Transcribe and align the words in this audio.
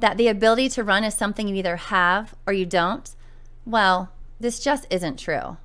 that 0.00 0.16
the 0.16 0.28
ability 0.28 0.68
to 0.70 0.84
run 0.84 1.04
is 1.04 1.14
something 1.14 1.46
you 1.46 1.54
either 1.54 1.76
have 1.76 2.34
or 2.46 2.52
you 2.52 2.66
don't, 2.66 3.14
well, 3.64 4.12
this 4.38 4.58
just 4.58 4.86
isn't 4.90 5.18
true. 5.18 5.58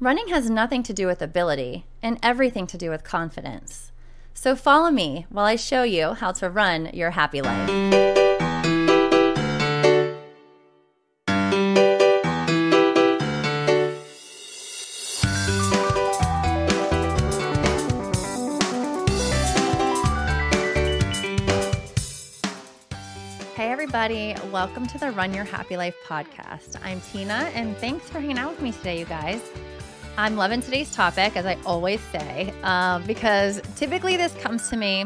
Running 0.00 0.28
has 0.28 0.50
nothing 0.50 0.82
to 0.82 0.92
do 0.92 1.06
with 1.06 1.22
ability 1.22 1.86
and 2.02 2.18
everything 2.22 2.66
to 2.66 2.76
do 2.78 2.90
with 2.90 3.04
confidence. 3.04 3.92
So 4.34 4.56
follow 4.56 4.90
me 4.90 5.26
while 5.28 5.46
I 5.46 5.56
show 5.56 5.84
you 5.84 6.14
how 6.14 6.32
to 6.32 6.50
run 6.50 6.90
your 6.92 7.12
happy 7.12 7.40
life. 7.40 8.21
Everybody. 24.02 24.50
Welcome 24.50 24.84
to 24.88 24.98
the 24.98 25.12
Run 25.12 25.32
Your 25.32 25.44
Happy 25.44 25.76
Life 25.76 25.94
podcast. 26.04 26.76
I'm 26.82 27.00
Tina, 27.02 27.48
and 27.54 27.76
thanks 27.76 28.08
for 28.08 28.18
hanging 28.18 28.36
out 28.36 28.50
with 28.50 28.60
me 28.60 28.72
today, 28.72 28.98
you 28.98 29.04
guys. 29.04 29.40
I'm 30.16 30.34
loving 30.34 30.60
today's 30.60 30.92
topic, 30.92 31.36
as 31.36 31.46
I 31.46 31.56
always 31.64 32.00
say, 32.10 32.52
uh, 32.64 32.98
because 33.06 33.60
typically 33.76 34.16
this 34.16 34.34
comes 34.34 34.68
to 34.70 34.76
me 34.76 35.04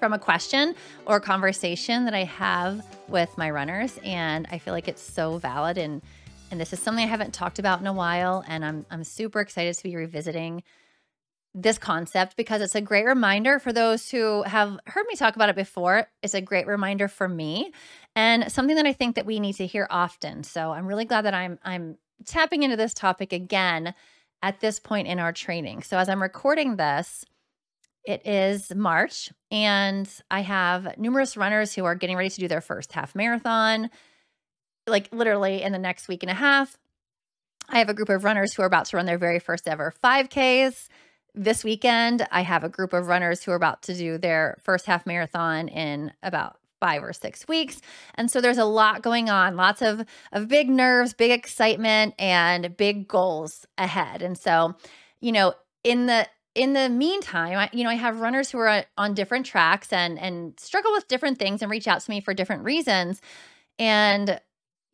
from 0.00 0.14
a 0.14 0.18
question 0.18 0.74
or 1.06 1.20
conversation 1.20 2.04
that 2.06 2.12
I 2.12 2.24
have 2.24 2.84
with 3.06 3.38
my 3.38 3.48
runners, 3.50 4.00
and 4.02 4.48
I 4.50 4.58
feel 4.58 4.74
like 4.74 4.88
it's 4.88 5.02
so 5.02 5.38
valid. 5.38 5.78
And 5.78 6.02
and 6.50 6.60
this 6.60 6.72
is 6.72 6.80
something 6.80 7.04
I 7.04 7.08
haven't 7.08 7.32
talked 7.32 7.60
about 7.60 7.78
in 7.80 7.86
a 7.86 7.92
while, 7.92 8.42
and 8.48 8.64
I'm 8.64 8.84
I'm 8.90 9.04
super 9.04 9.38
excited 9.38 9.76
to 9.76 9.82
be 9.84 9.94
revisiting 9.94 10.64
this 11.54 11.78
concept 11.78 12.36
because 12.36 12.62
it's 12.62 12.74
a 12.74 12.80
great 12.80 13.04
reminder 13.04 13.58
for 13.58 13.72
those 13.72 14.10
who 14.10 14.42
have 14.44 14.78
heard 14.86 15.06
me 15.06 15.16
talk 15.16 15.36
about 15.36 15.50
it 15.50 15.56
before. 15.56 16.06
It's 16.22 16.34
a 16.34 16.40
great 16.40 16.66
reminder 16.66 17.08
for 17.08 17.28
me 17.28 17.72
and 18.16 18.50
something 18.50 18.76
that 18.76 18.86
I 18.86 18.92
think 18.92 19.16
that 19.16 19.26
we 19.26 19.38
need 19.38 19.56
to 19.56 19.66
hear 19.66 19.86
often. 19.90 20.44
So 20.44 20.72
I'm 20.72 20.86
really 20.86 21.04
glad 21.04 21.26
that 21.26 21.34
I'm 21.34 21.58
I'm 21.62 21.98
tapping 22.24 22.62
into 22.62 22.76
this 22.76 22.94
topic 22.94 23.32
again 23.32 23.94
at 24.42 24.60
this 24.60 24.80
point 24.80 25.08
in 25.08 25.18
our 25.18 25.32
training. 25.32 25.82
So 25.82 25.98
as 25.98 26.08
I'm 26.08 26.22
recording 26.22 26.76
this, 26.76 27.24
it 28.04 28.26
is 28.26 28.74
March 28.74 29.30
and 29.50 30.08
I 30.30 30.40
have 30.40 30.96
numerous 30.98 31.36
runners 31.36 31.74
who 31.74 31.84
are 31.84 31.94
getting 31.94 32.16
ready 32.16 32.30
to 32.30 32.40
do 32.40 32.48
their 32.48 32.60
first 32.60 32.92
half 32.92 33.14
marathon 33.14 33.90
like 34.86 35.08
literally 35.12 35.62
in 35.62 35.72
the 35.72 35.78
next 35.78 36.08
week 36.08 36.22
and 36.22 36.30
a 36.30 36.34
half. 36.34 36.76
I 37.68 37.78
have 37.78 37.88
a 37.88 37.94
group 37.94 38.08
of 38.08 38.24
runners 38.24 38.54
who 38.54 38.62
are 38.62 38.66
about 38.66 38.86
to 38.86 38.96
run 38.96 39.06
their 39.06 39.18
very 39.18 39.38
first 39.38 39.68
ever 39.68 39.94
5Ks 40.02 40.88
this 41.34 41.64
weekend, 41.64 42.26
I 42.30 42.42
have 42.42 42.64
a 42.64 42.68
group 42.68 42.92
of 42.92 43.06
runners 43.06 43.42
who 43.42 43.52
are 43.52 43.56
about 43.56 43.82
to 43.82 43.94
do 43.94 44.18
their 44.18 44.58
first 44.62 44.86
half 44.86 45.06
marathon 45.06 45.68
in 45.68 46.12
about 46.22 46.58
five 46.80 47.02
or 47.02 47.12
six 47.12 47.46
weeks. 47.46 47.80
And 48.16 48.30
so 48.30 48.40
there's 48.40 48.58
a 48.58 48.64
lot 48.64 49.02
going 49.02 49.30
on, 49.30 49.56
lots 49.56 49.82
of, 49.82 50.04
of 50.32 50.48
big 50.48 50.68
nerves, 50.68 51.14
big 51.14 51.30
excitement, 51.30 52.14
and 52.18 52.76
big 52.76 53.06
goals 53.06 53.66
ahead. 53.78 54.20
And 54.20 54.36
so, 54.36 54.74
you 55.20 55.32
know, 55.32 55.54
in 55.84 56.06
the 56.06 56.26
in 56.54 56.74
the 56.74 56.90
meantime, 56.90 57.56
I, 57.56 57.70
you 57.72 57.82
know, 57.82 57.88
I 57.88 57.94
have 57.94 58.20
runners 58.20 58.50
who 58.50 58.58
are 58.58 58.84
on 58.98 59.14
different 59.14 59.46
tracks 59.46 59.92
and 59.92 60.18
and 60.18 60.58
struggle 60.58 60.92
with 60.92 61.08
different 61.08 61.38
things 61.38 61.62
and 61.62 61.70
reach 61.70 61.88
out 61.88 62.00
to 62.00 62.10
me 62.10 62.20
for 62.20 62.34
different 62.34 62.64
reasons. 62.64 63.22
And 63.78 64.40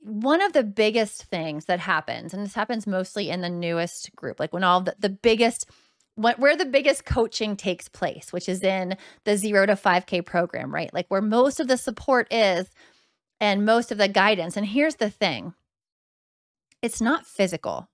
one 0.01 0.41
of 0.41 0.53
the 0.53 0.63
biggest 0.63 1.25
things 1.25 1.65
that 1.65 1.81
happens, 1.81 2.33
and 2.33 2.45
this 2.45 2.55
happens 2.55 2.87
mostly 2.87 3.31
in 3.31 3.41
the 3.41 3.51
newest 3.51 4.15
group, 4.15 4.39
like 4.39 4.53
when 4.53 4.63
all 4.63 4.83
the, 4.83 4.95
the 4.99 5.09
biggest 5.09 5.69
where 6.19 6.57
the 6.57 6.65
biggest 6.65 7.05
coaching 7.05 7.57
takes 7.57 7.89
place, 7.89 8.33
which 8.33 8.49
is 8.49 8.63
in 8.63 8.97
the 9.25 9.37
zero 9.37 9.67
to 9.67 9.75
5K 9.75 10.27
program, 10.27 10.75
right? 10.75 10.93
Like 10.93 11.07
where 11.09 11.23
most 11.23 11.61
of 11.61 11.69
the 11.69 11.77
support 11.77 12.27
is 12.33 12.69
and 13.41 13.65
most 13.65 13.93
of 13.93 13.99
the 13.99 14.09
guidance. 14.09 14.57
And 14.57 14.67
here's 14.67 14.97
the 14.97 15.11
thing 15.11 15.55
it's 16.83 17.01
not 17.01 17.27
physical. 17.27 17.89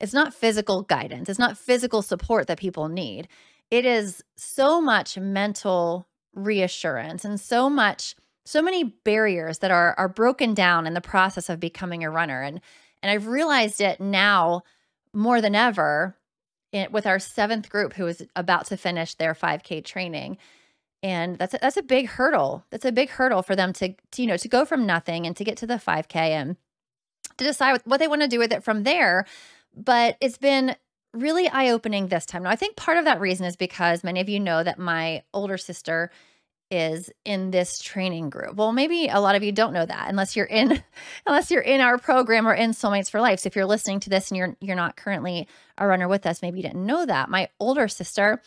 It's 0.00 0.12
not 0.12 0.34
physical 0.34 0.82
guidance. 0.82 1.28
It's 1.28 1.38
not 1.38 1.56
physical 1.56 2.02
support 2.02 2.48
that 2.48 2.58
people 2.58 2.88
need. 2.88 3.28
It 3.70 3.84
is 3.84 4.22
so 4.36 4.80
much 4.80 5.16
mental 5.16 6.08
reassurance 6.34 7.24
and 7.24 7.40
so 7.40 7.70
much 7.70 8.16
so 8.44 8.60
many 8.60 8.82
barriers 8.82 9.58
that 9.58 9.70
are 9.70 9.94
are 9.98 10.08
broken 10.08 10.54
down 10.54 10.86
in 10.86 10.94
the 10.94 11.00
process 11.00 11.48
of 11.48 11.60
becoming 11.60 12.02
a 12.02 12.10
runner 12.10 12.42
and 12.42 12.60
and 13.02 13.10
I've 13.10 13.26
realized 13.26 13.80
it 13.80 14.00
now 14.00 14.62
more 15.12 15.40
than 15.40 15.54
ever 15.54 16.16
in, 16.72 16.90
with 16.90 17.06
our 17.06 17.18
seventh 17.18 17.68
group 17.68 17.94
who 17.94 18.06
is 18.06 18.26
about 18.34 18.66
to 18.66 18.76
finish 18.76 19.14
their 19.14 19.34
5K 19.34 19.84
training. 19.84 20.38
And 21.02 21.38
that's 21.38 21.54
a, 21.54 21.58
that's 21.60 21.76
a 21.76 21.82
big 21.82 22.08
hurdle. 22.08 22.64
That's 22.70 22.84
a 22.84 22.92
big 22.92 23.10
hurdle 23.10 23.42
for 23.42 23.56
them 23.56 23.72
to, 23.74 23.94
to, 24.12 24.22
you 24.22 24.28
know, 24.28 24.36
to 24.36 24.48
go 24.48 24.64
from 24.64 24.86
nothing 24.86 25.26
and 25.26 25.36
to 25.36 25.44
get 25.44 25.56
to 25.58 25.66
the 25.66 25.74
5K 25.74 26.14
and 26.16 26.56
to 27.36 27.44
decide 27.44 27.80
what 27.84 27.98
they 27.98 28.08
want 28.08 28.22
to 28.22 28.28
do 28.28 28.38
with 28.38 28.52
it 28.52 28.64
from 28.64 28.84
there. 28.84 29.26
But 29.76 30.16
it's 30.20 30.38
been 30.38 30.76
really 31.12 31.48
eye 31.48 31.70
opening 31.70 32.08
this 32.08 32.26
time. 32.26 32.44
Now, 32.44 32.50
I 32.50 32.56
think 32.56 32.76
part 32.76 32.98
of 32.98 33.04
that 33.04 33.20
reason 33.20 33.46
is 33.46 33.56
because 33.56 34.04
many 34.04 34.20
of 34.20 34.28
you 34.28 34.40
know 34.40 34.62
that 34.62 34.78
my 34.78 35.22
older 35.34 35.58
sister 35.58 36.10
is 36.72 37.10
in 37.26 37.50
this 37.50 37.78
training 37.78 38.30
group. 38.30 38.56
Well, 38.56 38.72
maybe 38.72 39.06
a 39.06 39.20
lot 39.20 39.36
of 39.36 39.42
you 39.42 39.52
don't 39.52 39.74
know 39.74 39.84
that 39.84 40.08
unless 40.08 40.34
you're 40.34 40.46
in 40.46 40.82
unless 41.26 41.50
you're 41.50 41.60
in 41.60 41.82
our 41.82 41.98
program 41.98 42.48
or 42.48 42.54
in 42.54 42.70
Soulmates 42.70 43.10
for 43.10 43.20
Life. 43.20 43.40
So 43.40 43.48
if 43.48 43.54
you're 43.54 43.66
listening 43.66 44.00
to 44.00 44.10
this 44.10 44.30
and 44.30 44.38
you're 44.38 44.56
you're 44.60 44.74
not 44.74 44.96
currently 44.96 45.46
a 45.76 45.86
runner 45.86 46.08
with 46.08 46.26
us, 46.26 46.40
maybe 46.40 46.58
you 46.58 46.62
didn't 46.62 46.84
know 46.84 47.04
that. 47.04 47.28
My 47.28 47.50
older 47.60 47.88
sister 47.88 48.40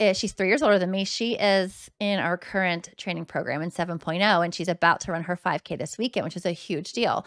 is 0.00 0.18
she's 0.18 0.32
3 0.32 0.48
years 0.48 0.62
older 0.62 0.80
than 0.80 0.90
me. 0.90 1.04
She 1.04 1.34
is 1.34 1.88
in 2.00 2.18
our 2.18 2.36
current 2.36 2.90
training 2.96 3.26
program 3.26 3.62
in 3.62 3.70
7.0 3.70 4.44
and 4.44 4.52
she's 4.52 4.68
about 4.68 5.00
to 5.02 5.12
run 5.12 5.22
her 5.22 5.36
5k 5.36 5.78
this 5.78 5.96
weekend, 5.96 6.24
which 6.24 6.36
is 6.36 6.46
a 6.46 6.50
huge 6.50 6.92
deal. 6.92 7.24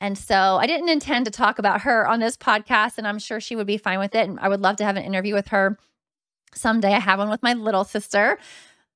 And 0.00 0.16
so 0.18 0.58
I 0.60 0.66
didn't 0.66 0.90
intend 0.90 1.24
to 1.24 1.30
talk 1.30 1.58
about 1.58 1.80
her 1.80 2.06
on 2.06 2.20
this 2.20 2.36
podcast 2.36 2.98
and 2.98 3.08
I'm 3.08 3.18
sure 3.18 3.40
she 3.40 3.56
would 3.56 3.66
be 3.66 3.78
fine 3.78 3.98
with 3.98 4.14
it 4.14 4.28
and 4.28 4.38
I 4.38 4.48
would 4.48 4.60
love 4.60 4.76
to 4.76 4.84
have 4.84 4.96
an 4.96 5.04
interview 5.04 5.34
with 5.34 5.48
her 5.48 5.78
someday. 6.54 6.92
I 6.92 7.00
have 7.00 7.18
one 7.18 7.30
with 7.30 7.42
my 7.42 7.54
little 7.54 7.84
sister 7.84 8.38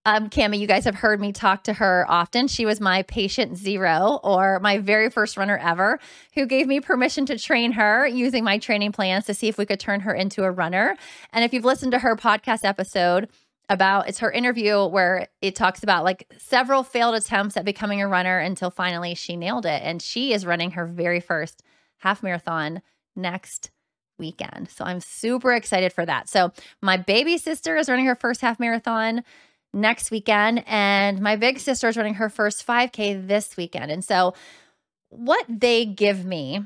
um, 0.05 0.31
Cami, 0.31 0.59
you 0.59 0.67
guys 0.67 0.85
have 0.85 0.97
heard 0.97 1.21
me 1.21 1.33
talk 1.33 1.65
to 1.65 1.75
her 1.75 2.05
often. 2.09 2.49
She 2.49 2.67
was 2.67 2.81
my 2.81 3.03
patient 3.03 3.57
zero 3.57 4.19
or 4.25 4.59
my 4.61 4.79
very 4.79 5.09
first 5.11 5.37
runner 5.37 5.57
ever 5.59 6.01
who 6.35 6.47
gave 6.47 6.67
me 6.67 6.81
permission 6.81 7.25
to 7.27 7.39
train 7.39 7.73
her 7.73 8.07
using 8.07 8.43
my 8.43 8.59
training 8.59 8.93
plans 8.93 9.27
to 9.27 9.35
see 9.35 9.49
if 9.49 9.59
we 9.59 9.67
could 9.67 9.79
turn 9.79 10.01
her 10.01 10.13
into 10.13 10.43
a 10.43 10.51
runner. 10.51 10.97
And 11.33 11.45
if 11.45 11.53
you've 11.53 11.65
listened 11.65 11.93
to 11.93 12.01
her 12.01 12.17
podcast 12.17 12.65
episode, 12.65 13.29
about 13.69 14.09
it's 14.09 14.19
her 14.19 14.31
interview 14.31 14.85
where 14.85 15.29
it 15.41 15.55
talks 15.55 15.83
about 15.83 16.05
like 16.05 16.31
several 16.37 16.83
failed 16.83 17.15
attempts 17.15 17.57
at 17.57 17.65
becoming 17.65 18.03
a 18.03 18.09
runner 18.09 18.39
until 18.39 18.71
finally 18.71 19.15
she 19.15 19.37
nailed 19.37 19.65
it 19.65 19.81
and 19.83 20.03
she 20.03 20.35
is 20.35 20.45
running 20.45 20.73
her 20.73 20.85
very 20.85 21.21
first 21.21 21.63
half 21.99 22.23
marathon 22.23 22.83
next 23.17 23.71
weekend. 24.19 24.69
So 24.69 24.85
I'm 24.85 25.01
super 25.01 25.53
excited 25.53 25.93
for 25.93 26.05
that. 26.05 26.29
So 26.29 26.53
my 26.83 26.97
baby 26.97 27.39
sister 27.39 27.77
is 27.77 27.89
running 27.89 28.07
her 28.07 28.15
first 28.15 28.41
half 28.43 28.61
marathon 28.61 29.23
next 29.73 30.11
weekend. 30.11 30.65
And 30.67 31.21
my 31.21 31.37
big 31.37 31.59
sister 31.59 31.89
is 31.89 31.97
running 31.97 32.15
her 32.15 32.29
first 32.29 32.67
5K 32.67 33.27
this 33.27 33.57
weekend. 33.57 33.91
And 33.91 34.05
so, 34.05 34.35
what 35.11 35.45
they 35.49 35.85
give 35.85 36.25
me, 36.25 36.65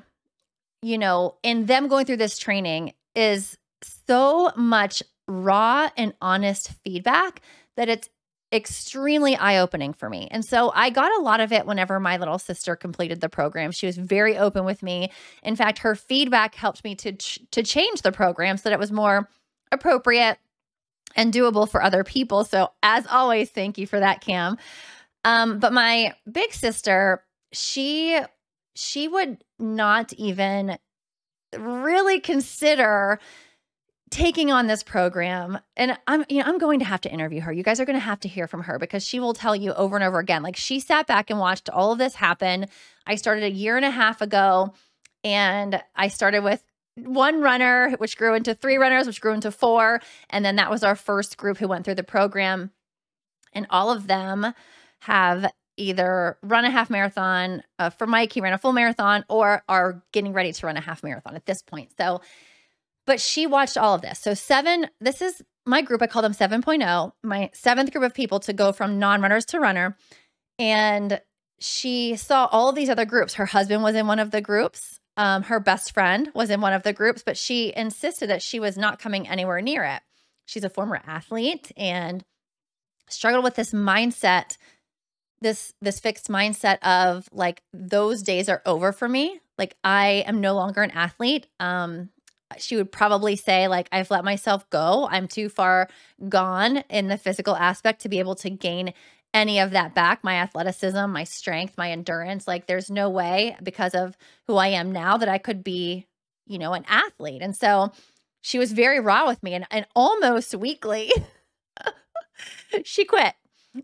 you 0.82 0.98
know, 0.98 1.34
in 1.42 1.66
them 1.66 1.88
going 1.88 2.06
through 2.06 2.18
this 2.18 2.38
training 2.38 2.92
is 3.16 3.58
so 4.06 4.52
much 4.56 5.02
raw 5.26 5.90
and 5.96 6.14
honest 6.20 6.70
feedback 6.84 7.40
that 7.76 7.88
it's 7.88 8.08
extremely 8.52 9.36
eye 9.36 9.58
opening 9.58 9.92
for 9.92 10.08
me. 10.08 10.28
And 10.30 10.44
so 10.44 10.70
I 10.74 10.90
got 10.90 11.10
a 11.18 11.22
lot 11.22 11.40
of 11.40 11.52
it 11.52 11.66
whenever 11.66 11.98
my 11.98 12.16
little 12.16 12.38
sister 12.38 12.76
completed 12.76 13.20
the 13.20 13.28
program. 13.28 13.72
She 13.72 13.86
was 13.86 13.96
very 13.96 14.38
open 14.38 14.64
with 14.64 14.82
me. 14.82 15.10
In 15.42 15.56
fact, 15.56 15.78
her 15.78 15.94
feedback 15.94 16.54
helped 16.54 16.84
me 16.84 16.94
to 16.96 17.12
ch- 17.12 17.40
to 17.50 17.62
change 17.62 18.02
the 18.02 18.12
program 18.12 18.56
so 18.56 18.68
that 18.68 18.72
it 18.72 18.78
was 18.78 18.92
more 18.92 19.28
appropriate 19.72 20.38
and 21.16 21.32
doable 21.32 21.68
for 21.68 21.82
other 21.82 22.04
people. 22.04 22.44
So, 22.44 22.70
as 22.82 23.06
always, 23.06 23.50
thank 23.50 23.78
you 23.78 23.86
for 23.86 23.98
that, 23.98 24.20
Cam. 24.20 24.58
Um, 25.24 25.58
but 25.58 25.72
my 25.72 26.14
big 26.30 26.52
sister, 26.52 27.24
she 27.52 28.20
she 28.76 29.08
would 29.08 29.42
not 29.58 30.12
even 30.12 30.78
really 31.58 32.20
consider 32.20 33.18
taking 34.10 34.52
on 34.52 34.68
this 34.68 34.84
program 34.84 35.58
and 35.76 35.98
I'm 36.06 36.24
you 36.28 36.38
know 36.38 36.44
I'm 36.46 36.58
going 36.58 36.78
to 36.78 36.84
have 36.84 37.00
to 37.02 37.12
interview 37.12 37.40
her. 37.40 37.52
You 37.52 37.64
guys 37.64 37.80
are 37.80 37.84
going 37.84 37.98
to 37.98 38.00
have 38.00 38.20
to 38.20 38.28
hear 38.28 38.46
from 38.46 38.62
her 38.62 38.78
because 38.78 39.04
she 39.04 39.18
will 39.18 39.34
tell 39.34 39.56
you 39.56 39.72
over 39.72 39.96
and 39.96 40.04
over 40.04 40.20
again 40.20 40.42
like 40.42 40.56
she 40.56 40.78
sat 40.78 41.08
back 41.08 41.28
and 41.28 41.40
watched 41.40 41.68
all 41.68 41.90
of 41.90 41.98
this 41.98 42.14
happen. 42.14 42.66
I 43.06 43.16
started 43.16 43.44
a 43.44 43.50
year 43.50 43.76
and 43.76 43.84
a 43.84 43.90
half 43.90 44.20
ago 44.20 44.74
and 45.24 45.82
I 45.96 46.08
started 46.08 46.44
with 46.44 46.62
one 46.96 47.40
runner 47.40 47.90
which 47.98 48.16
grew 48.16 48.34
into 48.34 48.54
three 48.54 48.76
runners 48.76 49.06
which 49.06 49.20
grew 49.20 49.32
into 49.32 49.50
four 49.50 50.00
and 50.30 50.44
then 50.44 50.56
that 50.56 50.70
was 50.70 50.82
our 50.82 50.96
first 50.96 51.36
group 51.36 51.58
who 51.58 51.68
went 51.68 51.84
through 51.84 51.94
the 51.94 52.02
program 52.02 52.70
and 53.52 53.66
all 53.70 53.90
of 53.90 54.06
them 54.06 54.54
have 55.00 55.52
either 55.76 56.38
run 56.42 56.64
a 56.64 56.70
half 56.70 56.88
marathon 56.88 57.62
uh, 57.78 57.90
for 57.90 58.06
Mike 58.06 58.32
he 58.32 58.40
ran 58.40 58.54
a 58.54 58.58
full 58.58 58.72
marathon 58.72 59.24
or 59.28 59.62
are 59.68 60.02
getting 60.12 60.32
ready 60.32 60.52
to 60.52 60.66
run 60.66 60.76
a 60.76 60.80
half 60.80 61.02
marathon 61.02 61.36
at 61.36 61.44
this 61.44 61.60
point. 61.60 61.90
So 61.98 62.22
but 63.06 63.20
she 63.20 63.46
watched 63.46 63.78
all 63.78 63.94
of 63.94 64.02
this. 64.02 64.18
So, 64.18 64.34
seven, 64.34 64.88
this 65.00 65.22
is 65.22 65.42
my 65.64 65.80
group. 65.80 66.02
I 66.02 66.06
call 66.08 66.22
them 66.22 66.34
7.0, 66.34 67.12
my 67.22 67.50
seventh 67.54 67.92
group 67.92 68.04
of 68.04 68.12
people 68.12 68.40
to 68.40 68.52
go 68.52 68.72
from 68.72 68.98
non 68.98 69.22
runners 69.22 69.46
to 69.46 69.60
runner. 69.60 69.96
And 70.58 71.20
she 71.58 72.16
saw 72.16 72.48
all 72.50 72.68
of 72.68 72.74
these 72.74 72.90
other 72.90 73.04
groups. 73.04 73.34
Her 73.34 73.46
husband 73.46 73.82
was 73.82 73.94
in 73.94 74.06
one 74.06 74.18
of 74.18 74.32
the 74.32 74.40
groups. 74.40 75.00
Um, 75.16 75.44
her 75.44 75.60
best 75.60 75.94
friend 75.94 76.30
was 76.34 76.50
in 76.50 76.60
one 76.60 76.74
of 76.74 76.82
the 76.82 76.92
groups, 76.92 77.22
but 77.24 77.38
she 77.38 77.72
insisted 77.74 78.28
that 78.28 78.42
she 78.42 78.60
was 78.60 78.76
not 78.76 78.98
coming 78.98 79.26
anywhere 79.26 79.62
near 79.62 79.82
it. 79.82 80.02
She's 80.44 80.64
a 80.64 80.70
former 80.70 81.00
athlete 81.06 81.72
and 81.76 82.22
struggled 83.08 83.44
with 83.44 83.54
this 83.54 83.72
mindset 83.72 84.56
this 85.40 85.74
this 85.82 86.00
fixed 86.00 86.28
mindset 86.28 86.78
of 86.82 87.28
like 87.32 87.62
those 87.72 88.22
days 88.22 88.48
are 88.48 88.62
over 88.64 88.92
for 88.92 89.08
me. 89.08 89.40
Like 89.58 89.76
i 89.84 90.24
am 90.26 90.40
no 90.40 90.54
longer 90.54 90.82
an 90.82 90.90
athlete. 90.92 91.46
Um 91.60 92.10
she 92.58 92.76
would 92.76 92.92
probably 92.92 93.36
say 93.36 93.68
like 93.68 93.88
i've 93.92 94.10
let 94.10 94.24
myself 94.24 94.68
go. 94.70 95.08
I'm 95.10 95.28
too 95.28 95.48
far 95.48 95.88
gone 96.28 96.78
in 96.88 97.08
the 97.08 97.18
physical 97.18 97.56
aspect 97.56 98.02
to 98.02 98.08
be 98.08 98.18
able 98.18 98.36
to 98.36 98.50
gain 98.50 98.94
any 99.36 99.58
of 99.58 99.70
that 99.70 99.94
back 99.94 100.22
my 100.24 100.34
athleticism 100.34 101.06
my 101.10 101.24
strength 101.24 101.76
my 101.78 101.90
endurance 101.90 102.46
like 102.48 102.66
there's 102.66 102.90
no 102.90 103.08
way 103.08 103.56
because 103.62 103.94
of 103.94 104.16
who 104.46 104.56
i 104.56 104.68
am 104.68 104.92
now 104.92 105.16
that 105.16 105.28
i 105.28 105.38
could 105.38 105.62
be 105.62 106.06
you 106.46 106.58
know 106.58 106.72
an 106.72 106.84
athlete 106.88 107.42
and 107.42 107.56
so 107.56 107.92
she 108.40 108.58
was 108.58 108.72
very 108.72 109.00
raw 109.00 109.26
with 109.26 109.42
me 109.42 109.54
and, 109.54 109.66
and 109.70 109.86
almost 109.94 110.54
weekly 110.54 111.12
she 112.84 113.04
quit 113.04 113.34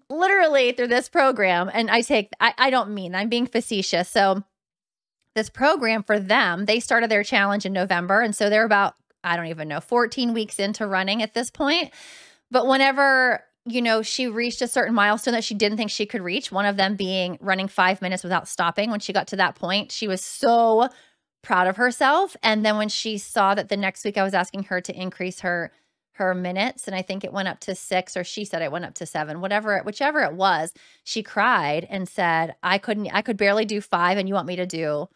literally 0.08 0.72
through 0.72 0.86
this 0.86 1.08
program 1.08 1.70
and 1.72 1.90
i 1.90 2.00
take 2.00 2.30
I, 2.40 2.54
I 2.58 2.70
don't 2.70 2.94
mean 2.94 3.14
i'm 3.14 3.28
being 3.28 3.46
facetious 3.46 4.08
so 4.08 4.42
this 5.34 5.48
program 5.48 6.02
for 6.02 6.18
them. 6.18 6.66
They 6.66 6.80
started 6.80 7.10
their 7.10 7.22
challenge 7.22 7.64
in 7.64 7.72
November. 7.72 8.20
And 8.20 8.34
so 8.34 8.50
they're 8.50 8.64
about, 8.64 8.94
I 9.24 9.36
don't 9.36 9.46
even 9.46 9.68
know, 9.68 9.80
14 9.80 10.34
weeks 10.34 10.58
into 10.58 10.86
running 10.86 11.22
at 11.22 11.34
this 11.34 11.50
point. 11.50 11.90
But 12.50 12.66
whenever, 12.66 13.42
you 13.64 13.80
know, 13.80 14.02
she 14.02 14.26
reached 14.26 14.62
a 14.62 14.68
certain 14.68 14.94
milestone 14.94 15.34
that 15.34 15.44
she 15.44 15.54
didn't 15.54 15.78
think 15.78 15.90
she 15.90 16.06
could 16.06 16.22
reach, 16.22 16.50
one 16.50 16.66
of 16.66 16.76
them 16.76 16.96
being 16.96 17.38
running 17.40 17.68
five 17.68 18.02
minutes 18.02 18.22
without 18.22 18.48
stopping. 18.48 18.90
When 18.90 19.00
she 19.00 19.12
got 19.12 19.28
to 19.28 19.36
that 19.36 19.54
point, 19.54 19.92
she 19.92 20.08
was 20.08 20.24
so 20.24 20.88
proud 21.42 21.66
of 21.66 21.76
herself. 21.76 22.36
And 22.42 22.64
then 22.64 22.76
when 22.76 22.88
she 22.88 23.18
saw 23.18 23.54
that 23.54 23.68
the 23.68 23.76
next 23.76 24.04
week 24.04 24.18
I 24.18 24.24
was 24.24 24.34
asking 24.34 24.64
her 24.64 24.80
to 24.80 25.00
increase 25.00 25.40
her 25.40 25.72
her 26.16 26.34
minutes 26.34 26.86
and 26.86 26.94
I 26.94 27.00
think 27.00 27.24
it 27.24 27.32
went 27.32 27.48
up 27.48 27.58
to 27.60 27.74
6 27.74 28.16
or 28.18 28.22
she 28.22 28.44
said 28.44 28.60
it 28.60 28.70
went 28.70 28.84
up 28.84 28.92
to 28.96 29.06
7 29.06 29.40
whatever 29.40 29.80
whichever 29.82 30.20
it 30.20 30.34
was 30.34 30.74
she 31.04 31.22
cried 31.22 31.86
and 31.88 32.06
said 32.06 32.54
I 32.62 32.76
couldn't 32.76 33.08
I 33.14 33.22
could 33.22 33.38
barely 33.38 33.64
do 33.64 33.80
5 33.80 34.18
and 34.18 34.28
you 34.28 34.34
want 34.34 34.46
me 34.46 34.56
to 34.56 34.66
do 34.66 35.08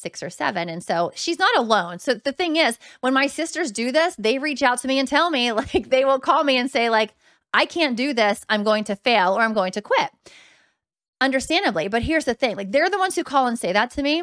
six 0.00 0.22
or 0.22 0.30
seven. 0.30 0.68
And 0.68 0.82
so 0.82 1.12
she's 1.14 1.38
not 1.38 1.56
alone. 1.56 1.98
So 1.98 2.14
the 2.14 2.32
thing 2.32 2.56
is, 2.56 2.78
when 3.00 3.12
my 3.12 3.26
sisters 3.26 3.70
do 3.70 3.92
this, 3.92 4.16
they 4.16 4.38
reach 4.38 4.62
out 4.62 4.80
to 4.80 4.88
me 4.88 4.98
and 4.98 5.06
tell 5.06 5.30
me, 5.30 5.52
like, 5.52 5.90
they 5.90 6.04
will 6.04 6.18
call 6.18 6.42
me 6.42 6.56
and 6.56 6.70
say, 6.70 6.88
like, 6.88 7.14
I 7.52 7.66
can't 7.66 7.96
do 7.96 8.12
this. 8.12 8.44
I'm 8.48 8.64
going 8.64 8.84
to 8.84 8.96
fail 8.96 9.36
or 9.36 9.42
I'm 9.42 9.54
going 9.54 9.72
to 9.72 9.82
quit. 9.82 10.10
Understandably. 11.20 11.88
But 11.88 12.02
here's 12.02 12.24
the 12.24 12.34
thing 12.34 12.56
like, 12.56 12.72
they're 12.72 12.90
the 12.90 12.98
ones 12.98 13.14
who 13.14 13.24
call 13.24 13.46
and 13.46 13.58
say 13.58 13.72
that 13.72 13.90
to 13.92 14.02
me. 14.02 14.22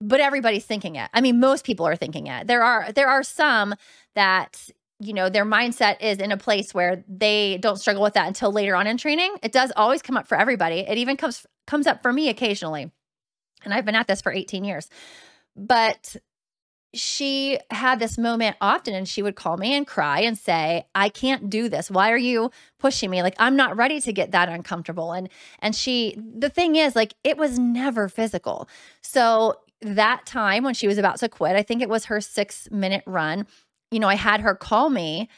But 0.00 0.20
everybody's 0.20 0.64
thinking 0.64 0.96
it. 0.96 1.08
I 1.14 1.20
mean, 1.20 1.38
most 1.38 1.64
people 1.64 1.86
are 1.86 1.94
thinking 1.94 2.26
it. 2.26 2.48
There 2.48 2.64
are 2.64 2.90
there 2.90 3.08
are 3.08 3.22
some 3.22 3.76
that 4.16 4.68
you 4.98 5.12
know 5.12 5.28
their 5.28 5.44
mindset 5.44 6.02
is 6.02 6.18
in 6.18 6.32
a 6.32 6.36
place 6.36 6.74
where 6.74 7.04
they 7.06 7.58
don't 7.58 7.76
struggle 7.76 8.02
with 8.02 8.14
that 8.14 8.26
until 8.26 8.50
later 8.50 8.74
on 8.74 8.88
in 8.88 8.96
training. 8.96 9.36
It 9.44 9.52
does 9.52 9.72
always 9.76 10.02
come 10.02 10.16
up 10.16 10.26
for 10.26 10.36
everybody. 10.36 10.80
It 10.80 10.98
even 10.98 11.16
comes 11.16 11.46
comes 11.68 11.86
up 11.86 12.02
for 12.02 12.12
me 12.12 12.28
occasionally 12.28 12.90
and 13.64 13.72
I've 13.72 13.84
been 13.84 13.94
at 13.94 14.06
this 14.06 14.22
for 14.22 14.32
18 14.32 14.64
years. 14.64 14.88
But 15.56 16.16
she 16.94 17.58
had 17.70 17.98
this 17.98 18.18
moment 18.18 18.56
often 18.60 18.94
and 18.94 19.08
she 19.08 19.22
would 19.22 19.34
call 19.34 19.56
me 19.56 19.74
and 19.74 19.86
cry 19.86 20.20
and 20.20 20.36
say 20.36 20.86
i 20.94 21.08
can't 21.08 21.48
do 21.48 21.68
this. 21.68 21.90
Why 21.90 22.10
are 22.10 22.18
you 22.18 22.50
pushing 22.78 23.10
me? 23.10 23.22
Like 23.22 23.34
i'm 23.38 23.56
not 23.56 23.76
ready 23.76 24.00
to 24.00 24.12
get 24.12 24.32
that 24.32 24.48
uncomfortable. 24.48 25.12
And 25.12 25.28
and 25.60 25.74
she 25.74 26.16
the 26.18 26.50
thing 26.50 26.76
is 26.76 26.94
like 26.94 27.14
it 27.24 27.36
was 27.36 27.58
never 27.58 28.08
physical. 28.08 28.68
So 29.00 29.56
that 29.80 30.26
time 30.26 30.64
when 30.64 30.74
she 30.74 30.86
was 30.86 30.98
about 30.98 31.18
to 31.18 31.28
quit 31.28 31.56
i 31.56 31.62
think 31.62 31.82
it 31.82 31.88
was 31.88 32.04
her 32.04 32.20
6 32.20 32.70
minute 32.70 33.02
run 33.04 33.46
you 33.90 33.98
know 33.98 34.08
i 34.08 34.14
had 34.14 34.40
her 34.40 34.54
call 34.54 34.90
me. 34.90 35.28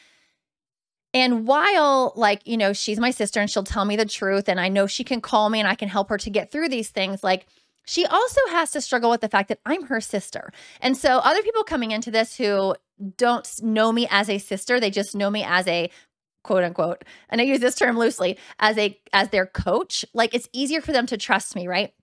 And 1.13 1.47
while 1.47 2.11
like 2.17 2.41
you 2.45 2.57
know 2.57 2.73
she's 2.73 2.99
my 2.99 3.11
sister 3.11 3.39
and 3.39 3.49
she'll 3.49 3.63
tell 3.63 3.85
me 3.85 3.95
the 3.95 4.05
truth 4.05 4.49
and 4.49 4.59
i 4.59 4.67
know 4.67 4.87
she 4.87 5.05
can 5.05 5.21
call 5.21 5.49
me 5.49 5.59
and 5.59 5.67
i 5.69 5.75
can 5.75 5.87
help 5.87 6.09
her 6.09 6.17
to 6.17 6.29
get 6.29 6.51
through 6.51 6.67
these 6.69 6.89
things 6.89 7.23
like 7.23 7.47
she 7.85 8.05
also 8.05 8.41
has 8.49 8.71
to 8.71 8.81
struggle 8.81 9.09
with 9.09 9.21
the 9.21 9.29
fact 9.29 9.49
that 9.49 9.59
I'm 9.65 9.83
her 9.83 10.01
sister. 10.01 10.51
And 10.81 10.97
so, 10.97 11.19
other 11.19 11.41
people 11.41 11.63
coming 11.63 11.91
into 11.91 12.11
this 12.11 12.35
who 12.35 12.75
don't 13.17 13.49
know 13.61 13.91
me 13.91 14.07
as 14.09 14.29
a 14.29 14.37
sister, 14.37 14.79
they 14.79 14.91
just 14.91 15.15
know 15.15 15.29
me 15.29 15.43
as 15.43 15.67
a 15.67 15.89
quote 16.43 16.63
unquote, 16.63 17.03
and 17.29 17.41
I 17.41 17.45
use 17.45 17.59
this 17.59 17.75
term 17.75 17.97
loosely, 17.97 18.37
as 18.59 18.77
a 18.77 18.97
as 19.13 19.29
their 19.29 19.45
coach, 19.47 20.05
like 20.13 20.33
it's 20.33 20.49
easier 20.53 20.81
for 20.81 20.91
them 20.91 21.05
to 21.07 21.17
trust 21.17 21.55
me, 21.55 21.67
right? 21.67 21.93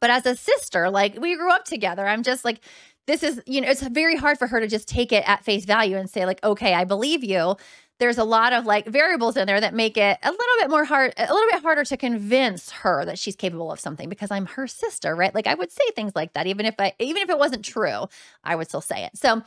But 0.00 0.10
as 0.10 0.26
a 0.26 0.36
sister, 0.36 0.90
like 0.90 1.18
we 1.20 1.36
grew 1.36 1.50
up 1.50 1.64
together, 1.64 2.06
I'm 2.06 2.22
just 2.22 2.44
like 2.44 2.60
this 3.06 3.22
is, 3.22 3.42
you 3.46 3.60
know, 3.60 3.68
it's 3.68 3.82
very 3.82 4.16
hard 4.16 4.38
for 4.38 4.46
her 4.46 4.60
to 4.60 4.66
just 4.66 4.88
take 4.88 5.12
it 5.12 5.28
at 5.28 5.44
face 5.44 5.66
value 5.66 5.96
and 5.96 6.08
say 6.08 6.24
like, 6.26 6.42
"Okay, 6.44 6.72
I 6.74 6.84
believe 6.84 7.22
you." 7.24 7.56
There's 8.00 8.18
a 8.18 8.24
lot 8.24 8.52
of 8.52 8.66
like 8.66 8.86
variables 8.86 9.36
in 9.36 9.46
there 9.46 9.60
that 9.60 9.72
make 9.72 9.96
it 9.96 10.18
a 10.22 10.30
little 10.30 10.56
bit 10.58 10.70
more 10.70 10.84
hard, 10.84 11.14
a 11.16 11.32
little 11.32 11.50
bit 11.50 11.62
harder 11.62 11.84
to 11.84 11.96
convince 11.96 12.70
her 12.70 13.04
that 13.04 13.18
she's 13.18 13.36
capable 13.36 13.70
of 13.70 13.78
something 13.78 14.08
because 14.08 14.30
I'm 14.30 14.46
her 14.46 14.66
sister, 14.66 15.14
right? 15.14 15.34
Like 15.34 15.46
I 15.46 15.54
would 15.54 15.70
say 15.70 15.84
things 15.94 16.12
like 16.16 16.32
that, 16.32 16.46
even 16.46 16.66
if 16.66 16.74
I, 16.78 16.92
even 16.98 17.22
if 17.22 17.30
it 17.30 17.38
wasn't 17.38 17.64
true, 17.64 18.06
I 18.42 18.56
would 18.56 18.68
still 18.68 18.80
say 18.80 19.04
it. 19.04 19.16
So, 19.16 19.42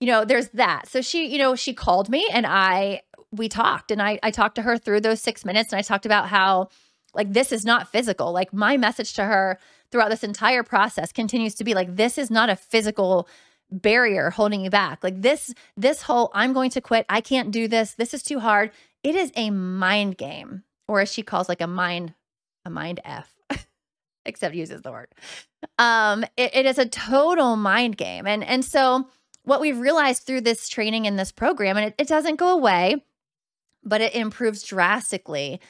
you 0.00 0.08
know, 0.08 0.24
there's 0.24 0.48
that. 0.48 0.88
So 0.88 1.00
she, 1.00 1.26
you 1.26 1.38
know, 1.38 1.54
she 1.54 1.74
called 1.74 2.08
me 2.08 2.26
and 2.32 2.44
I, 2.44 3.02
we 3.30 3.48
talked 3.48 3.90
and 3.92 4.02
I, 4.02 4.18
I 4.22 4.30
talked 4.30 4.56
to 4.56 4.62
her 4.62 4.76
through 4.76 5.00
those 5.02 5.20
six 5.20 5.44
minutes 5.44 5.72
and 5.72 5.78
I 5.78 5.82
talked 5.82 6.04
about 6.04 6.28
how 6.28 6.68
like 7.14 7.32
this 7.32 7.52
is 7.52 7.64
not 7.64 7.88
physical. 7.88 8.32
Like 8.32 8.52
my 8.52 8.76
message 8.76 9.14
to 9.14 9.24
her 9.24 9.58
throughout 9.90 10.10
this 10.10 10.24
entire 10.24 10.62
process 10.62 11.12
continues 11.12 11.54
to 11.56 11.64
be 11.64 11.74
like, 11.74 11.94
this 11.94 12.18
is 12.18 12.30
not 12.30 12.50
a 12.50 12.56
physical 12.56 13.28
barrier 13.72 14.30
holding 14.30 14.62
you 14.62 14.70
back. 14.70 15.02
Like 15.02 15.20
this 15.22 15.54
this 15.76 16.02
whole 16.02 16.30
I'm 16.34 16.52
going 16.52 16.70
to 16.70 16.80
quit, 16.80 17.06
I 17.08 17.20
can't 17.20 17.50
do 17.50 17.68
this, 17.68 17.94
this 17.94 18.14
is 18.14 18.22
too 18.22 18.40
hard. 18.40 18.70
It 19.02 19.14
is 19.14 19.32
a 19.34 19.50
mind 19.50 20.16
game, 20.16 20.62
or 20.86 21.00
as 21.00 21.12
she 21.12 21.22
calls 21.22 21.48
like 21.48 21.60
a 21.60 21.66
mind 21.66 22.14
a 22.64 22.70
mind 22.70 23.00
F. 23.04 23.34
Except 24.24 24.54
uses 24.54 24.82
the 24.82 24.92
word. 24.92 25.08
Um, 25.78 26.24
it, 26.36 26.54
it 26.54 26.66
is 26.66 26.78
a 26.78 26.88
total 26.88 27.56
mind 27.56 27.96
game. 27.96 28.26
And 28.26 28.44
and 28.44 28.64
so 28.64 29.08
what 29.44 29.60
we've 29.60 29.78
realized 29.78 30.22
through 30.22 30.42
this 30.42 30.68
training 30.68 31.06
in 31.06 31.16
this 31.16 31.32
program, 31.32 31.76
and 31.76 31.86
it, 31.86 31.94
it 31.98 32.08
doesn't 32.08 32.36
go 32.36 32.50
away, 32.50 33.02
but 33.82 34.00
it 34.00 34.14
improves 34.14 34.62
drastically 34.62 35.60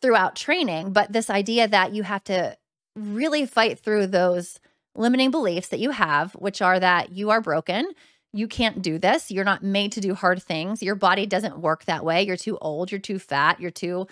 throughout 0.00 0.36
training. 0.36 0.92
But 0.92 1.12
this 1.12 1.30
idea 1.30 1.66
that 1.66 1.92
you 1.92 2.04
have 2.04 2.22
to 2.24 2.56
really 2.94 3.46
fight 3.46 3.78
through 3.78 4.08
those 4.08 4.60
limiting 4.98 5.30
beliefs 5.30 5.68
that 5.68 5.80
you 5.80 5.90
have, 5.90 6.32
which 6.32 6.60
are 6.60 6.78
that 6.78 7.12
you 7.12 7.30
are 7.30 7.40
broken, 7.40 7.92
you 8.32 8.46
can't 8.46 8.82
do 8.82 8.98
this, 8.98 9.30
you're 9.30 9.44
not 9.44 9.62
made 9.62 9.92
to 9.92 10.00
do 10.00 10.14
hard 10.14 10.42
things, 10.42 10.82
your 10.82 10.94
body 10.94 11.24
doesn't 11.24 11.60
work 11.60 11.84
that 11.86 12.04
way, 12.04 12.22
you're 12.22 12.36
too 12.36 12.58
old, 12.58 12.92
you're 12.92 13.00
too 13.00 13.18
fat, 13.18 13.60
you're 13.60 13.70
too 13.70 14.06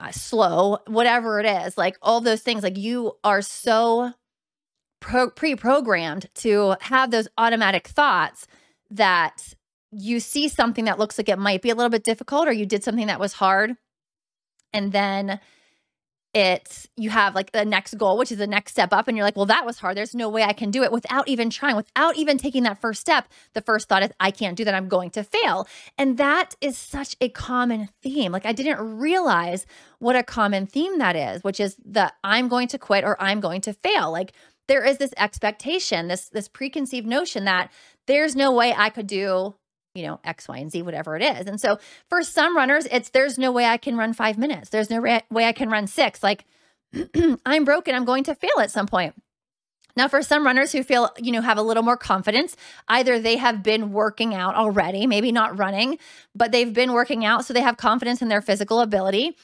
uh, 0.00 0.10
slow, 0.10 0.78
whatever 0.86 1.38
it 1.38 1.46
is, 1.46 1.78
like 1.78 1.96
all 2.02 2.20
those 2.20 2.42
things, 2.42 2.62
like 2.62 2.76
you 2.76 3.12
are 3.22 3.42
so 3.42 4.12
pro- 5.00 5.30
pre-programmed 5.30 6.28
to 6.34 6.74
have 6.80 7.10
those 7.10 7.28
automatic 7.38 7.86
thoughts 7.86 8.46
that 8.90 9.54
you 9.92 10.20
see 10.20 10.48
something 10.48 10.84
that 10.86 10.98
looks 10.98 11.16
like 11.16 11.28
it 11.28 11.38
might 11.38 11.62
be 11.62 11.70
a 11.70 11.74
little 11.74 11.90
bit 11.90 12.04
difficult 12.04 12.48
or 12.48 12.52
you 12.52 12.66
did 12.66 12.82
something 12.82 13.06
that 13.06 13.20
was 13.20 13.34
hard 13.34 13.74
and 14.72 14.92
then 14.92 15.40
it's 16.36 16.86
you 16.98 17.08
have 17.08 17.34
like 17.34 17.52
the 17.52 17.64
next 17.64 17.96
goal, 17.96 18.18
which 18.18 18.30
is 18.30 18.36
the 18.36 18.46
next 18.46 18.72
step 18.72 18.92
up, 18.92 19.08
and 19.08 19.16
you're 19.16 19.24
like, 19.24 19.36
well, 19.36 19.46
that 19.46 19.64
was 19.64 19.78
hard. 19.78 19.96
There's 19.96 20.14
no 20.14 20.28
way 20.28 20.42
I 20.42 20.52
can 20.52 20.70
do 20.70 20.82
it 20.82 20.92
without 20.92 21.26
even 21.28 21.48
trying, 21.48 21.76
without 21.76 22.14
even 22.16 22.36
taking 22.36 22.64
that 22.64 22.78
first 22.78 23.00
step. 23.00 23.26
The 23.54 23.62
first 23.62 23.88
thought 23.88 24.02
is, 24.02 24.10
I 24.20 24.30
can't 24.30 24.54
do 24.54 24.64
that. 24.66 24.74
I'm 24.74 24.88
going 24.88 25.08
to 25.10 25.24
fail. 25.24 25.66
And 25.96 26.18
that 26.18 26.54
is 26.60 26.76
such 26.76 27.16
a 27.22 27.30
common 27.30 27.88
theme. 28.02 28.32
Like, 28.32 28.44
I 28.44 28.52
didn't 28.52 28.98
realize 28.98 29.64
what 29.98 30.14
a 30.14 30.22
common 30.22 30.66
theme 30.66 30.98
that 30.98 31.16
is, 31.16 31.42
which 31.42 31.58
is 31.58 31.74
the 31.82 32.12
I'm 32.22 32.48
going 32.48 32.68
to 32.68 32.78
quit 32.78 33.02
or 33.02 33.16
I'm 33.18 33.40
going 33.40 33.62
to 33.62 33.72
fail. 33.72 34.12
Like, 34.12 34.34
there 34.68 34.84
is 34.84 34.98
this 34.98 35.14
expectation, 35.16 36.08
this 36.08 36.28
this 36.28 36.48
preconceived 36.48 37.06
notion 37.06 37.46
that 37.46 37.72
there's 38.06 38.36
no 38.36 38.52
way 38.52 38.74
I 38.76 38.90
could 38.90 39.06
do 39.06 39.54
you 39.96 40.06
know, 40.06 40.20
X, 40.24 40.48
Y, 40.48 40.58
and 40.58 40.70
Z, 40.70 40.82
whatever 40.82 41.16
it 41.16 41.22
is. 41.22 41.46
And 41.46 41.60
so 41.60 41.78
for 42.08 42.22
some 42.22 42.56
runners, 42.56 42.86
it's 42.90 43.10
there's 43.10 43.38
no 43.38 43.50
way 43.50 43.64
I 43.64 43.76
can 43.76 43.96
run 43.96 44.12
five 44.12 44.38
minutes. 44.38 44.70
There's 44.70 44.90
no 44.90 45.00
way 45.00 45.44
I 45.44 45.52
can 45.52 45.70
run 45.70 45.86
six. 45.86 46.22
Like 46.22 46.44
I'm 47.46 47.64
broken. 47.64 47.94
I'm 47.94 48.04
going 48.04 48.24
to 48.24 48.34
fail 48.34 48.60
at 48.60 48.70
some 48.70 48.86
point. 48.86 49.14
Now, 49.96 50.08
for 50.08 50.20
some 50.22 50.44
runners 50.44 50.72
who 50.72 50.82
feel, 50.82 51.10
you 51.16 51.32
know, 51.32 51.40
have 51.40 51.56
a 51.56 51.62
little 51.62 51.82
more 51.82 51.96
confidence, 51.96 52.54
either 52.86 53.18
they 53.18 53.36
have 53.36 53.62
been 53.62 53.92
working 53.92 54.34
out 54.34 54.54
already, 54.54 55.06
maybe 55.06 55.32
not 55.32 55.58
running, 55.58 55.98
but 56.34 56.52
they've 56.52 56.72
been 56.72 56.92
working 56.92 57.24
out. 57.24 57.46
So 57.46 57.54
they 57.54 57.62
have 57.62 57.78
confidence 57.78 58.20
in 58.20 58.28
their 58.28 58.42
physical 58.42 58.80
ability. 58.80 59.36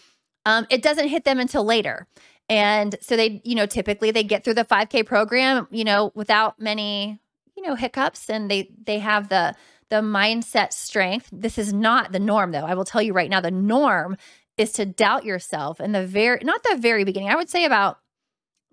Um, 0.44 0.66
it 0.68 0.82
doesn't 0.82 1.08
hit 1.08 1.24
them 1.24 1.40
until 1.40 1.64
later. 1.64 2.06
And 2.48 2.96
so 3.00 3.16
they, 3.16 3.40
you 3.44 3.54
know, 3.54 3.64
typically 3.64 4.10
they 4.10 4.24
get 4.24 4.44
through 4.44 4.54
the 4.54 4.64
5K 4.64 5.06
program, 5.06 5.68
you 5.70 5.84
know, 5.84 6.12
without 6.14 6.60
many, 6.60 7.18
you 7.56 7.62
know, 7.62 7.74
hiccups 7.74 8.28
and 8.28 8.50
they 8.50 8.70
they 8.84 8.98
have 8.98 9.28
the 9.30 9.54
the 9.92 10.00
mindset 10.00 10.72
strength. 10.72 11.28
This 11.30 11.58
is 11.58 11.70
not 11.70 12.12
the 12.12 12.18
norm 12.18 12.50
though. 12.50 12.64
I 12.64 12.72
will 12.72 12.86
tell 12.86 13.02
you 13.02 13.12
right 13.12 13.28
now 13.28 13.42
the 13.42 13.50
norm 13.50 14.16
is 14.56 14.72
to 14.72 14.86
doubt 14.86 15.26
yourself 15.26 15.82
in 15.82 15.92
the 15.92 16.06
very 16.06 16.40
not 16.42 16.62
the 16.62 16.78
very 16.78 17.04
beginning. 17.04 17.28
I 17.28 17.36
would 17.36 17.50
say 17.50 17.66
about 17.66 17.98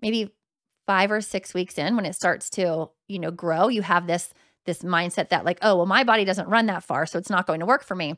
maybe 0.00 0.32
5 0.86 1.12
or 1.12 1.20
6 1.20 1.52
weeks 1.52 1.76
in 1.76 1.94
when 1.94 2.06
it 2.06 2.14
starts 2.14 2.48
to, 2.50 2.88
you 3.06 3.18
know, 3.18 3.30
grow, 3.30 3.68
you 3.68 3.82
have 3.82 4.06
this 4.06 4.32
this 4.64 4.80
mindset 4.80 5.28
that 5.28 5.44
like, 5.44 5.58
oh, 5.60 5.76
well 5.76 5.84
my 5.84 6.04
body 6.04 6.24
doesn't 6.24 6.48
run 6.48 6.64
that 6.66 6.84
far, 6.84 7.04
so 7.04 7.18
it's 7.18 7.28
not 7.28 7.46
going 7.46 7.60
to 7.60 7.66
work 7.66 7.84
for 7.84 7.94
me. 7.94 8.16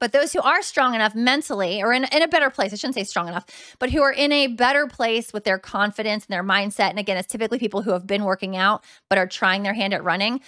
But 0.00 0.10
those 0.10 0.32
who 0.32 0.40
are 0.40 0.60
strong 0.62 0.96
enough 0.96 1.14
mentally 1.14 1.80
or 1.84 1.92
in, 1.92 2.02
in 2.02 2.22
a 2.22 2.28
better 2.28 2.50
place, 2.50 2.72
I 2.72 2.76
shouldn't 2.76 2.96
say 2.96 3.04
strong 3.04 3.28
enough, 3.28 3.76
but 3.78 3.90
who 3.90 4.02
are 4.02 4.12
in 4.12 4.32
a 4.32 4.48
better 4.48 4.88
place 4.88 5.32
with 5.32 5.44
their 5.44 5.58
confidence 5.58 6.26
and 6.26 6.34
their 6.34 6.42
mindset. 6.42 6.90
And 6.90 6.98
again, 6.98 7.16
it's 7.16 7.28
typically 7.28 7.60
people 7.60 7.82
who 7.82 7.92
have 7.92 8.08
been 8.08 8.24
working 8.24 8.56
out 8.56 8.84
but 9.08 9.18
are 9.18 9.26
trying 9.28 9.62
their 9.62 9.74
hand 9.74 9.94
at 9.94 10.02
running. 10.02 10.40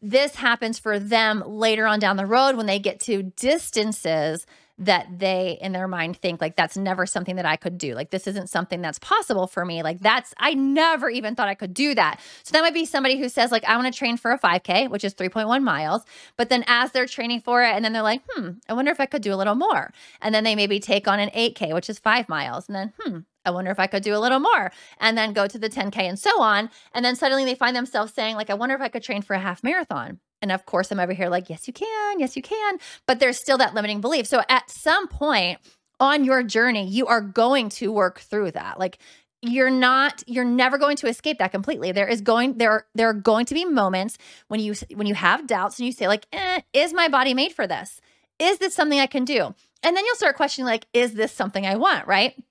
This 0.00 0.36
happens 0.36 0.78
for 0.78 0.98
them 0.98 1.42
later 1.46 1.86
on 1.86 1.98
down 1.98 2.16
the 2.16 2.26
road 2.26 2.56
when 2.56 2.66
they 2.66 2.78
get 2.78 3.00
to 3.00 3.22
distances 3.22 4.46
that 4.78 5.06
they 5.18 5.58
in 5.60 5.72
their 5.72 5.86
mind 5.86 6.16
think 6.16 6.40
like 6.40 6.56
that's 6.56 6.76
never 6.76 7.06
something 7.06 7.36
that 7.36 7.46
I 7.46 7.56
could 7.56 7.78
do. 7.78 7.94
Like 7.94 8.10
this 8.10 8.26
isn't 8.26 8.50
something 8.50 8.82
that's 8.82 8.98
possible 8.98 9.46
for 9.46 9.64
me. 9.64 9.82
Like 9.82 10.00
that's 10.00 10.34
I 10.38 10.54
never 10.54 11.08
even 11.08 11.34
thought 11.34 11.48
I 11.48 11.54
could 11.54 11.74
do 11.74 11.94
that. 11.94 12.20
So 12.42 12.52
that 12.52 12.62
might 12.62 12.74
be 12.74 12.84
somebody 12.84 13.18
who 13.18 13.28
says 13.28 13.52
like 13.52 13.64
I 13.64 13.76
want 13.76 13.92
to 13.92 13.96
train 13.96 14.16
for 14.16 14.32
a 14.32 14.38
5k, 14.38 14.90
which 14.90 15.04
is 15.04 15.14
3.1 15.14 15.62
miles, 15.62 16.02
but 16.36 16.48
then 16.48 16.64
as 16.66 16.90
they're 16.92 17.06
training 17.06 17.40
for 17.40 17.62
it 17.62 17.74
and 17.74 17.84
then 17.84 17.92
they're 17.92 18.02
like, 18.02 18.22
"Hmm, 18.30 18.50
I 18.68 18.72
wonder 18.72 18.90
if 18.90 19.00
I 19.00 19.06
could 19.06 19.22
do 19.22 19.32
a 19.32 19.36
little 19.36 19.54
more." 19.54 19.92
And 20.20 20.34
then 20.34 20.44
they 20.44 20.56
maybe 20.56 20.80
take 20.80 21.06
on 21.06 21.20
an 21.20 21.30
8k, 21.34 21.72
which 21.72 21.88
is 21.88 21.98
5 21.98 22.28
miles, 22.28 22.68
and 22.68 22.74
then, 22.74 22.92
"Hmm, 23.00 23.18
I 23.44 23.50
wonder 23.50 23.70
if 23.70 23.78
I 23.78 23.86
could 23.86 24.02
do 24.02 24.16
a 24.16 24.18
little 24.18 24.40
more 24.40 24.72
and 24.98 25.16
then 25.16 25.32
go 25.32 25.46
to 25.46 25.58
the 25.58 25.68
10K 25.68 26.08
and 26.08 26.18
so 26.18 26.40
on. 26.40 26.70
And 26.94 27.04
then 27.04 27.14
suddenly 27.14 27.44
they 27.44 27.54
find 27.54 27.76
themselves 27.76 28.12
saying, 28.14 28.36
like, 28.36 28.50
I 28.50 28.54
wonder 28.54 28.74
if 28.74 28.80
I 28.80 28.88
could 28.88 29.02
train 29.02 29.22
for 29.22 29.34
a 29.34 29.38
half 29.38 29.62
marathon. 29.62 30.20
And 30.44 30.52
of 30.52 30.66
course, 30.66 30.92
I'm 30.92 31.00
over 31.00 31.14
here 31.14 31.30
like, 31.30 31.48
yes, 31.48 31.66
you 31.66 31.72
can. 31.72 32.20
Yes, 32.20 32.36
you 32.36 32.42
can. 32.42 32.76
But 33.06 33.18
there's 33.18 33.38
still 33.38 33.56
that 33.56 33.72
limiting 33.72 34.02
belief. 34.02 34.26
So 34.26 34.42
at 34.50 34.68
some 34.68 35.08
point 35.08 35.58
on 35.98 36.22
your 36.22 36.42
journey, 36.42 36.86
you 36.86 37.06
are 37.06 37.22
going 37.22 37.70
to 37.70 37.90
work 37.90 38.20
through 38.20 38.50
that. 38.50 38.78
Like, 38.78 38.98
you're 39.40 39.70
not 39.70 40.22
you're 40.26 40.44
never 40.44 40.76
going 40.76 40.96
to 40.96 41.06
escape 41.06 41.38
that 41.38 41.52
completely 41.52 41.92
there 41.92 42.08
is 42.08 42.22
going 42.22 42.56
there 42.56 42.70
are 42.70 42.86
there 42.94 43.10
are 43.10 43.12
going 43.12 43.44
to 43.44 43.52
be 43.52 43.66
moments 43.66 44.16
when 44.48 44.58
you 44.58 44.74
when 44.94 45.06
you 45.06 45.14
have 45.14 45.46
doubts 45.46 45.78
and 45.78 45.84
you 45.84 45.92
say 45.92 46.08
like 46.08 46.26
eh, 46.32 46.62
is 46.72 46.94
my 46.94 47.08
body 47.08 47.34
made 47.34 47.52
for 47.52 47.66
this 47.66 48.00
is 48.38 48.56
this 48.56 48.74
something 48.74 48.98
i 48.98 49.06
can 49.06 49.22
do 49.22 49.54
and 49.82 49.94
then 49.94 50.02
you'll 50.06 50.16
start 50.16 50.34
questioning 50.34 50.64
like 50.64 50.86
is 50.94 51.12
this 51.12 51.30
something 51.30 51.66
i 51.66 51.76
want 51.76 52.06
right 52.06 52.42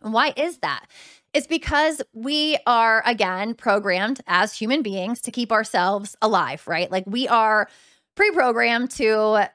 why 0.00 0.32
is 0.34 0.56
that 0.60 0.86
it's 1.32 1.46
because 1.46 2.02
we 2.12 2.58
are, 2.66 3.02
again, 3.06 3.54
programmed 3.54 4.20
as 4.26 4.54
human 4.54 4.82
beings 4.82 5.20
to 5.22 5.30
keep 5.30 5.52
ourselves 5.52 6.16
alive, 6.20 6.66
right? 6.66 6.90
Like 6.90 7.04
we 7.06 7.28
are 7.28 7.68
pre 8.16 8.30
programmed 8.32 8.90
to 8.92 9.48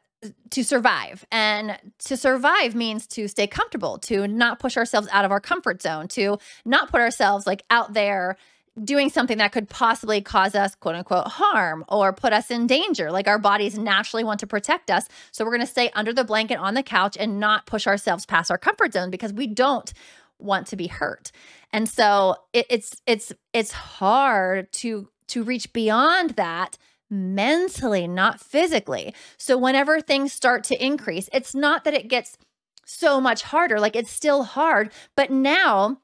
to 0.50 0.64
survive. 0.64 1.26
And 1.32 1.78
to 2.06 2.18
survive 2.18 2.74
means 2.74 3.06
to 3.08 3.28
stay 3.28 3.48
comfortable 3.48 4.00
to 4.00 4.28
not 4.28 4.60
push 4.60 4.78
ourselves 4.78 5.08
out 5.12 5.26
of 5.26 5.32
our 5.32 5.40
comfort 5.40 5.82
zone 5.82 6.08
to 6.10 6.40
not 6.64 6.90
put 6.90 7.00
ourselves 7.02 7.46
like 7.46 7.64
out 7.70 7.94
there 7.94 8.38
doing 8.84 9.10
something 9.10 9.38
that 9.38 9.54
could 9.54 9.70
possibly 9.70 10.20
cause 10.22 10.54
us 10.54 10.76
quote 10.76 10.96
unquote 10.96 11.28
harm 11.28 11.86
or 11.88 12.12
put 12.12 12.34
us 12.34 12.52
in 12.52 12.68
danger. 12.68 13.12
Like 13.12 13.28
our 13.28 13.40
bodies 13.40 13.78
naturally 13.78 14.24
want 14.24 14.40
to 14.42 14.48
protect 14.48 14.90
us. 14.90 15.08
So 15.32 15.46
we're 15.46 15.52
going 15.52 15.62
to 15.62 15.68
stay 15.68 15.90
under 15.94 16.12
the 16.12 16.24
blanket 16.24 16.58
on 16.58 16.74
the 16.74 16.84
couch 16.84 17.16
and 17.20 17.40
not 17.40 17.66
push 17.66 17.88
ourselves 17.88 18.26
past 18.26 18.52
our 18.52 18.58
comfort 18.58 18.94
zone 18.94 19.12
because 19.12 19.32
we 19.32 19.48
don't 19.48 19.94
want 20.40 20.68
to 20.68 20.76
be 20.76 20.88
hurt. 20.88 21.32
And 21.72 21.88
so 21.88 22.36
it, 22.54 22.66
it's 22.70 23.02
it's 23.06 23.34
it's 23.54 23.72
hard 23.72 24.72
to 24.74 25.10
to 25.28 25.44
reach 25.44 25.74
beyond 25.74 26.32
that 26.32 26.78
mentally, 27.10 28.08
not 28.08 28.40
physically. 28.40 29.14
So 29.38 29.58
whenever 29.58 30.02
things 30.02 30.34
start 30.34 30.64
to 30.66 30.84
increase, 30.84 31.30
it's 31.34 31.54
not 31.56 31.84
that 31.84 31.94
it 31.94 32.08
gets 32.08 32.38
so 32.86 33.20
much 33.20 33.44
harder, 33.44 33.80
like 33.80 33.96
it's 33.96 34.12
still 34.12 34.44
hard, 34.44 34.92
but 35.16 35.32
now 35.32 35.98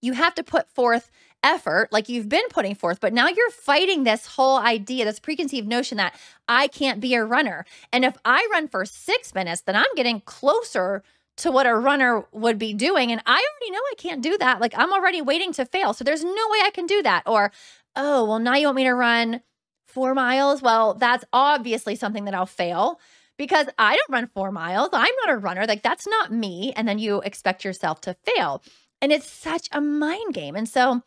you 0.00 0.12
have 0.14 0.34
to 0.34 0.42
put 0.42 0.68
forth 0.68 1.10
effort 1.42 1.88
like 1.90 2.08
you've 2.08 2.28
been 2.28 2.46
putting 2.50 2.74
forth, 2.74 3.00
but 3.00 3.12
now 3.12 3.28
you're 3.28 3.50
fighting 3.50 4.04
this 4.04 4.26
whole 4.26 4.58
idea, 4.58 5.04
this 5.04 5.18
preconceived 5.18 5.66
notion 5.66 5.96
that 5.96 6.14
I 6.48 6.68
can't 6.68 7.00
be 7.00 7.14
a 7.14 7.24
runner. 7.24 7.64
And 7.92 8.04
if 8.04 8.16
I 8.24 8.46
run 8.52 8.68
for 8.68 8.84
six 8.84 9.34
minutes, 9.34 9.62
then 9.62 9.76
I'm 9.76 9.94
getting 9.96 10.20
closer 10.20 11.02
to 11.38 11.50
what 11.50 11.66
a 11.66 11.74
runner 11.74 12.26
would 12.32 12.58
be 12.58 12.74
doing. 12.74 13.10
And 13.10 13.22
I 13.26 13.32
already 13.32 13.72
know 13.72 13.78
I 13.78 13.94
can't 13.96 14.22
do 14.22 14.36
that. 14.38 14.60
Like 14.60 14.74
I'm 14.76 14.92
already 14.92 15.22
waiting 15.22 15.52
to 15.54 15.64
fail. 15.64 15.92
So 15.94 16.04
there's 16.04 16.24
no 16.24 16.30
way 16.30 16.58
I 16.62 16.70
can 16.72 16.86
do 16.86 17.02
that. 17.02 17.22
Or, 17.26 17.52
oh, 17.96 18.24
well, 18.24 18.38
now 18.38 18.54
you 18.54 18.66
want 18.66 18.76
me 18.76 18.84
to 18.84 18.94
run 18.94 19.40
four 19.86 20.14
miles? 20.14 20.62
Well, 20.62 20.94
that's 20.94 21.24
obviously 21.32 21.96
something 21.96 22.24
that 22.24 22.34
I'll 22.34 22.46
fail 22.46 23.00
because 23.38 23.66
I 23.78 23.96
don't 23.96 24.10
run 24.10 24.30
four 24.34 24.50
miles. 24.50 24.90
I'm 24.92 25.14
not 25.24 25.34
a 25.34 25.38
runner. 25.38 25.66
Like 25.66 25.82
that's 25.82 26.06
not 26.06 26.32
me. 26.32 26.72
And 26.76 26.88
then 26.88 26.98
you 26.98 27.20
expect 27.20 27.64
yourself 27.64 28.00
to 28.02 28.16
fail. 28.24 28.62
And 29.00 29.12
it's 29.12 29.28
such 29.28 29.68
a 29.72 29.80
mind 29.80 30.34
game. 30.34 30.54
And 30.56 30.68
so, 30.68 31.02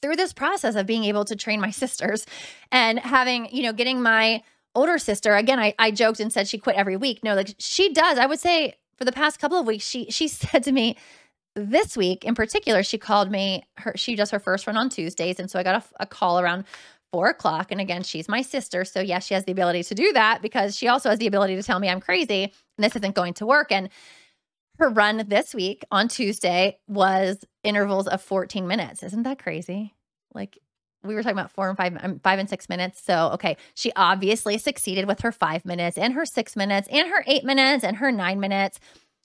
through 0.00 0.16
this 0.16 0.32
process 0.32 0.74
of 0.74 0.86
being 0.86 1.04
able 1.04 1.24
to 1.26 1.36
train 1.36 1.60
my 1.60 1.70
sisters 1.82 2.26
and 2.72 2.98
having, 2.98 3.48
you 3.54 3.62
know, 3.62 3.72
getting 3.72 4.02
my 4.02 4.42
older 4.74 4.98
sister, 4.98 5.36
again, 5.36 5.60
I, 5.60 5.74
I 5.78 5.90
joked 5.90 6.20
and 6.20 6.32
said 6.32 6.48
she 6.48 6.58
quit 6.58 6.76
every 6.76 6.96
week. 6.96 7.20
No, 7.22 7.34
like 7.34 7.54
she 7.58 7.92
does. 7.92 8.18
I 8.18 8.26
would 8.26 8.40
say 8.40 8.74
for 9.02 9.06
the 9.06 9.10
past 9.10 9.40
couple 9.40 9.58
of 9.58 9.66
weeks, 9.66 9.84
she 9.84 10.06
she 10.10 10.28
said 10.28 10.62
to 10.62 10.70
me 10.70 10.96
this 11.56 11.96
week 11.96 12.24
in 12.24 12.36
particular, 12.36 12.84
she 12.84 12.98
called 12.98 13.32
me. 13.32 13.64
Her 13.78 13.94
she 13.96 14.14
does 14.14 14.30
her 14.30 14.38
first 14.38 14.66
run 14.68 14.76
on 14.76 14.88
Tuesdays, 14.88 15.40
and 15.40 15.50
so 15.50 15.58
I 15.58 15.64
got 15.64 15.82
a, 15.82 16.02
a 16.04 16.06
call 16.06 16.38
around 16.38 16.64
four 17.12 17.28
o'clock. 17.28 17.72
And 17.72 17.80
again, 17.80 18.04
she's 18.04 18.28
my 18.28 18.42
sister, 18.42 18.84
so 18.84 19.00
yes, 19.00 19.26
she 19.26 19.34
has 19.34 19.44
the 19.44 19.50
ability 19.50 19.82
to 19.82 19.94
do 19.96 20.12
that 20.12 20.40
because 20.40 20.76
she 20.76 20.86
also 20.86 21.10
has 21.10 21.18
the 21.18 21.26
ability 21.26 21.56
to 21.56 21.64
tell 21.64 21.80
me 21.80 21.88
I'm 21.88 22.00
crazy 22.00 22.44
and 22.44 22.84
this 22.84 22.94
isn't 22.94 23.16
going 23.16 23.34
to 23.34 23.46
work. 23.46 23.72
And 23.72 23.88
her 24.78 24.88
run 24.88 25.24
this 25.26 25.52
week 25.52 25.84
on 25.90 26.06
Tuesday 26.06 26.78
was 26.86 27.44
intervals 27.64 28.06
of 28.06 28.22
14 28.22 28.66
minutes. 28.68 29.02
Isn't 29.02 29.24
that 29.24 29.42
crazy? 29.42 29.94
Like 30.32 30.58
we 31.04 31.14
were 31.14 31.22
talking 31.22 31.38
about 31.38 31.50
four 31.50 31.68
and 31.68 31.76
five, 31.76 31.96
um, 32.00 32.20
five 32.20 32.38
and 32.38 32.48
six 32.48 32.68
minutes. 32.68 33.02
So, 33.02 33.30
okay, 33.34 33.56
she 33.74 33.92
obviously 33.96 34.58
succeeded 34.58 35.06
with 35.06 35.20
her 35.20 35.32
five 35.32 35.64
minutes 35.64 35.98
and 35.98 36.14
her 36.14 36.24
six 36.24 36.56
minutes 36.56 36.88
and 36.90 37.08
her 37.08 37.24
eight 37.26 37.44
minutes 37.44 37.84
and 37.84 37.96
her 37.96 38.12
nine 38.12 38.40
minutes 38.40 38.78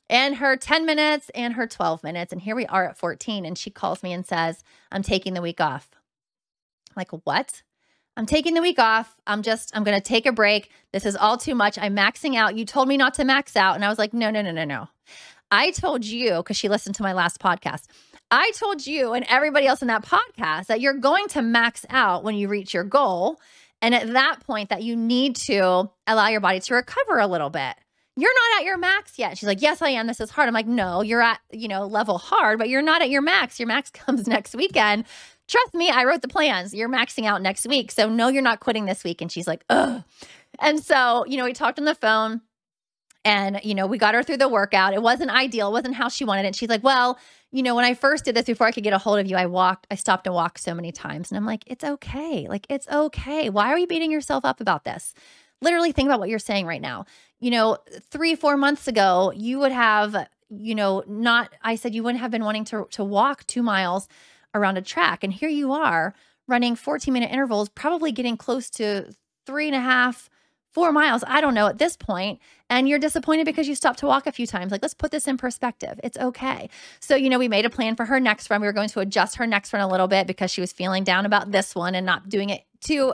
and 0.10 0.36
her 0.38 0.56
10 0.56 0.86
minutes 0.86 1.30
and 1.36 1.54
her 1.54 1.68
12 1.68 2.04
minutes. 2.04 2.32
And 2.32 2.42
here 2.42 2.56
we 2.56 2.66
are 2.68 2.90
at 2.90 2.98
14. 2.98 3.46
And 3.46 3.58
she 3.58 3.70
calls 3.70 4.04
me 4.04 4.14
and 4.14 4.26
says, 4.26 4.64
I'm 4.92 5.04
taking 5.04 5.34
the 5.34 5.42
week 5.42 5.62
off. 5.62 5.90
I'm 6.90 6.94
like, 6.96 7.12
what? 7.26 7.64
I'm 8.16 8.26
taking 8.26 8.56
the 8.56 8.62
week 8.62 8.80
off. 8.80 9.16
I'm 9.28 9.44
just, 9.44 9.76
I'm 9.76 9.84
going 9.84 9.98
to 9.98 10.04
take 10.04 10.26
a 10.26 10.32
break. 10.32 10.72
This 10.92 11.06
is 11.06 11.16
all 11.16 11.38
too 11.38 11.54
much. 11.54 11.78
I'm 11.78 11.96
maxing 11.96 12.36
out. 12.36 12.56
You 12.56 12.66
told 12.66 12.88
me 12.88 12.98
not 12.98 13.14
to 13.16 13.26
max 13.26 13.56
out. 13.56 13.76
And 13.76 13.86
I 13.86 13.90
was 13.90 14.00
like, 14.00 14.14
no, 14.14 14.32
no, 14.32 14.42
no, 14.42 14.52
no, 14.52 14.66
no. 14.66 14.88
I 15.52 15.72
told 15.72 16.04
you, 16.04 16.38
because 16.38 16.58
she 16.58 16.68
listened 16.68 16.96
to 16.96 17.04
my 17.04 17.14
last 17.14 17.40
podcast, 17.40 17.86
I 18.30 18.52
told 18.56 18.86
you 18.86 19.14
and 19.14 19.26
everybody 19.30 19.68
else 19.68 19.82
in 19.82 19.88
that 19.88 20.04
podcast 20.04 20.68
that 20.68 20.82
you're 20.82 20.94
going 20.94 21.28
to 21.30 21.42
max 21.42 21.86
out 21.90 22.24
when 22.24 22.36
you 22.36 22.48
reach 22.48 22.74
your 22.74 22.84
goal. 22.84 23.40
And 23.82 23.94
at 23.96 24.12
that 24.14 24.40
point, 24.46 24.70
that 24.70 24.84
you 24.84 24.96
need 24.96 25.36
to 25.48 25.90
allow 26.08 26.28
your 26.28 26.42
body 26.42 26.60
to 26.60 26.74
recover 26.74 27.20
a 27.20 27.28
little 27.28 27.50
bit. 27.50 27.76
You're 28.16 28.34
not 28.34 28.60
at 28.60 28.66
your 28.66 28.78
max 28.78 29.20
yet. 29.20 29.38
She's 29.38 29.46
like, 29.48 29.62
Yes, 29.62 29.82
I 29.82 29.90
am. 29.90 30.08
This 30.08 30.20
is 30.20 30.32
hard. 30.32 30.48
I'm 30.48 30.54
like, 30.54 30.66
No, 30.66 31.02
you're 31.04 31.22
at, 31.22 31.40
you 31.52 31.68
know, 31.68 31.86
level 31.86 32.18
hard, 32.18 32.58
but 32.58 32.70
you're 32.70 32.82
not 32.82 33.02
at 33.04 33.10
your 33.12 33.22
max. 33.22 33.60
Your 33.60 33.68
max 33.68 33.90
comes 33.94 34.28
next 34.28 34.56
weekend. 34.56 35.06
Trust 35.48 35.74
me, 35.74 35.90
I 35.90 36.04
wrote 36.04 36.22
the 36.22 36.28
plans. 36.28 36.74
You're 36.74 36.90
maxing 36.90 37.26
out 37.26 37.42
next 37.42 37.68
week. 37.68 37.92
So, 37.92 38.10
no, 38.10 38.28
you're 38.28 38.42
not 38.42 38.60
quitting 38.60 38.86
this 38.86 39.04
week. 39.04 39.22
And 39.22 39.32
she's 39.32 39.48
like, 39.48 39.64
Ugh. 39.70 40.04
And 40.60 40.84
so, 40.84 41.24
you 41.28 41.38
know, 41.38 41.46
we 41.46 41.54
talked 41.54 41.78
on 41.78 41.86
the 41.86 41.94
phone 41.94 42.42
and, 43.28 43.60
you 43.62 43.76
know, 43.76 43.88
we 43.88 43.98
got 43.98 44.14
her 44.14 44.24
through 44.24 44.38
the 44.38 44.48
workout. 44.48 44.94
It 44.94 45.02
wasn't 45.02 45.32
ideal, 45.32 45.68
it 45.68 45.72
wasn't 45.74 45.96
how 45.96 46.08
she 46.08 46.24
wanted 46.24 46.46
it. 46.46 46.56
She's 46.56 46.70
like, 46.70 46.82
Well, 46.82 47.20
you 47.52 47.62
know, 47.62 47.76
when 47.76 47.84
I 47.84 47.94
first 47.94 48.24
did 48.24 48.36
this 48.36 48.46
before 48.46 48.68
I 48.68 48.72
could 48.72 48.86
get 48.86 48.94
a 48.94 48.98
hold 48.98 49.20
of 49.20 49.28
you, 49.28 49.36
I 49.36 49.48
walked, 49.48 49.86
I 49.92 49.96
stopped 49.96 50.28
and 50.28 50.34
walked 50.34 50.62
so 50.62 50.74
many 50.74 50.94
times. 50.94 51.30
And 51.30 51.38
I'm 51.38 51.46
like, 51.46 51.64
it's 51.68 51.84
okay. 51.84 52.48
Like, 52.48 52.66
it's 52.70 52.88
okay. 52.88 53.50
Why 53.50 53.68
are 53.74 53.78
you 53.78 53.86
beating 53.86 54.12
yourself 54.12 54.46
up 54.46 54.62
about 54.62 54.86
this? 54.86 55.14
Literally 55.62 55.92
think 55.92 56.08
about 56.08 56.20
what 56.22 56.30
you're 56.30 56.40
saying 56.40 56.66
right 56.68 56.82
now. 56.82 57.06
You 57.42 57.52
know, 57.52 57.78
three, 58.12 58.36
four 58.36 58.56
months 58.56 58.88
ago, 58.88 59.34
you 59.36 59.60
would 59.60 59.74
have, 59.74 60.28
you 60.50 60.76
know, 60.76 61.04
not, 61.06 61.54
I 61.62 61.76
said 61.76 61.94
you 61.94 62.04
wouldn't 62.04 62.22
have 62.22 62.32
been 62.32 62.46
wanting 62.46 62.64
to, 62.66 62.88
to 62.92 63.04
walk 63.04 63.46
two 63.46 63.64
miles 63.64 64.08
around 64.54 64.78
a 64.78 64.82
track. 64.82 65.24
And 65.24 65.34
here 65.34 65.50
you 65.50 65.74
are 65.74 66.14
running 66.48 66.78
14 66.78 67.14
minute 67.14 67.32
intervals, 67.32 67.68
probably 67.68 68.14
getting 68.14 68.38
close 68.38 68.70
to 68.72 69.14
three 69.46 69.68
and 69.68 69.76
a 69.76 69.82
half, 69.82 70.30
four 70.74 70.92
miles. 70.92 71.24
I 71.28 71.42
don't 71.42 71.56
know 71.56 71.68
at 71.68 71.80
this 71.80 71.98
point, 71.98 72.40
And 72.70 72.90
you're 72.90 73.00
disappointed 73.00 73.46
because 73.46 73.68
you 73.68 73.76
stopped 73.76 74.00
to 74.00 74.08
walk 74.08 74.28
a 74.28 74.32
few 74.32 74.46
times. 74.46 74.72
Like, 74.72 74.82
let's 74.82 74.94
put 74.94 75.12
this 75.12 75.28
in 75.28 75.38
perspective. 75.38 76.00
It's 76.04 76.18
okay. 76.18 76.70
So, 77.00 77.16
you 77.16 77.30
know, 77.30 77.40
we 77.40 77.48
made 77.48 77.66
a 77.66 77.70
plan 77.70 77.96
for 77.96 78.06
her 78.06 78.20
next 78.20 78.50
run. 78.50 78.60
We 78.60 78.68
were 78.68 78.74
going 78.74 78.90
to 78.90 79.00
adjust 79.00 79.38
her 79.38 79.48
next 79.48 79.72
run 79.72 79.82
a 79.82 79.88
little 79.88 80.08
bit 80.08 80.28
because 80.28 80.52
she 80.52 80.60
was 80.60 80.74
feeling 80.74 81.04
down 81.04 81.26
about 81.26 81.52
this 81.52 81.76
one 81.76 81.96
and 81.96 82.06
not 82.06 82.28
doing 82.28 82.50
it 82.50 82.66
too 82.82 83.14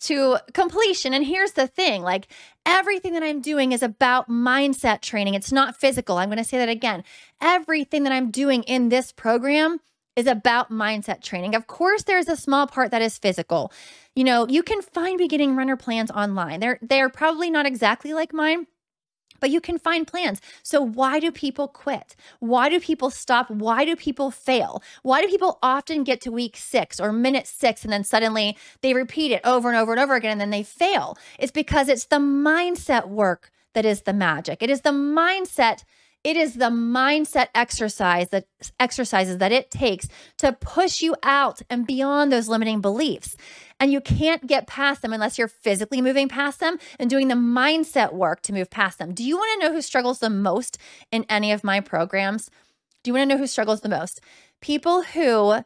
to 0.00 0.38
completion. 0.52 1.14
And 1.14 1.24
here's 1.24 1.52
the 1.52 1.66
thing 1.66 2.02
like 2.02 2.28
everything 2.66 3.14
that 3.14 3.22
I'm 3.22 3.40
doing 3.40 3.72
is 3.72 3.82
about 3.82 4.28
mindset 4.28 5.00
training, 5.00 5.34
it's 5.34 5.52
not 5.52 5.76
physical. 5.76 6.18
I'm 6.18 6.28
going 6.28 6.38
to 6.38 6.44
say 6.44 6.58
that 6.58 6.68
again. 6.68 7.04
Everything 7.40 8.04
that 8.04 8.12
I'm 8.12 8.30
doing 8.30 8.62
in 8.64 8.90
this 8.90 9.12
program 9.12 9.80
is 10.14 10.26
about 10.26 10.70
mindset 10.70 11.22
training. 11.22 11.54
Of 11.54 11.66
course, 11.66 12.04
there's 12.04 12.28
a 12.28 12.36
small 12.36 12.66
part 12.66 12.90
that 12.90 13.02
is 13.02 13.18
physical. 13.18 13.72
You 14.14 14.24
know, 14.24 14.46
you 14.46 14.62
can 14.62 14.80
find 14.80 15.18
beginning 15.18 15.56
runner 15.56 15.76
plans 15.76 16.10
online. 16.10 16.60
They're 16.60 16.78
they're 16.82 17.08
probably 17.08 17.50
not 17.50 17.66
exactly 17.66 18.12
like 18.12 18.32
mine, 18.32 18.66
but 19.44 19.50
you 19.50 19.60
can 19.60 19.78
find 19.78 20.06
plans. 20.06 20.40
So, 20.62 20.80
why 20.80 21.20
do 21.20 21.30
people 21.30 21.68
quit? 21.68 22.16
Why 22.40 22.70
do 22.70 22.80
people 22.80 23.10
stop? 23.10 23.50
Why 23.50 23.84
do 23.84 23.94
people 23.94 24.30
fail? 24.30 24.82
Why 25.02 25.20
do 25.20 25.28
people 25.28 25.58
often 25.62 26.02
get 26.02 26.22
to 26.22 26.30
week 26.32 26.56
six 26.56 26.98
or 26.98 27.12
minute 27.12 27.46
six 27.46 27.84
and 27.84 27.92
then 27.92 28.04
suddenly 28.04 28.56
they 28.80 28.94
repeat 28.94 29.32
it 29.32 29.42
over 29.44 29.68
and 29.68 29.76
over 29.76 29.92
and 29.92 30.00
over 30.00 30.14
again 30.14 30.32
and 30.32 30.40
then 30.40 30.48
they 30.48 30.62
fail? 30.62 31.18
It's 31.38 31.52
because 31.52 31.90
it's 31.90 32.06
the 32.06 32.16
mindset 32.16 33.08
work 33.08 33.50
that 33.74 33.84
is 33.84 34.04
the 34.04 34.14
magic. 34.14 34.62
It 34.62 34.70
is 34.70 34.80
the 34.80 34.92
mindset 34.92 35.84
it 36.24 36.38
is 36.38 36.54
the 36.54 36.70
mindset 36.70 37.48
exercise 37.54 38.30
that 38.30 38.46
exercises 38.80 39.38
that 39.38 39.52
it 39.52 39.70
takes 39.70 40.08
to 40.38 40.54
push 40.54 41.02
you 41.02 41.14
out 41.22 41.60
and 41.68 41.86
beyond 41.86 42.32
those 42.32 42.48
limiting 42.48 42.80
beliefs. 42.80 43.36
And 43.78 43.92
you 43.92 44.00
can't 44.00 44.46
get 44.46 44.66
past 44.66 45.02
them 45.02 45.12
unless 45.12 45.36
you're 45.36 45.48
physically 45.48 46.00
moving 46.00 46.28
past 46.28 46.60
them 46.60 46.78
and 46.98 47.10
doing 47.10 47.28
the 47.28 47.34
mindset 47.34 48.14
work 48.14 48.40
to 48.42 48.54
move 48.54 48.70
past 48.70 48.98
them. 48.98 49.12
Do 49.12 49.22
you 49.22 49.36
want 49.36 49.60
to 49.60 49.66
know 49.66 49.74
who 49.74 49.82
struggles 49.82 50.20
the 50.20 50.30
most 50.30 50.78
in 51.12 51.26
any 51.28 51.52
of 51.52 51.62
my 51.62 51.80
programs? 51.80 52.50
Do 53.02 53.10
you 53.10 53.14
want 53.14 53.28
to 53.28 53.34
know 53.34 53.38
who 53.38 53.46
struggles 53.46 53.82
the 53.82 53.90
most? 53.90 54.22
People 54.62 55.02
who 55.02 55.62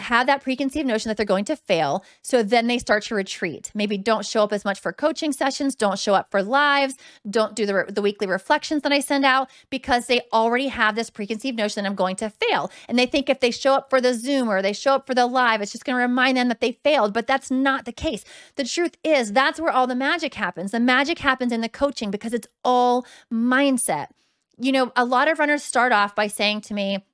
have 0.00 0.26
that 0.26 0.42
preconceived 0.42 0.86
notion 0.86 1.08
that 1.08 1.16
they're 1.16 1.26
going 1.26 1.44
to 1.46 1.56
fail. 1.56 2.04
So 2.22 2.42
then 2.42 2.66
they 2.66 2.78
start 2.78 3.02
to 3.04 3.14
retreat. 3.14 3.70
Maybe 3.74 3.98
don't 3.98 4.24
show 4.24 4.44
up 4.44 4.52
as 4.52 4.64
much 4.64 4.80
for 4.80 4.92
coaching 4.92 5.32
sessions, 5.32 5.74
don't 5.74 5.98
show 5.98 6.14
up 6.14 6.30
for 6.30 6.42
lives, 6.42 6.96
don't 7.28 7.56
do 7.56 7.66
the, 7.66 7.86
the 7.88 8.02
weekly 8.02 8.26
reflections 8.26 8.82
that 8.82 8.92
I 8.92 9.00
send 9.00 9.24
out 9.24 9.50
because 9.70 10.06
they 10.06 10.20
already 10.32 10.68
have 10.68 10.94
this 10.94 11.10
preconceived 11.10 11.58
notion 11.58 11.82
that 11.82 11.90
I'm 11.90 11.96
going 11.96 12.16
to 12.16 12.30
fail. 12.30 12.70
And 12.88 12.98
they 12.98 13.06
think 13.06 13.28
if 13.28 13.40
they 13.40 13.50
show 13.50 13.74
up 13.74 13.90
for 13.90 14.00
the 14.00 14.14
Zoom 14.14 14.48
or 14.48 14.62
they 14.62 14.72
show 14.72 14.94
up 14.94 15.06
for 15.06 15.14
the 15.14 15.26
live, 15.26 15.60
it's 15.60 15.72
just 15.72 15.84
going 15.84 15.96
to 15.96 16.02
remind 16.02 16.36
them 16.36 16.48
that 16.48 16.60
they 16.60 16.78
failed. 16.84 17.12
But 17.12 17.26
that's 17.26 17.50
not 17.50 17.84
the 17.84 17.92
case. 17.92 18.24
The 18.54 18.64
truth 18.64 18.96
is, 19.02 19.32
that's 19.32 19.60
where 19.60 19.72
all 19.72 19.86
the 19.86 19.94
magic 19.94 20.34
happens. 20.34 20.70
The 20.70 20.80
magic 20.80 21.18
happens 21.18 21.52
in 21.52 21.60
the 21.60 21.68
coaching 21.68 22.10
because 22.10 22.32
it's 22.32 22.48
all 22.64 23.04
mindset. 23.32 24.08
You 24.60 24.72
know, 24.72 24.92
a 24.96 25.04
lot 25.04 25.28
of 25.28 25.38
runners 25.38 25.62
start 25.62 25.92
off 25.92 26.14
by 26.14 26.26
saying 26.26 26.62
to 26.62 26.74
me, 26.74 27.04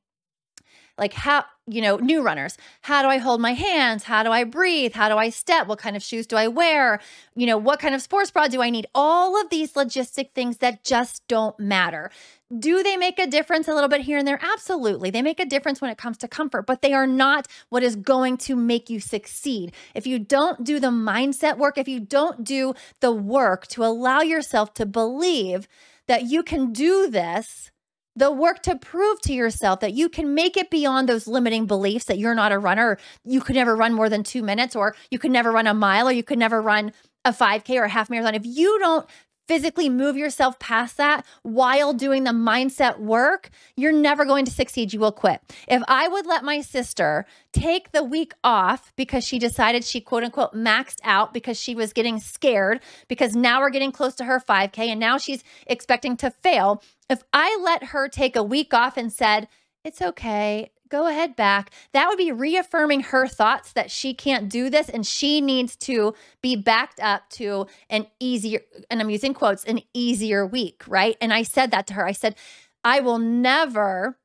like 0.97 1.13
how 1.13 1.45
you 1.67 1.81
know 1.81 1.97
new 1.97 2.23
runners. 2.23 2.57
How 2.83 3.03
do 3.03 3.09
i 3.09 3.19
hold 3.19 3.41
my 3.41 3.53
hands? 3.53 4.05
How 4.05 4.23
do 4.23 4.31
i 4.31 4.45
breathe? 4.45 4.93
How 4.93 5.09
do 5.09 5.17
i 5.17 5.31
step? 5.31 5.67
What 5.67 5.79
kind 5.79 5.97
of 5.97 6.03
shoes 6.03 6.27
do 6.27 6.37
i 6.37 6.47
wear? 6.47 7.01
You 7.35 7.47
know 7.47 7.59
what 7.59 7.81
kind 7.81 7.95
of 7.95 8.03
sports 8.03 8.31
bra 8.31 8.49
do 8.49 8.63
i 8.63 8.71
need? 8.71 8.87
All 8.95 9.41
of 9.41 9.51
these 9.51 9.73
logistic 9.73 10.33
things 10.35 10.59
that 10.59 10.85
just 10.85 11.27
don't 11.27 11.59
matter. 11.59 12.11
Do 12.57 12.83
they 12.83 12.97
make 12.97 13.19
a 13.19 13.27
difference 13.27 13.67
a 13.67 13.75
little 13.75 13.89
bit 13.89 14.03
here 14.03 14.19
and 14.19 14.29
there? 14.29 14.39
Absolutely. 14.41 15.11
They 15.11 15.23
make 15.23 15.41
a 15.41 15.47
difference 15.47 15.81
when 15.81 15.91
it 15.91 15.99
comes 15.99 16.19
to 16.19 16.29
comfort 16.29 16.67
but 16.67 16.83
they 16.83 16.93
are 16.93 17.07
not 17.07 17.49
what 17.71 17.83
is 17.83 17.97
going 17.97 18.37
to 18.39 18.55
make 18.55 18.91
you 18.91 19.01
succeed. 19.01 19.73
If 19.95 20.07
you 20.07 20.19
don't 20.19 20.65
do 20.65 20.79
the 20.79 20.89
mindset 20.89 21.59
work 21.59 21.79
if 21.79 21.89
you 21.89 21.99
don't 22.01 22.45
do 22.45 22.75
the 23.01 23.13
work 23.13 23.67
to 23.69 23.85
allow 23.85 24.21
yourself 24.21 24.75
to 24.75 24.87
believe 24.87 25.67
that 26.07 26.25
you 26.25 26.43
can 26.43 26.73
do 26.73 27.11
this 27.11 27.71
the 28.17 28.31
work 28.31 28.63
to 28.63 28.77
prove 28.77 29.21
to 29.23 29.33
yourself 29.33 29.81
that 29.81 29.93
you 29.95 30.09
can 30.09 30.35
make 30.35 30.57
it 30.57 30.71
beyond 30.71 31.09
those 31.09 31.27
limiting 31.27 31.67
beliefs 31.67 32.05
that 32.07 32.19
you're 32.19 32.35
not 32.35 32.53
a 32.53 32.59
runner, 32.59 32.99
you 33.25 33.41
could 33.41 33.57
never 33.57 33.75
run 33.75 33.93
more 33.93 34.09
than 34.09 34.23
two 34.23 34.43
minutes, 34.43 34.77
or 34.77 34.95
you 35.11 35.19
could 35.19 35.31
never 35.31 35.51
run 35.51 35.67
a 35.67 35.75
mile, 35.75 36.09
or 36.09 36.13
you 36.13 36.23
could 36.23 36.39
never 36.39 36.61
run 36.61 36.93
a 37.25 37.33
5K 37.33 37.81
or 37.81 37.85
a 37.85 37.89
half 37.89 38.11
marathon. 38.11 38.35
If 38.35 38.45
you 38.45 38.79
don't 38.79 39.07
physically 39.47 39.89
move 39.89 40.17
yourself 40.17 40.59
past 40.59 40.97
that 40.97 41.25
while 41.43 41.93
doing 41.93 42.25
the 42.25 42.31
mindset 42.31 42.99
work, 42.99 43.51
you're 43.77 43.93
never 43.93 44.25
going 44.25 44.45
to 44.45 44.51
succeed. 44.51 44.93
You 44.93 45.01
will 45.01 45.13
quit. 45.13 45.41
If 45.69 45.83
I 45.89 46.09
would 46.09 46.27
let 46.27 46.45
my 46.45 46.61
sister 46.61 47.27
take 47.53 47.93
the 47.93 48.03
week 48.03 48.33
off 48.43 48.93
because 48.97 49.25
she 49.25 49.39
decided 49.39 49.85
she 49.85 50.01
quote 50.01 50.25
unquote 50.25 50.55
maxed 50.55 51.01
out 51.05 51.35
because 51.35 51.61
she 51.61 51.75
was 51.75 51.93
getting 51.93 52.19
scared 52.21 52.81
because 53.09 53.37
now 53.37 53.61
we're 53.61 53.71
getting 53.71 53.93
close 53.93 54.15
to 54.17 54.25
her 54.25 54.41
5K 54.41 54.79
and 54.89 55.01
now 55.01 55.19
she's 55.19 55.45
expecting 55.67 56.17
to 56.19 56.31
fail. 56.31 56.83
If 57.09 57.23
I 57.33 57.59
let 57.63 57.85
her 57.85 58.09
take 58.09 58.37
a 58.37 58.43
week 58.43 58.73
off 58.73 58.97
and 58.97 59.13
said, 59.13 59.49
it's 59.85 60.01
okay 60.01 60.73
go 60.95 61.09
ahead 61.09 61.35
back. 61.35 61.73
That 61.93 62.09
would 62.09 62.19
be 62.19 62.31
reaffirming 62.31 63.01
her 63.01 63.27
thoughts 63.27 63.73
that 63.73 63.91
she 63.91 64.15
can't 64.15 64.49
do 64.49 64.71
this 64.71 64.89
and 64.89 65.05
she 65.05 65.41
needs 65.41 65.75
to 65.77 66.15
be 66.41 66.55
backed 66.55 67.01
up 67.01 67.29
to 67.31 67.67
an 67.91 68.07
easier, 68.21 68.61
and 68.89 69.01
I'm 69.01 69.11
using 69.11 69.35
quotes, 69.35 69.65
an 69.65 69.81
easier 69.93 70.47
week, 70.47 70.85
right? 70.87 71.17
And 71.21 71.35
I 71.35 71.43
said 71.43 71.73
that 71.73 71.89
to 71.89 71.95
her. 71.95 72.07
I 72.07 72.13
said, 72.13 72.37
I 72.85 73.01
will 73.01 73.19
never, 73.19 74.19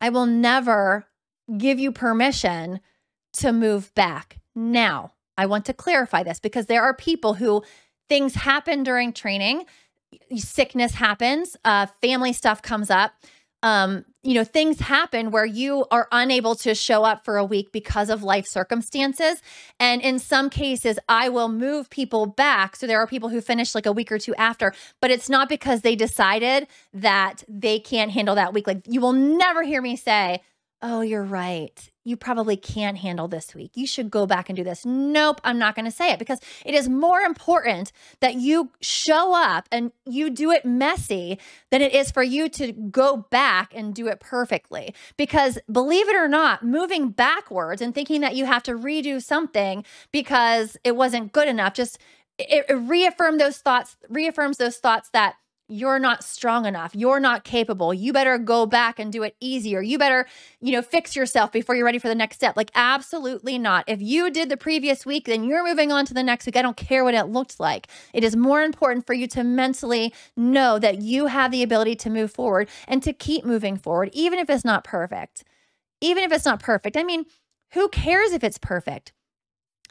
I 0.00 0.10
will 0.10 0.26
never 0.26 1.06
give 1.58 1.80
you 1.80 1.90
permission 1.90 2.78
to 3.34 3.52
move 3.52 3.92
back. 3.96 4.38
Now, 4.54 5.14
I 5.36 5.46
want 5.46 5.64
to 5.64 5.72
clarify 5.72 6.22
this 6.22 6.38
because 6.38 6.66
there 6.66 6.82
are 6.82 6.94
people 6.94 7.34
who 7.34 7.64
things 8.08 8.34
happen 8.36 8.84
during 8.84 9.12
training, 9.12 9.64
sickness 10.36 10.94
happens, 10.94 11.56
uh, 11.64 11.86
family 12.00 12.32
stuff 12.32 12.62
comes 12.62 12.90
up 12.90 13.12
um, 13.64 14.04
you 14.22 14.34
know, 14.34 14.44
things 14.44 14.78
happen 14.78 15.30
where 15.30 15.46
you 15.46 15.86
are 15.90 16.06
unable 16.12 16.54
to 16.56 16.74
show 16.74 17.02
up 17.02 17.24
for 17.24 17.38
a 17.38 17.44
week 17.44 17.72
because 17.72 18.10
of 18.10 18.22
life 18.22 18.46
circumstances. 18.46 19.40
And 19.80 20.02
in 20.02 20.18
some 20.18 20.50
cases, 20.50 20.98
I 21.08 21.30
will 21.30 21.48
move 21.48 21.88
people 21.88 22.26
back. 22.26 22.76
So 22.76 22.86
there 22.86 23.00
are 23.00 23.06
people 23.06 23.30
who 23.30 23.40
finish 23.40 23.74
like 23.74 23.86
a 23.86 23.92
week 23.92 24.12
or 24.12 24.18
two 24.18 24.34
after, 24.34 24.74
but 25.00 25.10
it's 25.10 25.30
not 25.30 25.48
because 25.48 25.80
they 25.80 25.96
decided 25.96 26.68
that 26.92 27.42
they 27.48 27.80
can't 27.80 28.10
handle 28.10 28.34
that 28.34 28.52
week. 28.52 28.66
Like 28.66 28.82
you 28.86 29.00
will 29.00 29.14
never 29.14 29.62
hear 29.62 29.80
me 29.80 29.96
say, 29.96 30.42
Oh, 30.84 31.00
you're 31.00 31.24
right 31.24 31.90
you 32.04 32.16
probably 32.16 32.56
can't 32.56 32.98
handle 32.98 33.28
this 33.28 33.54
week. 33.54 33.72
You 33.74 33.86
should 33.86 34.10
go 34.10 34.26
back 34.26 34.48
and 34.48 34.56
do 34.56 34.62
this. 34.62 34.84
Nope, 34.84 35.40
I'm 35.42 35.58
not 35.58 35.74
going 35.74 35.86
to 35.86 35.90
say 35.90 36.12
it 36.12 36.18
because 36.18 36.38
it 36.64 36.74
is 36.74 36.88
more 36.88 37.20
important 37.20 37.92
that 38.20 38.34
you 38.34 38.70
show 38.82 39.34
up 39.34 39.66
and 39.72 39.90
you 40.04 40.28
do 40.28 40.50
it 40.50 40.66
messy 40.66 41.38
than 41.70 41.80
it 41.80 41.94
is 41.94 42.10
for 42.10 42.22
you 42.22 42.48
to 42.50 42.72
go 42.72 43.26
back 43.30 43.72
and 43.74 43.94
do 43.94 44.06
it 44.06 44.20
perfectly. 44.20 44.94
Because 45.16 45.58
believe 45.70 46.08
it 46.08 46.16
or 46.16 46.28
not, 46.28 46.62
moving 46.62 47.08
backwards 47.08 47.80
and 47.80 47.94
thinking 47.94 48.20
that 48.20 48.36
you 48.36 48.44
have 48.44 48.62
to 48.64 48.72
redo 48.72 49.22
something 49.22 49.84
because 50.12 50.76
it 50.84 50.94
wasn't 50.94 51.32
good 51.32 51.48
enough 51.48 51.74
just 51.74 51.98
it, 52.36 52.66
it 52.68 52.74
reaffirm 52.74 53.38
those 53.38 53.58
thoughts 53.58 53.96
reaffirms 54.08 54.56
those 54.56 54.78
thoughts 54.78 55.08
that 55.12 55.36
you're 55.68 55.98
not 55.98 56.22
strong 56.22 56.66
enough. 56.66 56.94
You're 56.94 57.20
not 57.20 57.42
capable. 57.42 57.94
You 57.94 58.12
better 58.12 58.36
go 58.36 58.66
back 58.66 58.98
and 58.98 59.10
do 59.10 59.22
it 59.22 59.34
easier. 59.40 59.80
You 59.80 59.98
better, 59.98 60.26
you 60.60 60.72
know, 60.72 60.82
fix 60.82 61.16
yourself 61.16 61.52
before 61.52 61.74
you're 61.74 61.86
ready 61.86 61.98
for 61.98 62.08
the 62.08 62.14
next 62.14 62.36
step. 62.36 62.56
Like, 62.56 62.70
absolutely 62.74 63.58
not. 63.58 63.84
If 63.88 64.02
you 64.02 64.30
did 64.30 64.50
the 64.50 64.58
previous 64.58 65.06
week, 65.06 65.24
then 65.24 65.44
you're 65.44 65.66
moving 65.66 65.90
on 65.90 66.04
to 66.06 66.14
the 66.14 66.22
next 66.22 66.44
week. 66.44 66.56
I 66.56 66.62
don't 66.62 66.76
care 66.76 67.02
what 67.02 67.14
it 67.14 67.28
looked 67.28 67.58
like. 67.58 67.88
It 68.12 68.22
is 68.22 68.36
more 68.36 68.62
important 68.62 69.06
for 69.06 69.14
you 69.14 69.26
to 69.28 69.42
mentally 69.42 70.12
know 70.36 70.78
that 70.78 71.00
you 71.00 71.26
have 71.26 71.50
the 71.50 71.62
ability 71.62 71.96
to 71.96 72.10
move 72.10 72.30
forward 72.30 72.68
and 72.86 73.02
to 73.02 73.14
keep 73.14 73.46
moving 73.46 73.78
forward, 73.78 74.10
even 74.12 74.38
if 74.38 74.50
it's 74.50 74.64
not 74.64 74.84
perfect. 74.84 75.44
Even 76.02 76.24
if 76.24 76.32
it's 76.32 76.44
not 76.44 76.60
perfect. 76.60 76.98
I 76.98 77.04
mean, 77.04 77.24
who 77.72 77.88
cares 77.88 78.32
if 78.32 78.44
it's 78.44 78.58
perfect? 78.58 79.13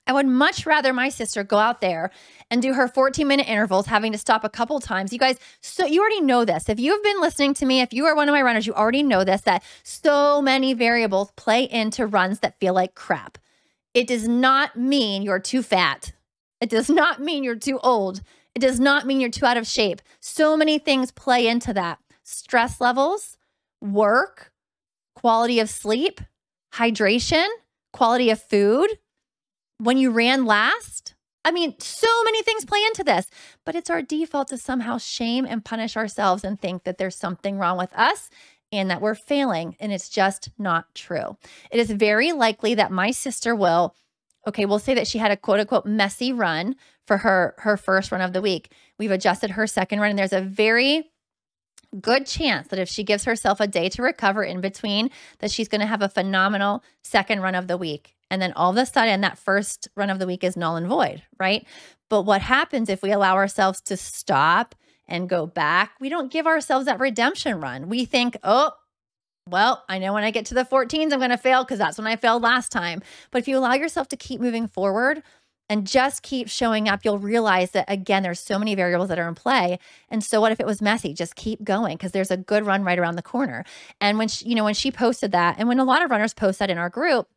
I 0.05 0.13
would 0.13 0.27
much 0.27 0.65
rather 0.65 0.91
my 0.91 1.09
sister 1.09 1.43
go 1.43 1.57
out 1.57 1.79
there 1.79 2.11
and 2.51 2.61
do 2.61 2.73
her 2.73 2.87
14 2.87 3.25
minute 3.25 3.47
intervals, 3.47 3.85
having 3.85 4.11
to 4.11 4.17
stop 4.17 4.43
a 4.43 4.49
couple 4.49 4.79
times. 4.79 5.13
You 5.13 5.19
guys, 5.19 5.39
so 5.61 5.85
you 5.85 6.01
already 6.01 6.21
know 6.21 6.43
this. 6.43 6.67
If 6.67 6.79
you've 6.79 7.03
been 7.03 7.21
listening 7.21 7.53
to 7.55 7.65
me, 7.65 7.79
if 7.79 7.93
you 7.93 8.05
are 8.05 8.15
one 8.15 8.27
of 8.27 8.33
my 8.33 8.41
runners, 8.41 8.67
you 8.67 8.73
already 8.73 9.03
know 9.03 9.23
this 9.23 9.41
that 9.41 9.63
so 9.83 10.41
many 10.41 10.73
variables 10.73 11.31
play 11.37 11.63
into 11.63 12.05
runs 12.05 12.39
that 12.39 12.59
feel 12.59 12.73
like 12.73 12.95
crap. 12.95 13.37
It 13.93 14.07
does 14.07 14.27
not 14.27 14.75
mean 14.75 15.21
you're 15.21 15.39
too 15.39 15.63
fat. 15.63 16.11
It 16.59 16.69
does 16.69 16.89
not 16.89 17.21
mean 17.21 17.43
you're 17.43 17.55
too 17.55 17.79
old. 17.79 18.21
It 18.55 18.59
does 18.59 18.79
not 18.79 19.05
mean 19.05 19.21
you're 19.21 19.29
too 19.29 19.45
out 19.45 19.57
of 19.57 19.67
shape. 19.67 20.01
So 20.19 20.57
many 20.57 20.79
things 20.79 21.11
play 21.11 21.47
into 21.47 21.73
that 21.73 21.99
stress 22.23 22.81
levels, 22.81 23.37
work, 23.81 24.51
quality 25.15 25.59
of 25.59 25.69
sleep, 25.69 26.21
hydration, 26.73 27.47
quality 27.91 28.29
of 28.29 28.41
food 28.41 28.89
when 29.77 29.97
you 29.97 30.12
ran 30.12 30.45
last. 30.45 31.15
I 31.45 31.51
mean, 31.51 31.75
so 31.79 32.07
many 32.23 32.41
things 32.41 32.63
play 32.63 32.79
into 32.88 33.03
this, 33.03 33.29
but 33.65 33.75
it's 33.75 33.89
our 33.89 34.01
default 34.01 34.47
to 34.49 34.57
somehow 34.57 34.97
shame 34.97 35.45
and 35.45 35.65
punish 35.65 35.97
ourselves 35.97 36.45
and 36.45 36.59
think 36.59 36.86
that 36.86 36.97
there's 36.97 37.17
something 37.17 37.57
wrong 37.57 37.77
with 37.77 37.91
us 37.93 38.29
and 38.71 38.89
that 38.89 39.01
we're 39.01 39.13
failing. 39.13 39.75
And 39.79 39.91
it's 39.91 40.07
just 40.07 40.49
not 40.57 40.95
true. 40.95 41.38
It 41.69 41.79
is 41.79 41.91
very 41.91 42.31
likely 42.31 42.75
that 42.75 42.91
my 42.91 43.12
sister 43.12 43.55
will 43.55 43.93
Okay, 44.45 44.65
we'll 44.65 44.79
say 44.79 44.93
that 44.93 45.07
she 45.07 45.19
had 45.19 45.31
a 45.31 45.38
quote 45.38 45.59
unquote 45.59 45.86
messy 45.86 46.33
run 46.33 46.75
for 47.07 47.17
her 47.17 47.55
her 47.59 47.77
first 47.77 48.12
run 48.12 48.21
of 48.21 48.33
the 48.33 48.41
week. 48.41 48.71
We've 48.99 49.12
adjusted 49.12 49.51
her 49.51 49.67
second 49.67 49.99
run 49.99 50.09
and 50.09 50.19
there's 50.19 50.33
a 50.33 50.41
very 50.41 51.09
good 52.01 52.25
chance 52.25 52.67
that 52.69 52.79
if 52.79 52.89
she 52.89 53.03
gives 53.03 53.23
herself 53.25 53.59
a 53.59 53.67
day 53.67 53.88
to 53.88 54.01
recover 54.01 54.43
in 54.43 54.62
between 54.62 55.12
that 55.39 55.51
she's 55.51 55.67
going 55.67 55.81
to 55.81 55.88
have 55.88 56.01
a 56.01 56.09
phenomenal 56.09 56.83
second 57.03 57.41
run 57.41 57.55
of 57.55 57.67
the 57.67 57.77
week. 57.77 58.15
And 58.34 58.41
then 58.41 58.52
all 58.54 58.72
of 58.72 58.78
a 58.78 58.86
sudden 58.88 59.22
that 59.22 59.38
first 59.38 59.88
run 59.96 60.10
of 60.10 60.17
the 60.17 60.26
week 60.26 60.43
is 60.43 60.58
null 60.58 60.76
and 60.76 60.88
void, 60.88 61.22
right? 61.39 61.67
But 62.10 62.24
what 62.24 62.41
happens 62.41 62.89
if 62.89 63.04
we 63.04 63.12
allow 63.12 63.36
ourselves 63.36 63.80
to 63.82 63.96
stop 63.96 64.74
and 65.08 65.30
go 65.30 65.46
back? 65.46 65.91
We 66.00 66.10
don't 66.10 66.32
give 66.32 66.48
ourselves 66.48 66.88
that 66.88 67.00
redemption 67.00 67.62
run. 67.62 67.89
We 67.89 68.06
think, 68.06 68.36
"Oh, 68.43 68.72
well, 69.48 69.84
I 69.88 70.00
know 70.00 70.13
when 70.13 70.24
I 70.24 70.32
get 70.32 70.48
to 70.48 70.56
the 70.56 70.65
14s, 70.65 71.13
I'm 71.13 71.19
going 71.19 71.30
to 71.30 71.38
fail 71.38 71.63
because 71.63 71.78
that's 71.78 72.00
when 72.00 72.08
I 72.08 72.15
failed 72.15 72.41
last 72.41 72.72
time. 72.72 73.04
But 73.30 73.43
if 73.43 73.48
you 73.48 73.56
allow 73.56 73.76
yourself 73.76 74.08
to 74.08 74.17
keep 74.17 74.41
moving 74.41 74.67
forward 74.67 75.22
and 75.69 75.86
just 75.86 76.24
keep 76.24 76.50
showing 76.50 76.89
up, 76.89 77.06
you'll 77.06 77.19
realize 77.19 77.69
that 77.72 77.86
again, 77.88 78.24
there's 78.24 78.39
so 78.39 78.58
many 78.58 78.74
variables 78.74 79.10
that 79.10 79.19
are 79.19 79.28
in 79.28 79.36
play. 79.36 79.78
And 80.10 80.24
so, 80.24 80.41
what 80.41 80.52
if 80.52 80.60
it 80.60 80.65
was 80.65 80.82
messy? 80.82 81.13
Just 81.13 81.36
keep 81.36 81.63
going 81.63 81.98
because 81.98 82.13
there's 82.13 82.32
a 82.32 82.38
good 82.38 82.65
run 82.65 82.84
right 82.84 82.98
around 82.98 83.15
the 83.15 83.22
corner. 83.22 83.63
And 84.02 84.17
when 84.17 84.28
she, 84.28 84.48
you 84.48 84.56
know, 84.56 84.63
when 84.63 84.74
she 84.74 84.89
posted 84.89 85.32
that, 85.34 85.58
and 85.60 85.67
when 85.67 85.78
a 85.78 85.84
lot 85.84 86.04
of 86.04 86.10
runners 86.10 86.34
post 86.34 86.58
that 86.58 86.72
in 86.72 86.80
our 86.80 86.89
group, 86.89 87.28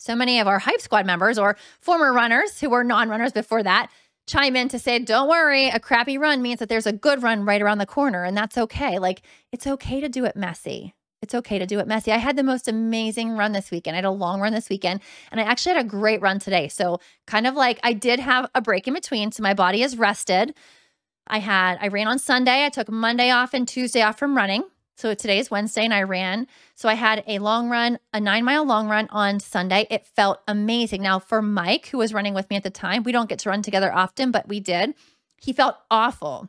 so 0.00 0.16
many 0.16 0.40
of 0.40 0.48
our 0.48 0.58
Hype 0.58 0.80
Squad 0.80 1.06
members 1.06 1.38
or 1.38 1.56
former 1.80 2.12
runners 2.12 2.58
who 2.58 2.70
were 2.70 2.82
non 2.82 3.08
runners 3.08 3.32
before 3.32 3.62
that 3.62 3.90
chime 4.26 4.56
in 4.56 4.68
to 4.68 4.78
say, 4.78 4.98
don't 4.98 5.28
worry, 5.28 5.68
a 5.68 5.80
crappy 5.80 6.16
run 6.16 6.40
means 6.40 6.60
that 6.60 6.68
there's 6.68 6.86
a 6.86 6.92
good 6.92 7.22
run 7.22 7.44
right 7.44 7.60
around 7.60 7.78
the 7.78 7.86
corner. 7.86 8.24
And 8.24 8.36
that's 8.36 8.56
okay. 8.56 8.98
Like, 8.98 9.22
it's 9.50 9.66
okay 9.66 10.00
to 10.00 10.08
do 10.08 10.24
it 10.24 10.36
messy. 10.36 10.94
It's 11.20 11.34
okay 11.34 11.58
to 11.58 11.66
do 11.66 11.80
it 11.80 11.86
messy. 11.86 12.12
I 12.12 12.16
had 12.16 12.36
the 12.36 12.42
most 12.42 12.66
amazing 12.68 13.36
run 13.36 13.52
this 13.52 13.70
weekend. 13.70 13.94
I 13.94 13.98
had 13.98 14.04
a 14.04 14.10
long 14.10 14.40
run 14.40 14.54
this 14.54 14.70
weekend 14.70 15.00
and 15.30 15.40
I 15.40 15.44
actually 15.44 15.74
had 15.74 15.84
a 15.84 15.88
great 15.88 16.22
run 16.22 16.38
today. 16.38 16.68
So, 16.68 17.00
kind 17.26 17.46
of 17.46 17.54
like 17.54 17.78
I 17.82 17.92
did 17.92 18.20
have 18.20 18.48
a 18.54 18.62
break 18.62 18.88
in 18.88 18.94
between. 18.94 19.32
So, 19.32 19.42
my 19.42 19.52
body 19.52 19.82
is 19.82 19.98
rested. 19.98 20.54
I 21.26 21.38
had, 21.38 21.78
I 21.80 21.88
ran 21.88 22.08
on 22.08 22.18
Sunday. 22.18 22.64
I 22.64 22.70
took 22.70 22.88
Monday 22.88 23.30
off 23.30 23.52
and 23.52 23.68
Tuesday 23.68 24.00
off 24.00 24.18
from 24.18 24.36
running. 24.36 24.64
So, 25.00 25.14
today 25.14 25.38
is 25.38 25.50
Wednesday 25.50 25.84
and 25.84 25.94
I 25.94 26.02
ran. 26.02 26.46
So, 26.74 26.88
I 26.88 26.94
had 26.94 27.24
a 27.26 27.38
long 27.38 27.70
run, 27.70 27.98
a 28.12 28.20
nine 28.20 28.44
mile 28.44 28.64
long 28.64 28.88
run 28.88 29.08
on 29.10 29.40
Sunday. 29.40 29.86
It 29.90 30.06
felt 30.06 30.40
amazing. 30.46 31.02
Now, 31.02 31.18
for 31.18 31.40
Mike, 31.40 31.86
who 31.86 31.98
was 31.98 32.12
running 32.12 32.34
with 32.34 32.48
me 32.50 32.56
at 32.56 32.62
the 32.62 32.70
time, 32.70 33.02
we 33.02 33.12
don't 33.12 33.28
get 33.28 33.38
to 33.40 33.48
run 33.48 33.62
together 33.62 33.92
often, 33.92 34.30
but 34.30 34.48
we 34.48 34.60
did. 34.60 34.94
He 35.40 35.52
felt 35.52 35.76
awful. 35.90 36.48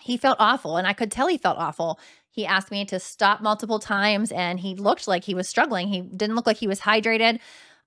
He 0.00 0.16
felt 0.16 0.36
awful. 0.38 0.76
And 0.76 0.86
I 0.86 0.92
could 0.92 1.10
tell 1.10 1.26
he 1.26 1.38
felt 1.38 1.58
awful 1.58 1.98
he 2.30 2.46
asked 2.46 2.70
me 2.70 2.84
to 2.86 3.00
stop 3.00 3.40
multiple 3.40 3.78
times 3.78 4.30
and 4.30 4.60
he 4.60 4.74
looked 4.74 5.08
like 5.08 5.24
he 5.24 5.34
was 5.34 5.48
struggling. 5.48 5.88
He 5.88 6.00
didn't 6.00 6.36
look 6.36 6.46
like 6.46 6.56
he 6.56 6.68
was 6.68 6.80
hydrated. 6.80 7.40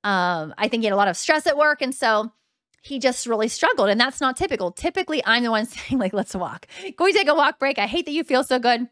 Um, 0.04 0.54
I 0.58 0.68
think 0.68 0.82
he 0.82 0.86
had 0.86 0.94
a 0.94 0.98
lot 0.98 1.08
of 1.08 1.16
stress 1.16 1.48
at 1.48 1.58
work. 1.58 1.82
And 1.82 1.96
so 1.96 2.32
he 2.82 3.00
just 3.00 3.26
really 3.26 3.48
struggled. 3.48 3.90
And 3.90 4.00
that's 4.00 4.20
not 4.20 4.36
typical. 4.36 4.72
Typically, 4.72 5.24
I'm 5.26 5.44
the 5.44 5.52
one 5.52 5.66
saying, 5.66 6.00
like, 6.00 6.14
let's 6.14 6.36
walk. 6.36 6.68
Can 6.82 6.94
we 7.00 7.14
take 7.14 7.30
a 7.30 7.34
walk 7.34 7.58
break? 7.58 7.80
I 7.80 7.88
hate 7.88 8.06
that 8.06 8.12
you 8.12 8.24
feel 8.24 8.44
so 8.44 8.60
good. 8.60 8.90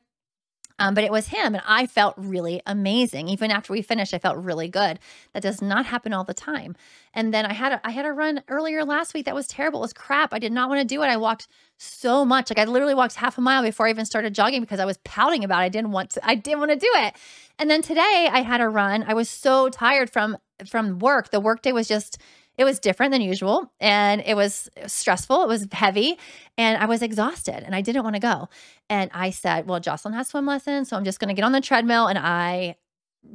Um, 0.81 0.95
but 0.95 1.03
it 1.03 1.11
was 1.11 1.27
him, 1.27 1.53
and 1.53 1.61
I 1.67 1.85
felt 1.85 2.15
really 2.17 2.59
amazing. 2.65 3.27
Even 3.27 3.51
after 3.51 3.71
we 3.71 3.83
finished, 3.83 4.15
I 4.15 4.17
felt 4.17 4.37
really 4.37 4.67
good. 4.67 4.97
That 5.33 5.43
does 5.43 5.61
not 5.61 5.85
happen 5.85 6.11
all 6.11 6.23
the 6.23 6.33
time. 6.33 6.75
And 7.13 7.31
then 7.31 7.45
I 7.45 7.53
had 7.53 7.73
a, 7.73 7.81
I 7.83 7.91
had 7.91 8.07
a 8.07 8.11
run 8.11 8.41
earlier 8.47 8.83
last 8.83 9.13
week 9.13 9.25
that 9.25 9.35
was 9.35 9.45
terrible. 9.45 9.81
It 9.81 9.83
was 9.83 9.93
crap. 9.93 10.33
I 10.33 10.39
did 10.39 10.51
not 10.51 10.69
want 10.69 10.81
to 10.81 10.95
do 10.95 11.03
it. 11.03 11.05
I 11.05 11.17
walked 11.17 11.47
so 11.77 12.25
much, 12.25 12.49
like 12.49 12.57
I 12.57 12.65
literally 12.65 12.95
walked 12.95 13.13
half 13.13 13.37
a 13.37 13.41
mile 13.41 13.61
before 13.61 13.85
I 13.85 13.91
even 13.91 14.05
started 14.05 14.33
jogging 14.33 14.61
because 14.61 14.79
I 14.79 14.85
was 14.85 14.97
pouting 15.03 15.43
about. 15.43 15.59
It. 15.61 15.65
I 15.65 15.69
didn't 15.69 15.91
want 15.91 16.09
to. 16.11 16.27
I 16.27 16.33
didn't 16.33 16.59
want 16.59 16.71
to 16.71 16.77
do 16.77 16.89
it. 16.95 17.15
And 17.59 17.69
then 17.69 17.83
today 17.83 18.27
I 18.31 18.41
had 18.41 18.59
a 18.59 18.67
run. 18.67 19.05
I 19.07 19.13
was 19.13 19.29
so 19.29 19.69
tired 19.69 20.09
from 20.09 20.37
from 20.65 20.97
work. 20.97 21.29
The 21.29 21.39
workday 21.39 21.73
was 21.73 21.87
just 21.87 22.17
it 22.61 22.63
was 22.63 22.79
different 22.79 23.11
than 23.11 23.21
usual 23.21 23.71
and 23.79 24.21
it 24.23 24.35
was 24.35 24.69
stressful. 24.85 25.41
It 25.41 25.47
was 25.47 25.67
heavy 25.71 26.19
and 26.59 26.77
I 26.77 26.85
was 26.85 27.01
exhausted 27.01 27.63
and 27.65 27.73
I 27.73 27.81
didn't 27.81 28.03
want 28.03 28.15
to 28.15 28.19
go. 28.19 28.49
And 28.87 29.09
I 29.15 29.31
said, 29.31 29.67
Well, 29.67 29.79
Jocelyn 29.79 30.13
has 30.13 30.27
swim 30.27 30.45
lessons. 30.45 30.89
So 30.89 30.95
I'm 30.95 31.03
just 31.03 31.19
going 31.19 31.29
to 31.29 31.33
get 31.33 31.43
on 31.43 31.53
the 31.53 31.61
treadmill. 31.61 32.05
And 32.05 32.19
I 32.19 32.75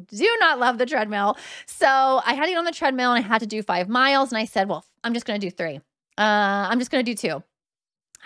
do 0.06 0.36
not 0.38 0.60
love 0.60 0.78
the 0.78 0.86
treadmill. 0.86 1.36
So 1.66 1.88
I 2.24 2.34
had 2.34 2.44
to 2.44 2.50
get 2.52 2.58
on 2.58 2.64
the 2.64 2.70
treadmill 2.70 3.12
and 3.14 3.24
I 3.24 3.26
had 3.26 3.40
to 3.40 3.48
do 3.48 3.62
five 3.62 3.88
miles. 3.88 4.30
And 4.30 4.38
I 4.38 4.44
said, 4.44 4.68
Well, 4.68 4.84
I'm 5.02 5.12
just 5.12 5.26
going 5.26 5.40
to 5.40 5.44
do 5.44 5.50
three. 5.50 5.80
Uh, 6.16 6.70
I'm 6.70 6.78
just 6.78 6.92
going 6.92 7.04
to 7.04 7.10
do 7.14 7.16
two. 7.16 7.42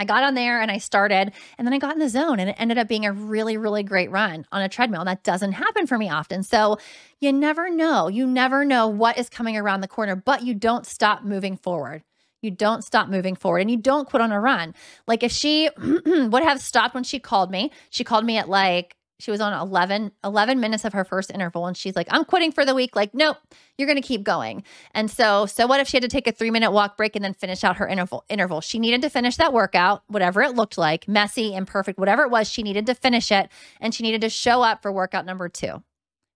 I 0.00 0.04
got 0.04 0.24
on 0.24 0.34
there 0.34 0.62
and 0.62 0.70
I 0.70 0.78
started, 0.78 1.30
and 1.58 1.66
then 1.66 1.74
I 1.74 1.78
got 1.78 1.92
in 1.92 1.98
the 1.98 2.08
zone, 2.08 2.40
and 2.40 2.48
it 2.48 2.56
ended 2.58 2.78
up 2.78 2.88
being 2.88 3.04
a 3.04 3.12
really, 3.12 3.58
really 3.58 3.82
great 3.82 4.10
run 4.10 4.46
on 4.50 4.62
a 4.62 4.68
treadmill. 4.68 5.04
That 5.04 5.22
doesn't 5.22 5.52
happen 5.52 5.86
for 5.86 5.98
me 5.98 6.08
often. 6.08 6.42
So 6.42 6.78
you 7.20 7.34
never 7.34 7.68
know. 7.68 8.08
You 8.08 8.26
never 8.26 8.64
know 8.64 8.88
what 8.88 9.18
is 9.18 9.28
coming 9.28 9.58
around 9.58 9.82
the 9.82 9.88
corner, 9.88 10.16
but 10.16 10.42
you 10.42 10.54
don't 10.54 10.86
stop 10.86 11.22
moving 11.22 11.58
forward. 11.58 12.02
You 12.40 12.50
don't 12.50 12.82
stop 12.82 13.10
moving 13.10 13.34
forward 13.34 13.58
and 13.58 13.70
you 13.70 13.76
don't 13.76 14.08
quit 14.08 14.22
on 14.22 14.32
a 14.32 14.40
run. 14.40 14.74
Like 15.06 15.22
if 15.22 15.30
she 15.30 15.68
would 15.78 16.42
have 16.42 16.62
stopped 16.62 16.94
when 16.94 17.04
she 17.04 17.18
called 17.18 17.50
me, 17.50 17.70
she 17.90 18.02
called 18.02 18.24
me 18.24 18.38
at 18.38 18.48
like 18.48 18.96
she 19.20 19.30
was 19.30 19.40
on 19.40 19.52
11 19.52 20.12
11 20.24 20.61
minutes 20.61 20.85
of 20.85 20.92
her 20.92 21.04
first 21.04 21.30
interval 21.30 21.66
and 21.66 21.76
she's 21.76 21.96
like 21.96 22.06
i'm 22.11 22.24
quitting 22.24 22.52
for 22.52 22.64
the 22.64 22.74
week. 22.74 22.96
Like 22.96 23.14
nope 23.14 23.37
you're 23.78 23.87
going 23.87 24.00
to 24.00 24.06
keep 24.06 24.22
going. 24.22 24.62
And 24.94 25.11
so 25.11 25.46
so 25.46 25.66
what 25.66 25.80
if 25.80 25.88
she 25.88 25.96
had 25.96 26.02
to 26.02 26.09
take 26.09 26.26
a 26.26 26.33
three 26.33 26.50
minute 26.50 26.70
walk 26.70 26.96
break 26.96 27.16
and 27.16 27.24
then 27.24 27.35
finish 27.35 27.64
out 27.64 27.76
her 27.76 27.88
interval 27.88 28.24
interval? 28.28 28.61
She 28.61 28.78
needed 28.78 29.02
to 29.02 29.11
finish 29.11 29.37
that 29.37 29.52
workout 29.52 30.02
whatever 30.09 30.42
it 30.42 30.54
looked 30.54 30.78
like 30.78 31.09
messy 31.09 31.54
imperfect 31.54 31.98
whatever 31.98 32.24
it 32.24 32.30
was 32.30 32.48
she 32.48 32.62
needed 32.62 32.87
to 32.87 32.94
finish 32.94 33.30
it 33.30 33.48
and 33.80 33.94
she 33.94 34.02
needed 34.02 34.20
to 34.22 34.30
show 34.30 34.62
up 34.62 34.83
for 34.83 34.92
workout 34.92 35.26
number 35.26 35.48
two 35.48 35.83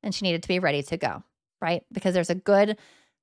and 0.02 0.14
she 0.14 0.24
needed 0.24 0.42
to 0.42 0.48
be 0.48 0.58
ready 0.58 0.82
to 0.82 0.96
go 0.96 1.22
right? 1.60 1.82
Because 1.90 2.12
there's 2.12 2.30
a 2.30 2.34
good 2.34 2.76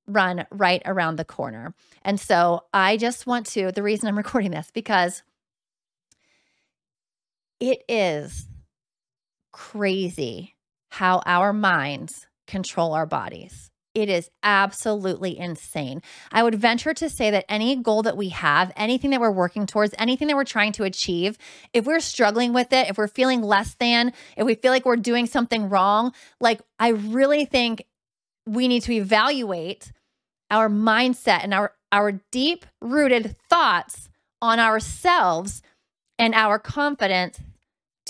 run 0.08 0.46
right 0.50 0.82
around 0.86 1.16
the 1.18 1.26
corner. 1.26 1.76
And 2.04 2.20
so 2.20 2.66
i 2.74 2.98
just 2.98 3.28
want 3.28 3.46
to 3.46 3.72
the 3.72 3.84
reason 3.84 4.10
i'm 4.10 4.18
recording 4.26 4.52
this 4.52 4.72
because 4.74 5.24
it 7.60 7.84
is 7.88 8.48
crazy 9.52 10.56
how 10.90 11.22
our 11.26 11.54
minds 11.54 12.28
control 12.48 12.94
our 12.94 13.06
bodies. 13.06 13.72
It 13.94 14.08
is 14.08 14.30
absolutely 14.42 15.38
insane. 15.38 16.02
I 16.32 16.44
would 16.44 16.56
venture 16.56 16.94
to 16.94 17.10
say 17.10 17.32
that 17.32 17.46
any 17.50 17.76
goal 17.76 18.04
that 18.04 18.16
we 18.16 18.30
have, 18.30 18.72
anything 18.78 19.10
that 19.12 19.20
we're 19.20 19.32
working 19.32 19.66
towards, 19.66 19.94
anything 19.98 20.30
that 20.30 20.38
we're 20.38 20.46
trying 20.46 20.72
to 20.74 20.86
achieve, 20.86 21.38
if 21.74 21.86
we're 21.86 22.00
struggling 22.00 22.54
with 22.54 22.72
it, 22.72 22.90
if 22.90 22.98
we're 22.98 23.10
feeling 23.10 23.42
less 23.42 23.76
than, 23.76 24.14
if 24.38 24.46
we 24.46 24.56
feel 24.56 24.72
like 24.72 24.86
we're 24.86 24.96
doing 24.96 25.26
something 25.26 25.68
wrong, 25.68 26.14
like 26.40 26.62
I 26.80 26.90
really 26.90 27.44
think 27.44 27.84
we 28.48 28.70
need 28.70 28.84
to 28.84 28.94
evaluate 28.94 29.92
our 30.50 30.70
mindset 30.70 31.44
and 31.44 31.54
our 31.54 31.74
our 31.92 32.14
deep 32.32 32.66
rooted 32.82 33.36
thoughts 33.50 34.08
on 34.42 34.60
ourselves 34.60 35.62
and 36.18 36.34
our 36.34 36.58
confidence 36.58 37.40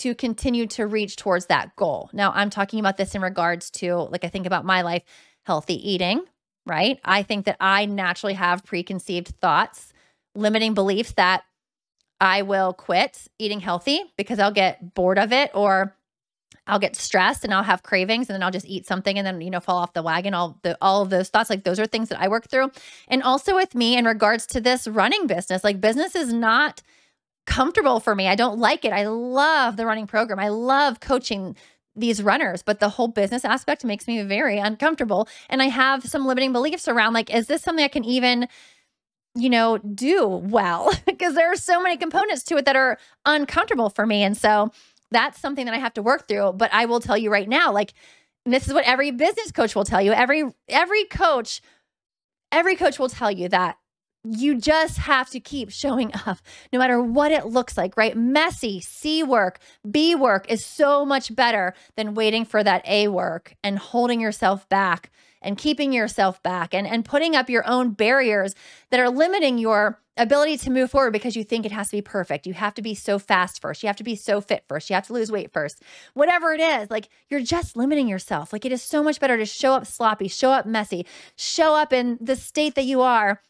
to 0.02 0.16
continue 0.16 0.66
to 0.68 0.88
reach 0.88 1.16
towards 1.16 1.46
that 1.48 1.76
goal. 1.76 2.10
Now, 2.12 2.32
I'm 2.34 2.50
talking 2.50 2.80
about 2.80 2.98
this 2.98 3.14
in 3.14 3.22
regards 3.22 3.70
to, 3.72 3.96
like, 3.96 4.24
I 4.24 4.30
think 4.30 4.46
about 4.46 4.66
my 4.66 4.82
life, 4.82 5.04
healthy 5.44 5.76
eating, 5.92 6.24
right? 6.66 7.00
I 7.06 7.24
think 7.24 7.46
that 7.46 7.58
I 7.60 7.86
naturally 7.86 8.34
have 8.34 8.64
preconceived 8.64 9.28
thoughts, 9.42 9.94
limiting 10.34 10.74
beliefs 10.74 11.14
that 11.14 11.44
I 12.20 12.42
will 12.42 12.74
quit 12.74 13.28
eating 13.38 13.60
healthy 13.60 14.02
because 14.18 14.40
I'll 14.40 14.52
get 14.52 14.94
bored 14.94 15.20
of 15.20 15.32
it 15.32 15.52
or 15.54 15.96
I'll 16.68 16.80
get 16.80 16.96
stressed 16.96 17.44
and 17.44 17.54
I'll 17.54 17.64
have 17.64 17.84
cravings 17.84 18.30
and 18.30 18.36
then 18.36 18.44
I'll 18.44 18.52
just 18.52 18.68
eat 18.68 18.86
something 18.86 19.18
and 19.18 19.26
then 19.26 19.42
you 19.42 19.50
know 19.50 19.60
fall 19.60 19.78
off 19.78 19.94
the 19.94 20.04
wagon 20.04 20.36
all 20.36 20.60
the 20.62 20.78
all 20.80 21.02
of 21.02 21.10
those 21.10 21.30
thoughts 21.30 21.50
like 21.50 21.64
those 21.64 21.80
are 21.80 21.88
things 21.88 22.10
that 22.10 22.22
I 22.22 22.28
work 22.28 22.48
through 22.48 22.72
and 23.08 23.24
also 23.24 23.56
with 23.56 23.74
me 23.74 23.98
in 23.98 24.06
regards 24.06 24.46
to 24.48 24.62
this 24.62 24.88
running 24.88 25.26
business 25.26 25.64
like 25.64 25.82
business 25.82 26.16
is 26.16 26.32
not 26.32 26.84
comfortable 27.52 28.00
for 28.00 28.16
me. 28.16 28.28
I 28.28 28.36
don't 28.36 28.60
like 28.60 28.86
it. 28.86 28.94
I 28.94 29.08
love 29.08 29.76
the 29.76 29.86
running 29.86 30.08
program. 30.08 30.40
I 30.40 30.48
love 30.48 31.02
coaching 31.02 31.56
these 31.96 32.24
runners, 32.24 32.64
but 32.64 32.80
the 32.80 32.88
whole 32.88 33.10
business 33.10 33.44
aspect 33.44 33.84
makes 33.84 34.08
me 34.08 34.24
very 34.24 34.58
uncomfortable. 34.58 35.28
And 35.50 35.62
I 35.62 35.66
have 35.66 36.06
some 36.06 36.26
limiting 36.26 36.54
beliefs 36.54 36.88
around 36.88 37.14
like, 37.14 37.30
is 37.30 37.48
this 37.48 37.62
something 37.62 37.84
I 37.84 37.90
can 37.90 38.06
even, 38.06 38.48
you 39.36 39.50
know, 39.50 39.78
do 39.80 40.26
well? 40.26 40.94
because 41.06 41.36
there 41.36 41.52
are 41.52 41.58
so 41.58 41.82
many 41.82 41.98
components 41.98 42.44
to 42.44 42.56
it 42.56 42.64
that 42.64 42.78
are 42.78 42.98
uncomfortable 43.26 43.90
for 43.90 44.06
me. 44.06 44.24
And 44.24 44.38
so 44.38 44.72
that's 45.12 45.38
something 45.38 45.66
that 45.66 45.76
I 45.76 45.80
have 45.80 45.94
to 45.96 46.02
work 46.02 46.30
through. 46.30 46.54
But 46.54 46.74
I 46.74 46.86
will 46.86 47.02
tell 47.02 47.18
you 47.18 47.30
right 47.30 47.50
now, 47.50 47.74
like, 47.74 47.94
this 48.46 48.66
is 48.66 48.74
what 48.74 48.86
every 48.86 49.12
business 49.12 49.52
coach 49.52 49.76
will 49.76 49.84
tell 49.84 50.02
you. 50.02 50.14
Every 50.14 50.46
every 50.70 51.04
coach, 51.04 51.62
every 52.52 52.76
coach 52.76 52.98
will 52.98 53.10
tell 53.10 53.30
you 53.30 53.50
that 53.50 53.78
you 54.24 54.58
just 54.58 54.98
have 55.00 55.30
to 55.32 55.40
keep 55.40 55.72
showing 55.72 56.12
up 56.26 56.38
no 56.72 56.80
matter 56.80 57.02
what 57.02 57.32
it 57.32 57.48
looks 57.48 57.78
like, 57.78 57.96
right? 57.98 58.16
Messy 58.16 58.82
C 58.82 59.24
work, 59.24 59.60
B 59.90 60.16
work 60.16 60.50
is 60.50 60.66
so 60.66 61.06
much 61.06 61.36
better 61.36 61.74
than 61.96 62.14
waiting 62.14 62.46
for 62.46 62.64
that 62.64 62.88
A 62.88 63.08
work 63.08 63.56
and 63.64 63.78
holding 63.80 64.22
yourself 64.22 64.68
back 64.70 65.12
and 65.42 65.58
keeping 65.58 65.92
yourself 65.92 66.42
back 66.44 66.74
and, 66.74 66.86
and 66.86 67.04
putting 67.04 67.36
up 67.36 67.50
your 67.50 67.68
own 67.68 67.92
barriers 67.92 68.54
that 68.92 69.00
are 69.00 69.10
limiting 69.10 69.58
your 69.58 70.00
ability 70.18 70.58
to 70.58 70.70
move 70.70 70.92
forward 70.92 71.12
because 71.12 71.36
you 71.36 71.44
think 71.44 71.66
it 71.66 71.72
has 71.72 71.90
to 71.90 71.98
be 71.98 72.02
perfect. 72.02 72.46
You 72.46 72.54
have 72.54 72.76
to 72.76 72.82
be 72.82 72.94
so 72.94 73.18
fast 73.18 73.60
first. 73.60 73.82
You 73.82 73.88
have 73.88 73.96
to 73.96 74.04
be 74.04 74.16
so 74.16 74.40
fit 74.40 74.66
first. 74.68 74.90
You 74.90 74.94
have 74.94 75.08
to 75.08 75.14
lose 75.14 75.32
weight 75.32 75.52
first. 75.52 75.82
Whatever 76.14 76.54
it 76.54 76.60
is, 76.60 76.92
like 76.92 77.10
you're 77.30 77.42
just 77.42 77.76
limiting 77.76 78.08
yourself. 78.08 78.54
Like 78.54 78.66
it 78.66 78.72
is 78.72 78.84
so 78.84 79.02
much 79.02 79.20
better 79.20 79.38
to 79.38 79.46
show 79.46 79.74
up 79.74 79.88
sloppy, 79.88 80.28
show 80.28 80.52
up 80.52 80.66
messy, 80.66 81.08
show 81.36 81.76
up 81.76 81.92
in 81.92 82.20
the 82.22 82.36
state 82.36 82.76
that 82.76 82.86
you 82.86 83.02
are 83.02 83.42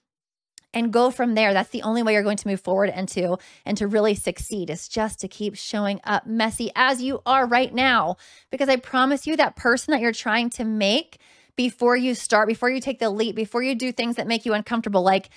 and 0.74 0.94
go 0.94 1.12
from 1.12 1.36
there. 1.36 1.54
That's 1.54 1.70
the 1.70 1.84
only 1.84 2.04
way 2.04 2.14
you're 2.14 2.24
going 2.24 2.38
to 2.38 2.48
move 2.48 2.62
forward 2.62 2.90
and 2.90 3.08
to 3.10 3.38
and 3.66 3.78
to 3.78 3.88
really 3.88 4.16
succeed 4.16 4.70
is 4.70 4.88
just 4.88 5.20
to 5.20 5.28
keep 5.28 5.56
showing 5.56 6.00
up 6.04 6.26
messy 6.26 6.72
as 6.76 7.02
you 7.02 7.22
are 7.26 7.46
right 7.46 7.74
now. 7.74 8.18
Because 8.50 8.70
I 8.70 8.78
promise 8.78 9.28
you 9.28 9.38
that 9.38 9.56
person 9.56 9.92
that 9.92 10.02
you're 10.02 10.12
trying 10.12 10.50
to 10.52 10.64
make 10.64 11.20
before 11.56 11.96
you 11.96 12.16
start, 12.16 12.48
before 12.48 12.70
you 12.70 12.80
take 12.80 13.00
the 13.00 13.10
leap, 13.10 13.36
before 13.36 13.62
you 13.62 13.76
do 13.76 13.92
things 13.92 14.16
that 14.16 14.28
make 14.28 14.46
you 14.46 14.54
uncomfortable, 14.54 15.04
like 15.04 15.30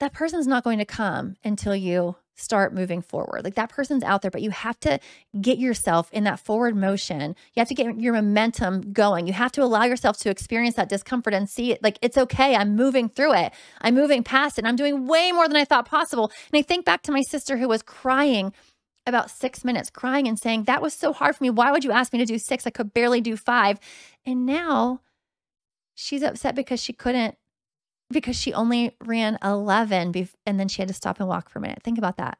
that 0.00 0.12
person's 0.12 0.46
not 0.46 0.64
going 0.64 0.78
to 0.78 0.84
come 0.84 1.36
until 1.44 1.74
you 1.74 2.16
start 2.34 2.74
moving 2.74 3.02
forward. 3.02 3.44
Like 3.44 3.54
that 3.54 3.68
person's 3.68 4.02
out 4.02 4.22
there, 4.22 4.30
but 4.30 4.42
you 4.42 4.50
have 4.50 4.78
to 4.80 4.98
get 5.40 5.58
yourself 5.58 6.10
in 6.12 6.24
that 6.24 6.40
forward 6.40 6.76
motion. 6.76 7.36
You 7.54 7.60
have 7.60 7.68
to 7.68 7.74
get 7.74 8.00
your 8.00 8.14
momentum 8.14 8.92
going. 8.92 9.26
You 9.26 9.32
have 9.32 9.52
to 9.52 9.62
allow 9.62 9.84
yourself 9.84 10.18
to 10.18 10.30
experience 10.30 10.76
that 10.76 10.88
discomfort 10.88 11.34
and 11.34 11.48
see 11.48 11.72
it 11.72 11.82
like 11.82 11.98
it's 12.02 12.18
okay. 12.18 12.56
I'm 12.56 12.74
moving 12.74 13.08
through 13.08 13.34
it. 13.34 13.52
I'm 13.80 13.94
moving 13.94 14.22
past 14.22 14.58
it. 14.58 14.64
I'm 14.64 14.76
doing 14.76 15.06
way 15.06 15.32
more 15.32 15.46
than 15.46 15.56
I 15.56 15.64
thought 15.64 15.86
possible. 15.86 16.32
And 16.52 16.58
I 16.58 16.62
think 16.62 16.84
back 16.84 17.02
to 17.02 17.12
my 17.12 17.22
sister 17.22 17.58
who 17.58 17.68
was 17.68 17.82
crying 17.82 18.52
about 19.06 19.30
six 19.30 19.64
minutes, 19.64 19.90
crying 19.90 20.28
and 20.28 20.38
saying, 20.38 20.64
That 20.64 20.82
was 20.82 20.94
so 20.94 21.12
hard 21.12 21.36
for 21.36 21.44
me. 21.44 21.50
Why 21.50 21.70
would 21.70 21.84
you 21.84 21.92
ask 21.92 22.12
me 22.12 22.18
to 22.18 22.24
do 22.24 22.38
six? 22.38 22.66
I 22.66 22.70
could 22.70 22.94
barely 22.94 23.20
do 23.20 23.36
five. 23.36 23.78
And 24.24 24.46
now 24.46 25.00
she's 25.94 26.22
upset 26.22 26.54
because 26.54 26.82
she 26.82 26.92
couldn't 26.92 27.36
because 28.12 28.36
she 28.36 28.52
only 28.52 28.94
ran 29.04 29.38
11 29.42 30.12
bef- 30.12 30.34
and 30.46 30.60
then 30.60 30.68
she 30.68 30.82
had 30.82 30.88
to 30.88 30.94
stop 30.94 31.18
and 31.18 31.28
walk 31.28 31.48
for 31.48 31.58
a 31.58 31.62
minute. 31.62 31.82
Think 31.82 31.98
about 31.98 32.16
that. 32.18 32.38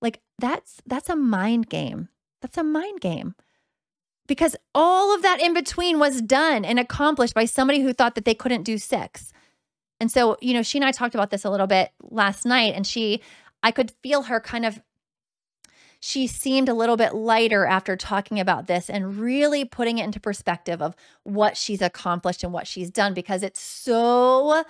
Like 0.00 0.20
that's 0.38 0.82
that's 0.86 1.08
a 1.08 1.16
mind 1.16 1.68
game. 1.68 2.08
That's 2.42 2.58
a 2.58 2.64
mind 2.64 3.00
game. 3.00 3.34
Because 4.26 4.56
all 4.74 5.14
of 5.14 5.22
that 5.22 5.40
in 5.40 5.54
between 5.54 5.98
was 5.98 6.22
done 6.22 6.64
and 6.64 6.78
accomplished 6.78 7.34
by 7.34 7.44
somebody 7.44 7.80
who 7.80 7.92
thought 7.92 8.14
that 8.14 8.24
they 8.24 8.34
couldn't 8.34 8.62
do 8.62 8.78
6. 8.78 9.32
And 10.00 10.10
so, 10.10 10.36
you 10.40 10.54
know, 10.54 10.62
she 10.62 10.78
and 10.78 10.84
I 10.84 10.92
talked 10.92 11.14
about 11.14 11.30
this 11.30 11.44
a 11.44 11.50
little 11.50 11.66
bit 11.66 11.92
last 12.02 12.44
night 12.44 12.74
and 12.74 12.86
she 12.86 13.20
I 13.62 13.70
could 13.70 13.92
feel 14.02 14.22
her 14.22 14.40
kind 14.40 14.66
of 14.66 14.80
she 16.00 16.26
seemed 16.26 16.68
a 16.68 16.74
little 16.74 16.98
bit 16.98 17.14
lighter 17.14 17.64
after 17.64 17.96
talking 17.96 18.38
about 18.38 18.66
this 18.66 18.90
and 18.90 19.18
really 19.18 19.64
putting 19.64 19.96
it 19.96 20.04
into 20.04 20.20
perspective 20.20 20.82
of 20.82 20.94
what 21.22 21.56
she's 21.56 21.80
accomplished 21.80 22.44
and 22.44 22.52
what 22.52 22.66
she's 22.66 22.90
done 22.90 23.14
because 23.14 23.42
it's 23.42 23.60
so 23.60 24.64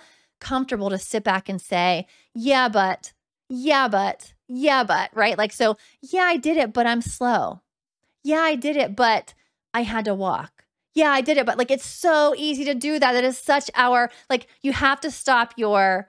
comfortable 0.45 0.91
to 0.91 0.99
sit 0.99 1.23
back 1.23 1.49
and 1.49 1.59
say, 1.59 2.05
yeah, 2.35 2.69
but, 2.69 3.13
yeah, 3.49 3.87
but, 3.87 4.33
yeah, 4.47 4.83
but, 4.83 5.09
right? 5.15 5.39
Like, 5.39 5.51
so, 5.51 5.75
yeah, 6.01 6.21
I 6.21 6.37
did 6.37 6.55
it, 6.55 6.71
but 6.71 6.85
I'm 6.85 7.01
slow. 7.01 7.61
Yeah, 8.23 8.41
I 8.41 8.53
did 8.53 8.77
it, 8.77 8.95
but 8.95 9.33
I 9.73 9.81
had 9.81 10.05
to 10.05 10.13
walk. 10.13 10.65
Yeah, 10.93 11.09
I 11.09 11.21
did 11.21 11.37
it, 11.37 11.47
but 11.47 11.57
like, 11.57 11.71
it's 11.71 11.85
so 11.85 12.35
easy 12.37 12.63
to 12.65 12.75
do 12.75 12.99
that. 12.99 13.13
That 13.13 13.23
is 13.23 13.39
such 13.39 13.71
our, 13.73 14.11
like, 14.29 14.45
you 14.61 14.71
have 14.71 15.01
to 15.01 15.09
stop 15.09 15.55
your, 15.57 16.07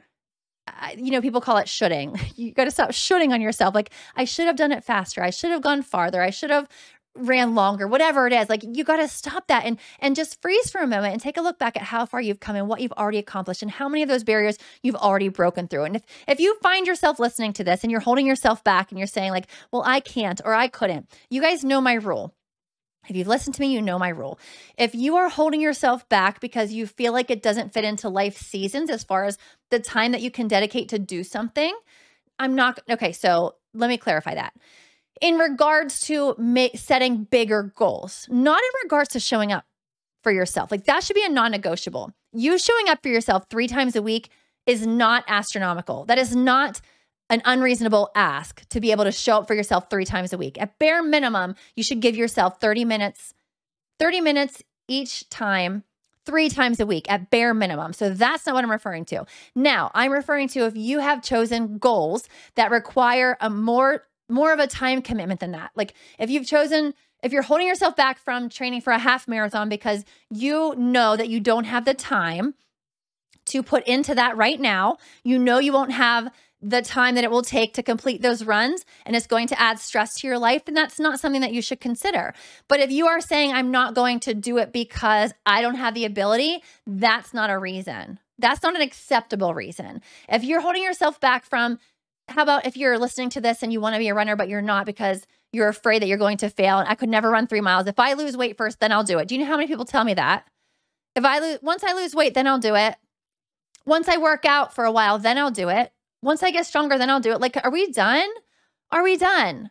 you 0.98 1.10
know, 1.10 1.22
people 1.22 1.40
call 1.40 1.56
it 1.56 1.68
shooting. 1.68 2.20
You 2.36 2.52
got 2.52 2.64
to 2.64 2.70
stop 2.70 2.92
shooting 2.92 3.32
on 3.32 3.40
yourself. 3.40 3.74
Like, 3.74 3.90
I 4.16 4.26
should 4.26 4.46
have 4.46 4.56
done 4.56 4.70
it 4.70 4.84
faster. 4.84 5.22
I 5.22 5.30
should 5.30 5.50
have 5.50 5.62
gone 5.62 5.80
farther. 5.80 6.20
I 6.20 6.28
should 6.28 6.50
have 6.50 6.68
ran 7.16 7.54
longer, 7.54 7.86
whatever 7.86 8.26
it 8.26 8.32
is. 8.32 8.48
Like 8.48 8.62
you 8.62 8.84
got 8.84 8.96
to 8.96 9.08
stop 9.08 9.46
that 9.48 9.64
and 9.64 9.78
and 9.98 10.14
just 10.14 10.40
freeze 10.40 10.70
for 10.70 10.80
a 10.80 10.86
moment 10.86 11.12
and 11.12 11.22
take 11.22 11.36
a 11.36 11.40
look 11.40 11.58
back 11.58 11.76
at 11.76 11.82
how 11.82 12.06
far 12.06 12.20
you've 12.20 12.40
come 12.40 12.56
and 12.56 12.68
what 12.68 12.80
you've 12.80 12.92
already 12.92 13.18
accomplished 13.18 13.62
and 13.62 13.70
how 13.70 13.88
many 13.88 14.02
of 14.02 14.08
those 14.08 14.24
barriers 14.24 14.58
you've 14.82 14.96
already 14.96 15.28
broken 15.28 15.68
through. 15.68 15.84
And 15.84 15.96
if 15.96 16.02
if 16.28 16.40
you 16.40 16.56
find 16.62 16.86
yourself 16.86 17.18
listening 17.18 17.52
to 17.54 17.64
this 17.64 17.82
and 17.82 17.90
you're 17.90 18.00
holding 18.00 18.26
yourself 18.26 18.62
back 18.62 18.90
and 18.90 18.98
you're 18.98 19.06
saying 19.06 19.30
like, 19.30 19.46
"Well, 19.72 19.82
I 19.84 20.00
can't 20.00 20.40
or 20.44 20.54
I 20.54 20.68
couldn't." 20.68 21.08
You 21.30 21.40
guys 21.40 21.64
know 21.64 21.80
my 21.80 21.94
rule. 21.94 22.34
If 23.08 23.14
you've 23.14 23.28
listened 23.28 23.54
to 23.54 23.60
me, 23.60 23.72
you 23.72 23.80
know 23.80 23.98
my 23.98 24.08
rule. 24.08 24.38
If 24.76 24.94
you 24.94 25.16
are 25.16 25.28
holding 25.28 25.60
yourself 25.60 26.08
back 26.08 26.40
because 26.40 26.72
you 26.72 26.86
feel 26.86 27.12
like 27.12 27.30
it 27.30 27.42
doesn't 27.42 27.72
fit 27.72 27.84
into 27.84 28.08
life 28.08 28.36
seasons 28.36 28.90
as 28.90 29.04
far 29.04 29.24
as 29.24 29.38
the 29.70 29.78
time 29.78 30.12
that 30.12 30.22
you 30.22 30.30
can 30.30 30.48
dedicate 30.48 30.88
to 30.88 30.98
do 30.98 31.22
something, 31.22 31.72
I'm 32.38 32.54
not 32.54 32.80
okay, 32.90 33.12
so 33.12 33.54
let 33.74 33.88
me 33.88 33.96
clarify 33.96 34.34
that 34.34 34.54
in 35.20 35.36
regards 35.36 36.00
to 36.02 36.34
ma- 36.38 36.68
setting 36.74 37.24
bigger 37.24 37.72
goals, 37.74 38.26
not 38.30 38.60
in 38.60 38.70
regards 38.84 39.10
to 39.10 39.20
showing 39.20 39.52
up 39.52 39.64
for 40.22 40.32
yourself. 40.32 40.70
Like 40.70 40.84
that 40.84 41.04
should 41.04 41.14
be 41.14 41.24
a 41.24 41.28
non 41.28 41.50
negotiable. 41.50 42.12
You 42.32 42.58
showing 42.58 42.88
up 42.88 43.02
for 43.02 43.08
yourself 43.08 43.44
three 43.48 43.68
times 43.68 43.96
a 43.96 44.02
week 44.02 44.30
is 44.66 44.86
not 44.86 45.24
astronomical. 45.28 46.04
That 46.04 46.18
is 46.18 46.34
not 46.34 46.80
an 47.30 47.42
unreasonable 47.44 48.10
ask 48.14 48.68
to 48.68 48.80
be 48.80 48.92
able 48.92 49.04
to 49.04 49.12
show 49.12 49.38
up 49.38 49.46
for 49.46 49.54
yourself 49.54 49.88
three 49.88 50.04
times 50.04 50.32
a 50.32 50.38
week. 50.38 50.60
At 50.60 50.78
bare 50.78 51.02
minimum, 51.02 51.54
you 51.74 51.82
should 51.82 52.00
give 52.00 52.16
yourself 52.16 52.60
30 52.60 52.84
minutes, 52.84 53.34
30 53.98 54.20
minutes 54.20 54.62
each 54.88 55.28
time 55.28 55.84
three 56.24 56.48
times 56.48 56.80
a 56.80 56.86
week 56.86 57.10
at 57.10 57.30
bare 57.30 57.54
minimum. 57.54 57.92
So 57.92 58.10
that's 58.10 58.46
not 58.46 58.54
what 58.54 58.64
I'm 58.64 58.70
referring 58.70 59.04
to. 59.06 59.24
Now, 59.54 59.90
I'm 59.94 60.12
referring 60.12 60.48
to 60.48 60.66
if 60.66 60.76
you 60.76 60.98
have 60.98 61.22
chosen 61.22 61.78
goals 61.78 62.28
that 62.56 62.70
require 62.70 63.36
a 63.40 63.48
more 63.48 64.02
more 64.28 64.52
of 64.52 64.58
a 64.58 64.66
time 64.66 65.02
commitment 65.02 65.40
than 65.40 65.52
that. 65.52 65.70
Like 65.74 65.94
if 66.18 66.30
you've 66.30 66.46
chosen 66.46 66.94
if 67.22 67.32
you're 67.32 67.42
holding 67.42 67.66
yourself 67.66 67.96
back 67.96 68.18
from 68.18 68.48
training 68.48 68.82
for 68.82 68.92
a 68.92 68.98
half 68.98 69.26
marathon 69.26 69.68
because 69.68 70.04
you 70.30 70.74
know 70.76 71.16
that 71.16 71.28
you 71.28 71.40
don't 71.40 71.64
have 71.64 71.84
the 71.84 71.94
time 71.94 72.54
to 73.46 73.62
put 73.62 73.86
into 73.86 74.14
that 74.14 74.36
right 74.36 74.60
now, 74.60 74.98
you 75.24 75.38
know 75.38 75.58
you 75.58 75.72
won't 75.72 75.92
have 75.92 76.30
the 76.62 76.82
time 76.82 77.14
that 77.14 77.24
it 77.24 77.30
will 77.30 77.42
take 77.42 77.74
to 77.74 77.82
complete 77.82 78.22
those 78.22 78.44
runs 78.44 78.84
and 79.04 79.14
it's 79.14 79.26
going 79.26 79.46
to 79.46 79.60
add 79.60 79.78
stress 79.78 80.14
to 80.16 80.26
your 80.26 80.38
life, 80.38 80.64
then 80.64 80.74
that's 80.74 80.98
not 80.98 81.20
something 81.20 81.40
that 81.40 81.52
you 81.52 81.62
should 81.62 81.80
consider. 81.80 82.34
But 82.66 82.80
if 82.80 82.90
you 82.90 83.06
are 83.06 83.20
saying, 83.20 83.52
I'm 83.52 83.70
not 83.70 83.94
going 83.94 84.20
to 84.20 84.34
do 84.34 84.58
it 84.58 84.72
because 84.72 85.32
I 85.44 85.62
don't 85.62 85.76
have 85.76 85.94
the 85.94 86.04
ability, 86.04 86.62
that's 86.86 87.34
not 87.34 87.50
a 87.50 87.58
reason. 87.58 88.18
That's 88.38 88.62
not 88.62 88.74
an 88.74 88.82
acceptable 88.82 89.54
reason. 89.54 90.02
If 90.28 90.44
you're 90.44 90.60
holding 90.60 90.82
yourself 90.82 91.20
back 91.20 91.44
from 91.44 91.78
how 92.28 92.42
about 92.42 92.66
if 92.66 92.76
you're 92.76 92.98
listening 92.98 93.30
to 93.30 93.40
this 93.40 93.62
and 93.62 93.72
you 93.72 93.80
want 93.80 93.94
to 93.94 93.98
be 93.98 94.08
a 94.08 94.14
runner, 94.14 94.36
but 94.36 94.48
you're 94.48 94.62
not 94.62 94.86
because 94.86 95.26
you're 95.52 95.68
afraid 95.68 96.02
that 96.02 96.06
you're 96.06 96.18
going 96.18 96.36
to 96.38 96.50
fail 96.50 96.78
and 96.78 96.88
I 96.88 96.94
could 96.94 97.08
never 97.08 97.30
run 97.30 97.46
three 97.46 97.60
miles. 97.60 97.86
If 97.86 97.98
I 97.98 98.14
lose 98.14 98.36
weight 98.36 98.56
first, 98.56 98.80
then 98.80 98.92
I'll 98.92 99.04
do 99.04 99.18
it. 99.18 99.28
Do 99.28 99.34
you 99.34 99.40
know 99.40 99.46
how 99.46 99.56
many 99.56 99.68
people 99.68 99.84
tell 99.84 100.04
me 100.04 100.14
that? 100.14 100.46
If 101.14 101.24
I 101.24 101.38
lose, 101.38 101.58
once 101.62 101.82
I 101.84 101.92
lose 101.92 102.14
weight, 102.14 102.34
then 102.34 102.46
I'll 102.46 102.58
do 102.58 102.74
it. 102.74 102.96
Once 103.86 104.08
I 104.08 104.16
work 104.16 104.44
out 104.44 104.74
for 104.74 104.84
a 104.84 104.92
while, 104.92 105.18
then 105.18 105.38
I'll 105.38 105.50
do 105.50 105.68
it. 105.68 105.92
Once 106.22 106.42
I 106.42 106.50
get 106.50 106.66
stronger, 106.66 106.98
then 106.98 107.08
I'll 107.08 107.20
do 107.20 107.32
it. 107.32 107.40
Like, 107.40 107.56
are 107.62 107.70
we 107.70 107.90
done? 107.90 108.28
Are 108.90 109.02
we 109.02 109.16
done? 109.16 109.70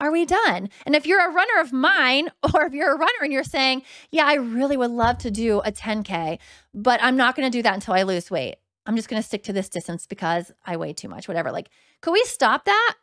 Are 0.00 0.12
we 0.12 0.24
done? 0.24 0.70
And 0.86 0.94
if 0.94 1.06
you're 1.06 1.28
a 1.28 1.32
runner 1.32 1.60
of 1.60 1.72
mine, 1.72 2.30
or 2.54 2.66
if 2.66 2.72
you're 2.72 2.94
a 2.94 2.98
runner 2.98 3.22
and 3.22 3.32
you're 3.32 3.44
saying, 3.44 3.82
yeah, 4.12 4.26
I 4.26 4.34
really 4.34 4.76
would 4.76 4.92
love 4.92 5.18
to 5.18 5.30
do 5.30 5.58
a 5.60 5.72
10K, 5.72 6.38
but 6.72 7.02
I'm 7.02 7.16
not 7.16 7.34
going 7.34 7.50
to 7.50 7.58
do 7.58 7.62
that 7.62 7.74
until 7.74 7.94
I 7.94 8.04
lose 8.04 8.30
weight. 8.30 8.56
I'm 8.88 8.96
just 8.96 9.10
going 9.10 9.20
to 9.20 9.26
stick 9.26 9.42
to 9.44 9.52
this 9.52 9.68
distance 9.68 10.06
because 10.06 10.50
I 10.64 10.78
weigh 10.78 10.94
too 10.94 11.10
much, 11.10 11.28
whatever. 11.28 11.52
Like, 11.52 11.68
could 12.00 12.12
we 12.12 12.24
stop 12.24 12.64
that? 12.64 12.94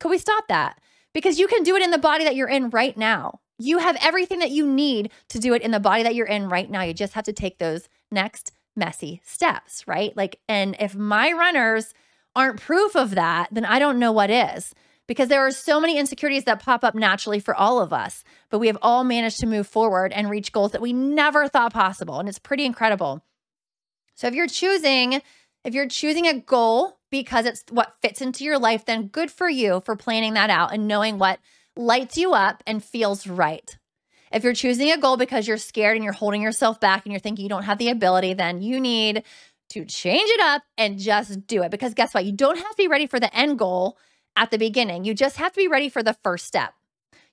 Could 0.00 0.08
we 0.08 0.18
stop 0.18 0.48
that? 0.48 0.80
Because 1.14 1.38
you 1.38 1.46
can 1.46 1.62
do 1.62 1.76
it 1.76 1.82
in 1.82 1.92
the 1.92 1.96
body 1.98 2.24
that 2.24 2.34
you're 2.34 2.48
in 2.48 2.70
right 2.70 2.96
now. 2.96 3.38
You 3.56 3.78
have 3.78 3.96
everything 4.02 4.40
that 4.40 4.50
you 4.50 4.66
need 4.66 5.12
to 5.28 5.38
do 5.38 5.54
it 5.54 5.62
in 5.62 5.70
the 5.70 5.78
body 5.78 6.02
that 6.02 6.16
you're 6.16 6.26
in 6.26 6.48
right 6.48 6.68
now. 6.68 6.82
You 6.82 6.92
just 6.92 7.12
have 7.12 7.24
to 7.24 7.32
take 7.32 7.58
those 7.58 7.88
next 8.10 8.50
messy 8.74 9.20
steps, 9.24 9.86
right? 9.86 10.16
Like, 10.16 10.40
and 10.48 10.74
if 10.80 10.96
my 10.96 11.30
runners 11.30 11.94
aren't 12.34 12.60
proof 12.60 12.96
of 12.96 13.10
that, 13.12 13.48
then 13.52 13.64
I 13.64 13.78
don't 13.78 14.00
know 14.00 14.10
what 14.10 14.30
is. 14.30 14.74
Because 15.06 15.28
there 15.28 15.46
are 15.46 15.52
so 15.52 15.80
many 15.80 15.98
insecurities 15.98 16.44
that 16.44 16.60
pop 16.60 16.82
up 16.82 16.96
naturally 16.96 17.38
for 17.38 17.54
all 17.54 17.80
of 17.80 17.92
us, 17.92 18.24
but 18.50 18.58
we 18.58 18.66
have 18.66 18.76
all 18.82 19.04
managed 19.04 19.38
to 19.38 19.46
move 19.46 19.68
forward 19.68 20.12
and 20.12 20.28
reach 20.28 20.52
goals 20.52 20.72
that 20.72 20.82
we 20.82 20.92
never 20.92 21.46
thought 21.46 21.72
possible. 21.72 22.18
And 22.18 22.28
it's 22.28 22.40
pretty 22.40 22.64
incredible. 22.66 23.22
So 24.18 24.26
if 24.26 24.34
you're 24.34 24.48
choosing, 24.48 25.22
if 25.62 25.74
you're 25.74 25.86
choosing 25.86 26.26
a 26.26 26.40
goal 26.40 26.98
because 27.08 27.46
it's 27.46 27.62
what 27.70 27.94
fits 28.02 28.20
into 28.20 28.42
your 28.42 28.58
life, 28.58 28.84
then 28.84 29.06
good 29.06 29.30
for 29.30 29.48
you 29.48 29.80
for 29.84 29.94
planning 29.94 30.34
that 30.34 30.50
out 30.50 30.74
and 30.74 30.88
knowing 30.88 31.18
what 31.18 31.38
lights 31.76 32.18
you 32.18 32.32
up 32.32 32.64
and 32.66 32.82
feels 32.82 33.28
right. 33.28 33.78
If 34.32 34.42
you're 34.42 34.54
choosing 34.54 34.90
a 34.90 34.98
goal 34.98 35.18
because 35.18 35.46
you're 35.46 35.56
scared 35.56 35.94
and 35.94 36.02
you're 36.02 36.12
holding 36.12 36.42
yourself 36.42 36.80
back 36.80 37.06
and 37.06 37.12
you're 37.12 37.20
thinking 37.20 37.44
you 37.44 37.48
don't 37.48 37.62
have 37.62 37.78
the 37.78 37.90
ability, 37.90 38.34
then 38.34 38.60
you 38.60 38.80
need 38.80 39.22
to 39.70 39.84
change 39.84 40.28
it 40.28 40.40
up 40.40 40.62
and 40.76 40.98
just 40.98 41.46
do 41.46 41.62
it. 41.62 41.70
Because 41.70 41.94
guess 41.94 42.12
what? 42.12 42.24
You 42.24 42.32
don't 42.32 42.58
have 42.58 42.70
to 42.70 42.76
be 42.76 42.88
ready 42.88 43.06
for 43.06 43.20
the 43.20 43.32
end 43.32 43.56
goal 43.56 43.98
at 44.34 44.50
the 44.50 44.58
beginning. 44.58 45.04
You 45.04 45.14
just 45.14 45.36
have 45.36 45.52
to 45.52 45.60
be 45.60 45.68
ready 45.68 45.88
for 45.88 46.02
the 46.02 46.16
first 46.24 46.44
step. 46.44 46.74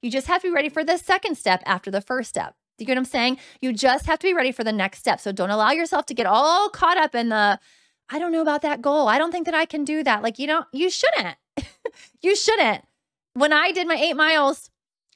You 0.04 0.12
just 0.12 0.28
have 0.28 0.44
to 0.44 0.50
be 0.50 0.54
ready 0.54 0.70
for 0.70 0.84
the 0.84 1.00
second 1.00 1.36
step 1.36 1.64
after 1.66 1.90
the 1.90 2.02
first 2.02 2.30
step. 2.30 2.54
Do 2.78 2.84
you 2.84 2.86
get 2.88 2.94
what 2.94 3.00
I'm 3.00 3.06
saying? 3.06 3.38
You 3.62 3.72
just 3.74 4.06
have 4.06 4.20
to 4.20 4.28
be 4.28 4.34
ready 4.34 4.52
for 4.52 4.64
the 4.64 4.74
next 4.74 5.00
step. 5.00 5.20
So 5.20 5.32
don't 5.32 5.50
allow 5.50 5.72
yourself 5.72 6.06
to 6.08 6.14
get 6.14 6.26
all 6.26 6.70
caught 6.70 6.98
up 6.98 7.16
in 7.16 7.30
the, 7.30 7.60
I 8.10 8.20
don't 8.20 8.32
know 8.32 8.42
about 8.42 8.62
that 8.64 8.82
goal. 8.82 9.08
I 9.08 9.18
don't 9.18 9.32
think 9.32 9.46
that 9.46 9.56
I 9.56 9.66
can 9.66 9.86
do 9.86 10.04
that. 10.04 10.22
Like, 10.22 10.40
you 10.40 10.48
know, 10.48 10.66
you 10.74 10.90
shouldn't. 10.90 11.38
you 12.22 12.36
shouldn't. 12.36 12.84
When 13.34 13.54
I 13.54 13.72
did 13.72 13.88
my 13.88 13.96
eight 13.96 14.16
miles 14.16 14.70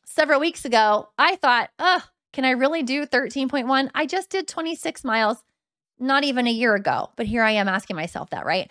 several 0.05 0.39
weeks 0.39 0.65
ago, 0.65 1.09
I 1.17 1.35
thought, 1.35 1.69
oh, 1.79 2.03
can 2.31 2.45
I 2.45 2.51
really 2.51 2.83
do 2.83 3.05
13.1? 3.05 3.89
I 3.93 4.05
just 4.05 4.29
did 4.29 4.47
26 4.47 5.03
miles 5.03 5.43
not 5.99 6.23
even 6.23 6.47
a 6.47 6.51
year 6.51 6.75
ago. 6.75 7.09
But 7.15 7.25
here 7.25 7.43
I 7.43 7.51
am 7.51 7.67
asking 7.67 7.95
myself 7.95 8.29
that, 8.29 8.45
right? 8.45 8.69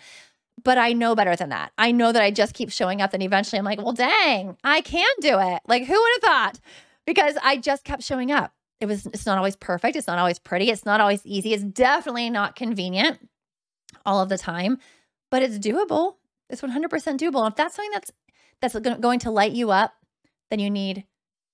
But 0.63 0.77
I 0.77 0.93
know 0.93 1.15
better 1.15 1.35
than 1.35 1.49
that. 1.49 1.71
I 1.77 1.91
know 1.91 2.11
that 2.11 2.21
I 2.21 2.31
just 2.31 2.53
keep 2.53 2.71
showing 2.71 3.01
up. 3.01 3.13
And 3.13 3.23
eventually 3.23 3.59
I'm 3.59 3.65
like, 3.65 3.79
well, 3.79 3.93
dang, 3.93 4.57
I 4.63 4.81
can 4.81 5.07
do 5.21 5.39
it. 5.39 5.61
Like, 5.67 5.85
who 5.85 5.93
would 5.93 6.11
have 6.15 6.21
thought? 6.21 6.59
Because 7.05 7.35
I 7.43 7.57
just 7.57 7.83
kept 7.83 8.03
showing 8.03 8.31
up. 8.31 8.51
It 8.79 8.85
was, 8.85 9.05
it's 9.07 9.25
not 9.25 9.37
always 9.37 9.55
perfect. 9.55 9.95
It's 9.95 10.07
not 10.07 10.19
always 10.19 10.39
pretty. 10.39 10.69
It's 10.69 10.85
not 10.85 11.01
always 11.01 11.25
easy. 11.25 11.53
It's 11.53 11.63
definitely 11.63 12.29
not 12.29 12.55
convenient 12.55 13.29
all 14.05 14.21
of 14.21 14.29
the 14.29 14.37
time, 14.37 14.79
but 15.29 15.43
it's 15.43 15.57
doable. 15.57 16.15
It's 16.49 16.61
100% 16.61 16.89
doable. 16.89 17.43
And 17.43 17.51
if 17.51 17.55
that's 17.55 17.75
something 17.75 17.91
that's, 17.91 18.11
that's 18.61 18.99
going 18.99 19.19
to 19.19 19.31
light 19.31 19.51
you 19.51 19.71
up, 19.71 19.93
then 20.49 20.59
you 20.59 20.69
need 20.69 21.05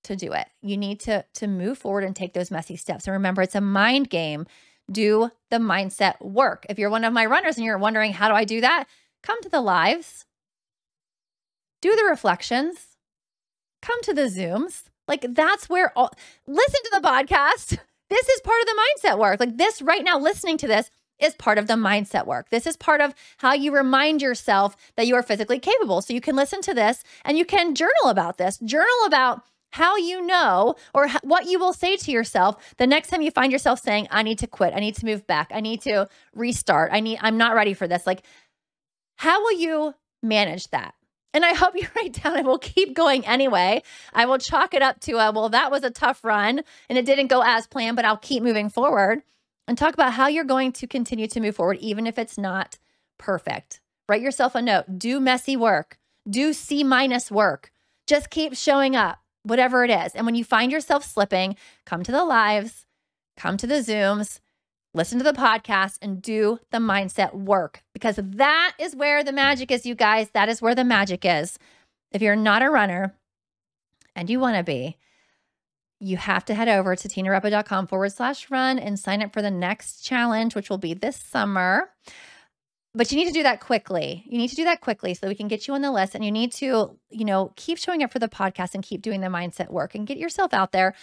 to 0.05 0.15
do 0.15 0.31
it. 0.33 0.47
You 0.61 0.77
need 0.77 0.99
to 1.01 1.25
to 1.35 1.47
move 1.47 1.77
forward 1.77 2.03
and 2.03 2.15
take 2.15 2.33
those 2.33 2.51
messy 2.51 2.77
steps. 2.77 3.05
And 3.05 3.13
remember, 3.13 3.41
it's 3.41 3.55
a 3.55 3.61
mind 3.61 4.09
game. 4.09 4.45
Do 4.91 5.31
the 5.49 5.57
mindset 5.57 6.21
work. 6.21 6.65
If 6.69 6.77
you're 6.77 6.91
one 6.91 7.03
of 7.03 7.11
my 7.11 7.25
runners 7.25 7.57
and 7.57 7.65
you're 7.65 7.77
wondering 7.77 8.13
how 8.13 8.29
do 8.29 8.35
I 8.35 8.45
do 8.45 8.61
that, 8.61 8.85
come 9.23 9.41
to 9.41 9.49
the 9.49 9.61
lives. 9.61 10.25
Do 11.81 11.95
the 11.95 12.05
reflections. 12.05 12.97
Come 13.81 14.01
to 14.03 14.13
the 14.13 14.23
Zooms. 14.23 14.83
Like 15.07 15.25
that's 15.29 15.69
where 15.69 15.97
all 15.97 16.11
listen 16.47 16.81
to 16.83 16.91
the 16.93 17.07
podcast. 17.07 17.77
This 18.09 18.29
is 18.29 18.41
part 18.41 18.61
of 18.61 18.67
the 18.67 18.81
mindset 18.81 19.19
work. 19.19 19.39
Like 19.39 19.57
this 19.57 19.81
right 19.81 20.03
now 20.03 20.19
listening 20.19 20.57
to 20.59 20.67
this 20.67 20.91
is 21.19 21.33
part 21.35 21.57
of 21.57 21.67
the 21.67 21.73
mindset 21.73 22.25
work. 22.25 22.49
This 22.49 22.67
is 22.67 22.77
part 22.77 23.01
of 23.01 23.13
how 23.37 23.53
you 23.53 23.73
remind 23.73 24.21
yourself 24.21 24.75
that 24.95 25.07
you 25.07 25.15
are 25.15 25.23
physically 25.23 25.59
capable. 25.59 26.01
So 26.01 26.13
you 26.13 26.21
can 26.21 26.35
listen 26.35 26.61
to 26.61 26.73
this 26.73 27.03
and 27.23 27.37
you 27.37 27.45
can 27.45 27.73
journal 27.75 28.07
about 28.07 28.37
this. 28.37 28.57
Journal 28.59 29.05
about 29.05 29.41
how 29.71 29.97
you 29.97 30.25
know 30.25 30.75
or 30.93 31.09
what 31.23 31.47
you 31.47 31.59
will 31.59 31.73
say 31.73 31.97
to 31.97 32.11
yourself 32.11 32.75
the 32.77 32.87
next 32.87 33.09
time 33.09 33.21
you 33.21 33.31
find 33.31 33.51
yourself 33.51 33.79
saying 33.79 34.07
I 34.09 34.23
need 34.23 34.39
to 34.39 34.47
quit, 34.47 34.73
I 34.73 34.79
need 34.79 34.95
to 34.95 35.05
move 35.05 35.27
back, 35.27 35.51
I 35.53 35.59
need 35.59 35.81
to 35.81 36.07
restart. 36.33 36.91
I 36.93 37.01
need 37.01 37.19
I'm 37.21 37.37
not 37.37 37.55
ready 37.55 37.73
for 37.73 37.87
this. 37.87 38.07
Like 38.07 38.23
how 39.17 39.41
will 39.41 39.59
you 39.59 39.93
manage 40.21 40.69
that? 40.69 40.93
And 41.36 41.43
I 41.43 41.54
hope 41.54 41.76
you 41.76 41.88
write 41.95 42.24
down, 42.24 42.38
I 42.38 42.41
will 42.41 42.58
keep 42.58 42.95
going 42.95 43.26
anyway. 43.28 43.84
I 44.13 44.26
will 44.26 44.39
chalk 44.39 44.74
it 44.74 44.82
up 44.82 45.02
to 45.02 45.17
a, 45.17 45.32
well, 45.32 45.50
that 45.50 45.69
was 45.69 45.84
a 45.84 45.91
tough 45.91 46.24
run 46.24 46.63
and 46.89 46.98
it 46.98 47.06
didn't 47.06 47.28
go 47.28 47.43
as 47.45 47.67
planned, 47.67 47.98
but 47.98 48.06
I'll 48.06 48.17
keep 48.17 48.41
moving 48.41 48.69
forward 48.69 49.21
and 49.67 49.78
talk 49.78 49.93
about 49.93 50.13
how 50.13 50.28
you're 50.28 50.45
going 50.45 50.71
to 50.71 50.88
continue 50.88 51.28
to 51.28 51.39
move 51.41 51.58
forward, 51.58 51.78
even 51.80 52.08
if 52.08 52.17
it's 52.17 52.38
not 52.38 52.78
perfect. 53.17 53.82
Write 54.08 54.21
yourself 54.21 54.56
a 54.56 54.62
note. 54.62 54.98
Do 54.98 55.19
messy 55.19 55.58
work. 55.58 56.00
Do 56.28 56.54
C 56.54 56.84
minus 56.84 57.30
work. 57.30 57.71
Just 58.08 58.30
keep 58.30 58.56
showing 58.56 58.95
up, 58.95 59.19
whatever 59.43 59.84
it 59.84 59.91
is. 59.91 60.13
And 60.13 60.26
when 60.26 60.36
you 60.36 60.43
find 60.43 60.71
yourself 60.71 61.04
slipping, 61.04 61.56
come 61.86 62.04
to 62.04 62.12
the 62.12 62.24
lives, 62.24 62.86
come 63.36 63.58
to 63.58 63.67
the 63.67 63.76
Zooms, 63.76 64.39
listen 64.93 65.17
to 65.17 65.24
the 65.24 65.34
podcast, 65.34 65.98
and 66.02 66.21
do 66.21 66.60
the 66.71 66.78
mindset 66.78 67.34
work 67.34 67.84
because 67.95 68.19
that 68.21 68.73
is 68.77 68.93
where 68.93 69.23
the 69.23 69.31
magic 69.31 69.71
is, 69.71 69.86
you 69.86 69.95
guys. 69.95 70.29
That 70.31 70.49
is 70.49 70.62
where 70.62 70.75
the 70.75 70.84
magic 70.84 71.23
is. 71.23 71.58
If 72.12 72.21
you're 72.21 72.36
not 72.36 72.62
a 72.62 72.69
runner 72.69 73.15
and 74.17 74.29
you 74.29 74.38
want 74.38 74.58
to 74.58 74.63
be, 74.63 74.97
you 76.01 76.17
have 76.17 76.43
to 76.45 76.53
head 76.53 76.67
over 76.67 76.97
to 76.97 77.08
tinarepa.com 77.08 77.88
forward 77.88 78.12
slash 78.12 78.51
run 78.51 78.79
and 78.79 78.99
sign 78.99 79.23
up 79.23 79.31
for 79.31 79.41
the 79.41 79.49
next 79.49 80.01
challenge, 80.01 80.55
which 80.55 80.69
will 80.69 80.77
be 80.77 80.93
this 80.93 81.15
summer. 81.15 81.89
But 82.93 83.13
you 83.13 83.17
need 83.17 83.27
to 83.27 83.34
do 83.34 83.43
that 83.43 83.62
quickly. 83.62 84.25
You 84.27 84.39
need 84.39 84.49
to 84.49 84.55
do 84.58 84.65
that 84.65 84.81
quickly 84.81 85.13
so 85.13 85.29
we 85.29 85.36
can 85.36 85.47
get 85.47 85.65
you 85.65 85.73
on 85.73 85.81
the 85.81 85.91
list. 85.91 86.15
And 86.15 86.25
you 86.25 86.31
need 86.34 86.51
to, 86.53 86.99
you 87.10 87.23
know, 87.23 87.53
keep 87.55 87.77
showing 87.77 88.03
up 88.03 88.12
for 88.12 88.19
the 88.19 88.27
podcast 88.27 88.73
and 88.73 88.84
keep 88.84 89.01
doing 89.01 89.21
the 89.21 89.27
mindset 89.27 89.69
work 89.69 89.95
and 89.95 90.05
get 90.05 90.17
yourself 90.17 90.53
out 90.53 90.73
there. 90.73 90.95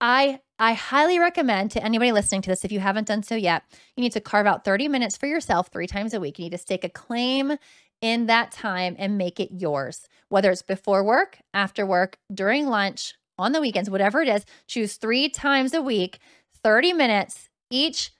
I 0.00 0.40
I 0.58 0.74
highly 0.74 1.18
recommend 1.18 1.70
to 1.72 1.84
anybody 1.84 2.12
listening 2.12 2.42
to 2.42 2.50
this, 2.50 2.64
if 2.64 2.72
you 2.72 2.80
haven't 2.80 3.08
done 3.08 3.22
so 3.22 3.34
yet, 3.34 3.62
you 3.96 4.02
need 4.02 4.12
to 4.12 4.20
carve 4.20 4.46
out 4.46 4.64
30 4.64 4.88
minutes 4.88 5.16
for 5.16 5.26
yourself 5.26 5.68
three 5.68 5.86
times 5.86 6.12
a 6.12 6.20
week. 6.20 6.38
You 6.38 6.44
need 6.44 6.52
to 6.52 6.58
stake 6.58 6.84
a 6.84 6.88
claim 6.90 7.56
in 8.02 8.26
that 8.26 8.52
time 8.52 8.94
and 8.98 9.18
make 9.18 9.40
it 9.40 9.50
yours, 9.52 10.06
whether 10.28 10.50
it's 10.50 10.62
before 10.62 11.02
work, 11.02 11.38
after 11.54 11.86
work, 11.86 12.18
during 12.32 12.66
lunch, 12.66 13.14
on 13.38 13.52
the 13.52 13.60
weekends, 13.60 13.88
whatever 13.88 14.20
it 14.20 14.28
is, 14.28 14.44
choose 14.66 14.96
three 14.96 15.28
times 15.30 15.72
a 15.72 15.80
week, 15.80 16.18
30 16.62 16.92
minutes 16.92 17.48
each 17.70 18.12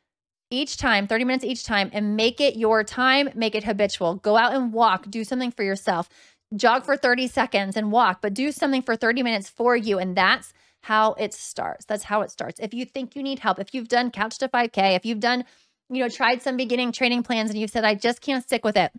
each 0.53 0.79
time, 0.79 1.07
30 1.07 1.25
minutes 1.25 1.45
each 1.45 1.65
time, 1.65 1.91
and 1.93 2.17
make 2.17 2.41
it 2.41 2.57
your 2.57 2.83
time, 2.83 3.31
make 3.37 3.55
it 3.55 3.63
habitual. 3.63 4.17
Go 4.17 4.37
out 4.37 4.53
and 4.53 4.73
walk, 4.73 5.09
do 5.09 5.23
something 5.23 5.53
for 5.53 5.63
yourself. 5.63 6.09
Jog 6.57 6.85
for 6.85 6.97
30 6.97 7.29
seconds 7.29 7.77
and 7.77 7.93
walk, 7.93 8.21
but 8.21 8.35
do 8.35 8.51
something 8.51 8.83
for 8.83 8.97
30 8.97 9.23
minutes 9.23 9.49
for 9.49 9.77
you. 9.77 10.01
And 10.01 10.17
that's 10.17 10.53
how 10.83 11.13
it 11.15 11.35
starts. 11.35 11.85
That's 11.85 12.05
how 12.05 12.23
it 12.23 12.31
starts. 12.31 12.61
If 12.61 12.75
you 12.75 12.85
think 12.85 13.15
you 13.15 13.23
need 13.23 13.41
help, 13.41 13.59
if 13.59 13.75
you've 13.75 13.89
done 13.89 14.11
Couch 14.11 14.39
to 14.39 14.49
5K, 14.49 14.97
if 14.97 15.05
you've 15.05 15.21
done, 15.21 15.45
you 15.89 16.03
know, 16.03 16.09
tried 16.09 16.43
some 16.43 16.57
beginning 16.57 16.93
training 16.93 17.23
plans 17.23 17.51
and 17.51 17.59
you've 17.59 17.71
said, 17.71 17.85
I 17.85 17.95
just 17.95 18.21
can't 18.21 18.43
stick 18.43 18.65
with 18.65 18.77
it, 18.77 18.93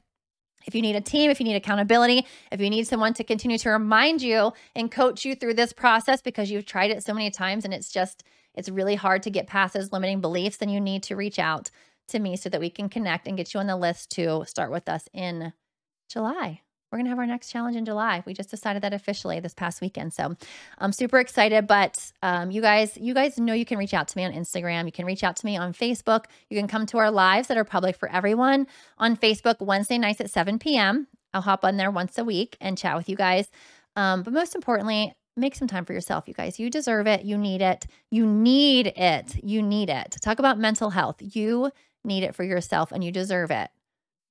if 0.65 0.75
you 0.75 0.81
need 0.81 0.95
a 0.95 1.01
team, 1.01 1.31
if 1.31 1.39
you 1.39 1.45
need 1.45 1.55
accountability, 1.55 2.27
if 2.51 2.61
you 2.61 2.69
need 2.69 2.87
someone 2.87 3.13
to 3.15 3.23
continue 3.23 3.57
to 3.57 3.69
remind 3.69 4.21
you 4.21 4.53
and 4.75 4.91
coach 4.91 5.25
you 5.25 5.35
through 5.35 5.55
this 5.55 5.73
process 5.73 6.21
because 6.21 6.51
you've 6.51 6.65
tried 6.65 6.91
it 6.91 7.03
so 7.03 7.13
many 7.13 7.31
times 7.31 7.65
and 7.65 7.73
it's 7.73 7.91
just, 7.91 8.23
it's 8.53 8.69
really 8.69 8.95
hard 8.95 9.23
to 9.23 9.29
get 9.29 9.47
past 9.47 9.73
those 9.73 9.91
limiting 9.91 10.21
beliefs, 10.21 10.57
then 10.57 10.69
you 10.69 10.79
need 10.79 11.03
to 11.03 11.15
reach 11.15 11.39
out 11.39 11.71
to 12.09 12.19
me 12.19 12.35
so 12.35 12.49
that 12.49 12.59
we 12.59 12.69
can 12.69 12.89
connect 12.89 13.27
and 13.27 13.37
get 13.37 13.53
you 13.53 13.59
on 13.59 13.67
the 13.67 13.77
list 13.77 14.11
to 14.11 14.43
start 14.45 14.71
with 14.71 14.87
us 14.87 15.07
in 15.13 15.53
July 16.09 16.61
we're 16.91 16.97
going 16.97 17.05
to 17.05 17.09
have 17.09 17.19
our 17.19 17.25
next 17.25 17.51
challenge 17.51 17.77
in 17.77 17.85
July. 17.85 18.21
We 18.25 18.33
just 18.33 18.51
decided 18.51 18.81
that 18.83 18.93
officially 18.93 19.39
this 19.39 19.53
past 19.53 19.79
weekend. 19.79 20.13
So 20.13 20.35
I'm 20.77 20.91
super 20.91 21.19
excited, 21.19 21.65
but 21.65 22.11
um, 22.21 22.51
you 22.51 22.61
guys, 22.61 22.97
you 22.97 23.13
guys 23.13 23.39
know 23.39 23.53
you 23.53 23.65
can 23.65 23.77
reach 23.77 23.93
out 23.93 24.09
to 24.09 24.17
me 24.17 24.25
on 24.25 24.33
Instagram. 24.33 24.85
You 24.85 24.91
can 24.91 25.05
reach 25.05 25.23
out 25.23 25.37
to 25.37 25.45
me 25.45 25.55
on 25.55 25.73
Facebook. 25.73 26.25
You 26.49 26.57
can 26.57 26.67
come 26.67 26.85
to 26.87 26.97
our 26.97 27.09
lives 27.09 27.47
that 27.47 27.57
are 27.57 27.63
public 27.63 27.95
for 27.95 28.09
everyone 28.09 28.67
on 28.97 29.15
Facebook 29.15 29.61
Wednesday 29.61 29.97
nights 29.97 30.19
at 30.19 30.29
7 30.29 30.59
p.m. 30.59 31.07
I'll 31.33 31.41
hop 31.41 31.63
on 31.63 31.77
there 31.77 31.91
once 31.91 32.17
a 32.17 32.25
week 32.25 32.57
and 32.59 32.77
chat 32.77 32.97
with 32.97 33.07
you 33.07 33.15
guys. 33.15 33.49
Um, 33.95 34.23
but 34.23 34.33
most 34.33 34.53
importantly, 34.55 35.13
make 35.37 35.55
some 35.55 35.67
time 35.67 35.85
for 35.85 35.93
yourself, 35.93 36.27
you 36.27 36.33
guys. 36.33 36.59
You 36.59 36.69
deserve 36.69 37.07
it. 37.07 37.23
You 37.23 37.37
need 37.37 37.61
it. 37.61 37.87
You 38.09 38.25
need 38.25 38.87
it. 38.87 39.35
You 39.43 39.61
need 39.61 39.89
it. 39.89 40.17
Talk 40.21 40.39
about 40.39 40.59
mental 40.59 40.89
health. 40.89 41.17
You 41.19 41.71
need 42.03 42.23
it 42.23 42.35
for 42.35 42.43
yourself 42.43 42.91
and 42.91 43.03
you 43.03 43.11
deserve 43.11 43.51
it. 43.51 43.69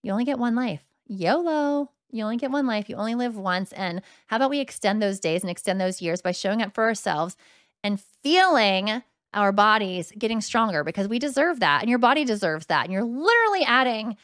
You 0.02 0.12
only 0.12 0.24
get 0.24 0.38
one 0.38 0.54
life. 0.54 0.84
YOLO. 1.06 1.90
You 2.12 2.24
only 2.24 2.36
get 2.36 2.50
one 2.50 2.66
life, 2.66 2.88
you 2.88 2.96
only 2.96 3.14
live 3.14 3.36
once. 3.36 3.72
And 3.72 4.02
how 4.26 4.36
about 4.36 4.50
we 4.50 4.60
extend 4.60 5.02
those 5.02 5.20
days 5.20 5.42
and 5.42 5.50
extend 5.50 5.80
those 5.80 6.02
years 6.02 6.22
by 6.22 6.32
showing 6.32 6.62
up 6.62 6.74
for 6.74 6.84
ourselves 6.84 7.36
and 7.82 8.00
feeling 8.22 9.02
our 9.32 9.52
bodies 9.52 10.12
getting 10.18 10.40
stronger 10.40 10.84
because 10.84 11.08
we 11.08 11.18
deserve 11.18 11.60
that. 11.60 11.82
And 11.82 11.90
your 11.90 11.98
body 11.98 12.24
deserves 12.24 12.66
that. 12.66 12.84
And 12.84 12.92
you're 12.92 13.04
literally 13.04 13.64
adding 13.64 14.16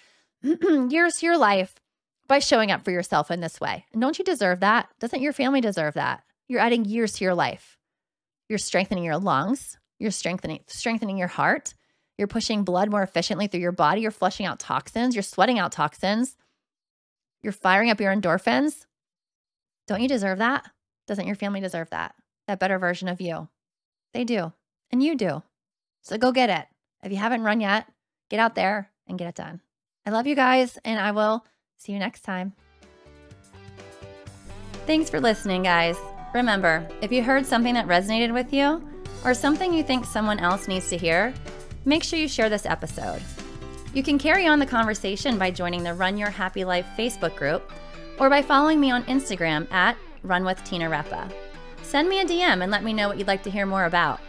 years 0.91 1.17
to 1.17 1.27
your 1.27 1.39
life 1.39 1.75
by 2.27 2.39
showing 2.41 2.71
up 2.71 2.85
for 2.85 2.91
yourself 2.91 3.31
in 3.31 3.41
this 3.41 3.61
way. 3.61 3.85
And 3.93 4.03
don't 4.03 4.19
you 4.19 4.25
deserve 4.25 4.61
that? 4.61 4.89
Doesn't 4.99 5.23
your 5.23 5.33
family 5.33 5.61
deserve 5.61 5.95
that? 5.95 6.25
You're 6.49 6.61
adding 6.61 6.85
years 6.85 7.13
to 7.15 7.25
your 7.25 7.35
life. 7.35 7.79
You're 8.49 8.59
strengthening 8.59 9.05
your 9.05 9.19
lungs. 9.19 9.79
You're 9.99 10.11
strengthening 10.11 10.61
strengthening 10.67 11.19
your 11.19 11.29
heart. 11.29 11.75
You're 12.19 12.29
pushing 12.29 12.65
blood 12.65 12.91
more 12.91 13.03
efficiently 13.03 13.47
through 13.47 13.61
your 13.61 13.73
body. 13.73 14.01
You're 14.01 14.11
flushing 14.11 14.47
out 14.47 14.59
toxins. 14.59 15.15
You're 15.15 15.23
sweating 15.23 15.59
out 15.59 15.73
toxins. 15.73 16.37
You're 17.43 17.53
firing 17.53 17.91
up 17.91 18.01
your 18.01 18.15
endorphins. 18.15 18.87
Don't 19.87 20.03
you 20.03 20.09
deserve 20.09 20.39
that? 20.39 20.65
Doesn't 21.07 21.27
your 21.27 21.37
family 21.37 21.61
deserve 21.61 21.91
that? 21.91 22.15
That 22.47 22.59
better 22.59 22.79
version 22.79 23.09
of 23.09 23.21
you? 23.21 23.49
They 24.13 24.25
do. 24.25 24.53
And 24.91 25.03
you 25.03 25.17
do. 25.17 25.43
So 26.03 26.19
go 26.19 26.33
get 26.33 26.51
it. 26.51 26.67
If 27.03 27.13
you 27.13 27.19
haven't 27.19 27.43
run 27.43 27.61
yet, 27.61 27.87
get 28.31 28.41
out 28.41 28.55
there 28.55 28.91
and 29.07 29.19
get 29.19 29.29
it 29.29 29.35
done. 29.35 29.61
I 30.05 30.11
love 30.11 30.27
you 30.27 30.35
guys, 30.35 30.79
and 30.85 31.01
I 31.01 31.11
will 31.11 31.45
see 31.77 31.93
you 31.93 31.99
next 31.99 32.23
time. 32.23 32.53
Thanks 34.87 35.11
for 35.11 35.21
listening, 35.21 35.65
guys. 35.65 35.97
Remember, 36.33 36.89
if 37.01 37.11
you 37.11 37.23
heard 37.23 37.45
something 37.45 37.75
that 37.75 37.87
resonated 37.87 38.33
with 38.33 38.53
you 38.53 38.89
or 39.25 39.35
something 39.35 39.73
you 39.73 39.83
think 39.83 40.05
someone 40.05 40.39
else 40.39 40.69
needs 40.69 40.89
to 40.91 40.97
hear, 40.97 41.35
make 41.85 42.05
sure 42.05 42.19
you 42.19 42.29
share 42.29 42.49
this 42.49 42.67
episode. 42.67 43.23
You 43.97 44.03
can 44.03 44.19
carry 44.19 44.47
on 44.47 44.59
the 44.59 44.67
conversation 44.67 45.39
by 45.39 45.51
joining 45.51 45.83
the 45.83 45.95
Run 45.95 46.19
Your 46.19 46.29
Happy 46.29 46.67
Life 46.67 46.85
Facebook 46.99 47.35
group 47.35 47.73
or 48.19 48.29
by 48.29 48.43
following 48.43 48.79
me 48.79 48.91
on 48.91 49.05
Instagram 49.05 49.67
at 49.73 49.97
Run 50.23 50.45
with 50.45 50.63
Tina 50.65 50.91
Repa. 50.91 51.33
Send 51.81 52.07
me 52.07 52.21
a 52.21 52.25
DM 52.27 52.63
and 52.63 52.71
let 52.71 52.85
me 52.85 52.93
know 52.93 53.09
what 53.09 53.17
you'd 53.17 53.27
like 53.27 53.43
to 53.45 53.51
hear 53.51 53.65
more 53.65 53.87
about. 53.87 54.21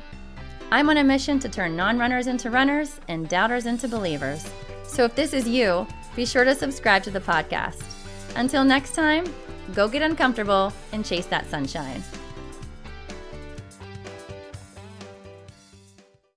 I'm 0.72 0.90
on 0.90 0.96
a 0.96 1.04
mission 1.04 1.38
to 1.40 1.50
turn 1.50 1.76
non 1.76 2.00
runners 2.00 2.28
into 2.28 2.50
runners 2.50 3.02
and 3.10 3.28
doubters 3.28 3.66
into 3.66 3.90
believers. 3.90 4.50
So 4.86 5.04
if 5.04 5.16
this 5.16 5.34
is 5.34 5.50
you, 5.50 5.86
be 6.16 6.26
sure 6.26 6.46
to 6.46 6.56
subscribe 6.56 7.04
to 7.04 7.12
the 7.12 7.20
podcast. 7.20 7.84
Until 8.38 8.64
next 8.64 8.96
time, 8.96 9.26
go 9.76 9.90
get 9.90 10.02
uncomfortable 10.02 10.72
and 10.94 11.06
chase 11.06 11.26
that 11.26 11.50
sunshine. 11.50 12.02